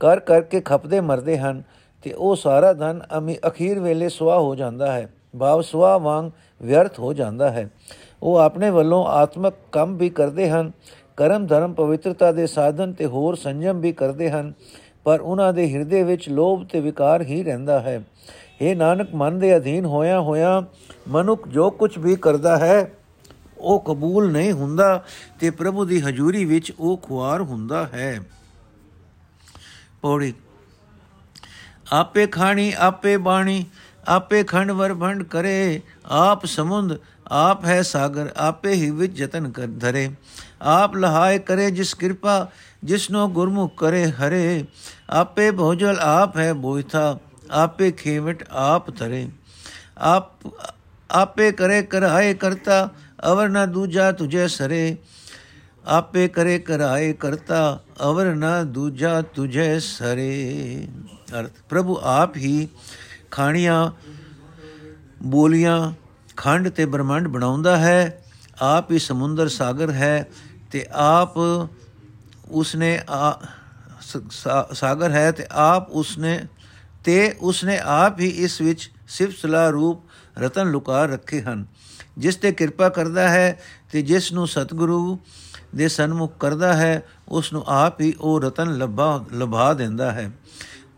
ਕਰ 0.00 0.20
ਕਰਕੇ 0.20 0.60
ਖਪਦੇ 0.60 1.00
ਮਰਦੇ 1.00 1.38
ਹਨ 1.38 1.62
ਤੇ 2.02 2.12
ਉਹ 2.12 2.36
ਸਾਰਾ 2.36 2.72
ਧਨ 2.72 3.00
ਅਖੀਰ 3.48 3.80
ਵੇਲੇ 3.80 4.08
ਸੁਆ 4.08 4.38
ਹੋ 4.38 4.54
ਜਾਂਦਾ 4.54 4.92
ਹੈ। 4.92 5.08
ਭਾਵ 5.38 5.60
ਸੁਆ 5.60 5.98
ਵਾਂਗ 5.98 6.30
ਵਿਅਰਥ 6.62 6.98
ਹੋ 6.98 7.12
ਜਾਂਦਾ 7.12 7.50
ਹੈ। 7.50 7.68
ਉਹ 8.22 8.36
ਆਪਣੇ 8.36 8.70
ਵੱਲੋਂ 8.70 9.04
ਆਤਮਕ 9.06 9.54
ਕੰਮ 9.72 9.96
ਵੀ 9.96 10.08
ਕਰਦੇ 10.10 10.48
ਹਨ, 10.50 10.70
ਕਰਮ, 11.16 11.46
ਧਰਮ, 11.46 11.72
ਪਵਿੱਤਰਤਾ 11.72 12.32
ਦੇ 12.32 12.46
ਸਾਧਨ 12.46 12.92
ਤੇ 12.92 13.06
ਹੋਰ 13.06 13.34
ਸੰਜਮ 13.34 13.80
ਵੀ 13.80 13.92
ਕਰਦੇ 13.92 14.30
ਹਨ, 14.30 14.52
ਪਰ 15.04 15.20
ਉਹਨਾਂ 15.20 15.52
ਦੇ 15.52 15.72
ਹਿਰਦੇ 15.74 16.02
ਵਿੱਚ 16.02 16.28
ਲੋਭ 16.28 16.64
ਤੇ 16.64 16.80
ਵਿਕਾਰ 16.80 17.22
ਹੀ 17.22 17.42
ਰਹਿੰਦਾ 17.42 17.80
ਹੈ। 17.80 18.02
ਇਹ 18.60 18.76
ਨਾਨਕ, 18.76 19.14
ਮਨ 19.14 19.38
ਦੇ 19.38 19.56
ਅਧੀਨ 19.56 19.84
ਹੋਇਆ 19.84 20.20
ਹੋਇਆ 20.20 20.64
ਮਨੁੱਖ 21.08 21.48
ਜੋ 21.48 21.70
ਕੁਝ 21.70 21.98
ਵੀ 21.98 22.16
ਕਰਦਾ 22.16 22.56
ਹੈ, 22.58 22.92
ਉਹ 23.58 23.80
ਕਬੂਲ 23.80 24.32
ਨਹੀਂ 24.32 24.52
ਹੁੰਦਾ 24.52 25.04
ਤੇ 25.40 25.50
ਪ੍ਰਭੂ 25.50 25.84
ਦੀ 25.84 26.00
ਹਜ਼ੂਰੀ 26.00 26.44
ਵਿੱਚ 26.44 26.72
ਉਹ 26.78 26.96
ਖੁਆਰ 26.96 27.42
ਹੁੰਦਾ 27.42 27.86
ਹੈ। 27.86 28.20
ਪੌੜੀ। 30.02 30.34
ਆਪੇ 31.92 32.26
ਖਾਣੀ, 32.26 32.72
ਆਪੇ 32.78 33.16
ਬਾਣੀ, 33.16 33.64
ਆਪੇ 34.08 34.42
ਖੰਡ 34.42 34.70
ਵਰ 34.70 34.94
ਭੰਡ 34.94 35.22
ਕਰੇ, 35.22 35.80
ਆਪ 36.06 36.46
ਸਮੁੰਦ, 36.46 36.98
ਆਪ 37.26 37.64
ਹੈ 37.64 37.82
ਸਾਗਰ, 37.82 38.30
ਆਪੇ 38.36 38.72
ਹੀ 38.72 38.90
ਵਿੱਚ 38.90 39.20
ਯਤਨ 39.20 39.50
ਕਰ 39.50 39.66
ਧਰੇ। 39.80 40.10
ਆਪ 40.62 40.96
ਲਹਾਏ 40.96 41.38
ਕਰੇ 41.38 41.70
ਜਿਸ 41.70 41.94
ਕਿਰਪਾ 41.94 42.48
ਜਿਸਨੋ 42.84 43.28
ਗੁਰਮੁਖ 43.28 43.76
ਕਰੇ 43.76 44.04
ਹਰੇ। 44.04 44.64
ਆਪੇ 45.10 45.50
ਭੋਜਲ 45.50 45.98
ਆਪ 46.00 46.36
ਹੈ 46.36 46.52
ਬੋਇਥਾ 46.52 47.18
ਆਪੇ 47.50 47.90
ਖੇਵਟ 47.92 48.44
ਆਪ 48.50 48.90
ਧਰੇ। 48.96 49.28
ਆਪ, 49.98 50.24
ਆਪੇ 51.10 51.52
ਕਰੇ 51.52 51.82
ਕਰਾਏ 51.82 52.34
ਕਰਤਾ, 52.34 52.88
ਅਵਰ 53.32 53.48
ਨਾ 53.48 53.66
ਦੂਜਾ 53.66 54.12
ਤੁਝੇ 54.12 54.48
ਸਰੇ। 54.48 54.96
ਆਪੇ 55.86 56.28
ਕਰੇ 56.28 56.58
ਕਰਾਏ 56.58 57.12
ਕਰਤਾ, 57.12 57.80
ਅਵਰ 58.04 58.34
ਨਾ 58.34 58.62
ਦੂਜਾ 58.62 59.20
ਤੁਝੇ 59.22 59.80
ਸਰੇ। 59.80 60.88
ਅਰਥ, 61.40 61.50
ਪ੍ਰਭੂ 61.68 61.98
ਆਪ 62.02 62.36
ਹੀ 62.36 62.68
ਖਾਣੀਆਂ, 63.30 63.90
ਬੋਲੀਆਂ 65.22 65.92
ਖੰਡ 66.36 66.68
ਤੇ 66.68 66.84
ਬ੍ਰਹਮੰਡ 66.84 67.28
ਬਣਾਉਂਦਾ 67.28 67.76
ਹੈ। 67.76 68.24
ਆਪ 68.60 68.90
ਹੀ 68.92 68.98
ਸਮੁੰਦਰ 68.98 69.48
ਸਾਗਰ 69.48 69.90
ਹੈ 69.90 70.28
ਤੇ 70.70 70.86
ਆਪ 70.92 71.36
ਉਸਨੇ 72.50 72.98
ਸਾਗਰ 74.72 75.10
ਹੈ 75.10 75.30
ਤੇ 75.32 75.46
ਆਪ 75.50 75.90
ਉਸਨੇ 75.90 76.40
ਤੇ 77.04 77.34
ਉਸਨੇ 77.40 77.78
ਆਪ 77.78 78.20
ਹੀ 78.20 78.26
ਇਸ 78.26 78.60
ਵਿੱਚ 78.60 78.90
ਸਿਫਤ 79.08 79.38
ਸਲਾ 79.38 79.68
ਰੂਪ 79.68 80.02
ਰਤਨ 80.38 80.66
ਲੁਕਾ 80.66 81.04
ਰੱਖੇ 81.06 81.42
ਹਨ, 81.42 81.64
ਜਿਸ 82.18 82.36
ਤੇ 82.36 82.52
ਕਿਰਪਾ 82.52 82.88
ਕਰਦਾ 82.88 83.28
ਹੈ 83.28 83.60
ਤੇ 83.92 84.02
ਜਿਸ 84.02 84.32
ਨੂੰ 84.32 84.46
ਸਤਿਗੁਰੂ 84.48 85.18
ਦੇ 85.76 85.88
ਸਨਮੁਖ 85.88 86.36
ਕਰਦਾ 86.40 86.72
ਹੈ 86.72 87.02
ਉਸ 87.28 87.52
ਨੂੰ 87.52 87.64
ਆਪ 87.66 88.00
ਹੀ 88.00 88.12
ਉਹ 88.20 88.40
ਰਤਨ 88.40 88.76
ਲਭਾ 88.78 89.24
ਲਭਾ 89.34 89.72
ਦਿੰਦਾ 89.74 90.10
ਹੈ। 90.12 90.30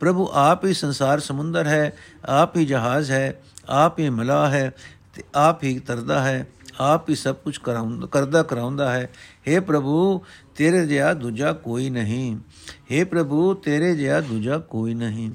ਪ੍ਰਭੂ 0.01 0.29
ਆਪ 0.33 0.65
ਹੀ 0.65 0.73
ਸੰਸਾਰ 0.75 1.21
ਸਮੁੰਦਰ 1.21 1.67
ਹੈ, 1.67 1.93
ਆਪ 2.25 2.57
ਹੀ 2.57 2.65
ਜਹਾਜ਼ 2.67 3.11
ਹੈ, 3.11 3.41
ਆਪ 3.69 3.99
ਹੀ 3.99 4.09
ਮਲਾ 4.11 4.49
ਹੈ 4.51 4.71
ਤੇ 5.15 5.23
ਆਪ 5.35 5.65
ਹੀ 5.65 5.79
ਤਰਦਾ 5.79 6.23
ਹੈ, 6.23 6.47
ਆਪ 6.81 7.11
ਹੀ 7.11 7.15
ਸਭ 7.15 7.35
ਕੁਝ 7.35 7.59
ਕਰਾਉਂਦਾ 7.59 8.07
ਕਰਦਾ 8.07 8.43
ਕਰਾਉਂਦਾ 8.43 8.93
ਹੈ। 8.93 9.11
हे 9.49 9.63
ਪ੍ਰਭੂ, 9.63 10.23
ਤੇਰੇ 10.57 10.87
ਜਿਹਾ 10.87 11.13
ਦੂਜਾ 11.15 11.53
ਕੋਈ 11.53 11.91
ਨਹੀਂ। 11.91 12.37
हे 12.93 13.07
ਪ੍ਰਭੂ, 13.07 13.55
ਤੇਰੇ 13.55 13.97
ਜਿਹਾ 13.97 14.21
ਦੂਜਾ 14.21 14.59
ਕੋਈ 14.59 14.95
ਨਹੀਂ। 14.95 15.31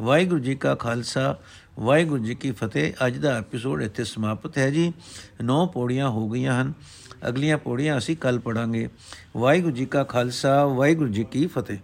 ਵਾਹਿਗੁਰੂ 0.00 0.40
ਜੀ 0.40 0.54
ਕਾ 0.54 0.74
ਖਾਲਸਾ, 0.74 1.38
ਵਾਹਿਗੁਰੂ 1.78 2.24
ਜੀ 2.24 2.34
ਕੀ 2.34 2.50
ਫਤਿਹ। 2.52 2.92
ਅੱਜ 3.06 3.16
ਦਾ 3.16 3.38
ਐਪੀਸੋਡ 3.38 3.82
ਇੱਥੇ 3.82 4.04
ਸਮਾਪਤ 4.04 4.58
ਹੈ 4.58 4.70
ਜੀ। 4.70 4.92
ਨੌ 5.42 5.66
ਪੌੜੀਆਂ 5.66 6.08
ਹੋ 6.08 6.28
ਗਈਆਂ 6.28 6.62
ਹਨ। 6.62 6.72
ਅਗਲੀਆਂ 7.28 7.58
ਪੌੜੀਆਂ 7.58 7.98
ਅਸੀਂ 7.98 8.16
ਕੱਲ 8.16 8.38
ਪੜਾਂਗੇ 8.38 8.88
ਵਾਹਿਗੁਰੂ 9.36 9.74
ਜੀ 9.74 9.86
ਕਾ 9.86 10.04
ਖਾਲਸਾ, 10.04 10.66
ਵਾਹਿਗੁਰੂ 10.66 11.08
ਜੀ 11.08 11.24
ਕੀ 11.24 11.46
ਫਤਿਹ। 11.46 11.78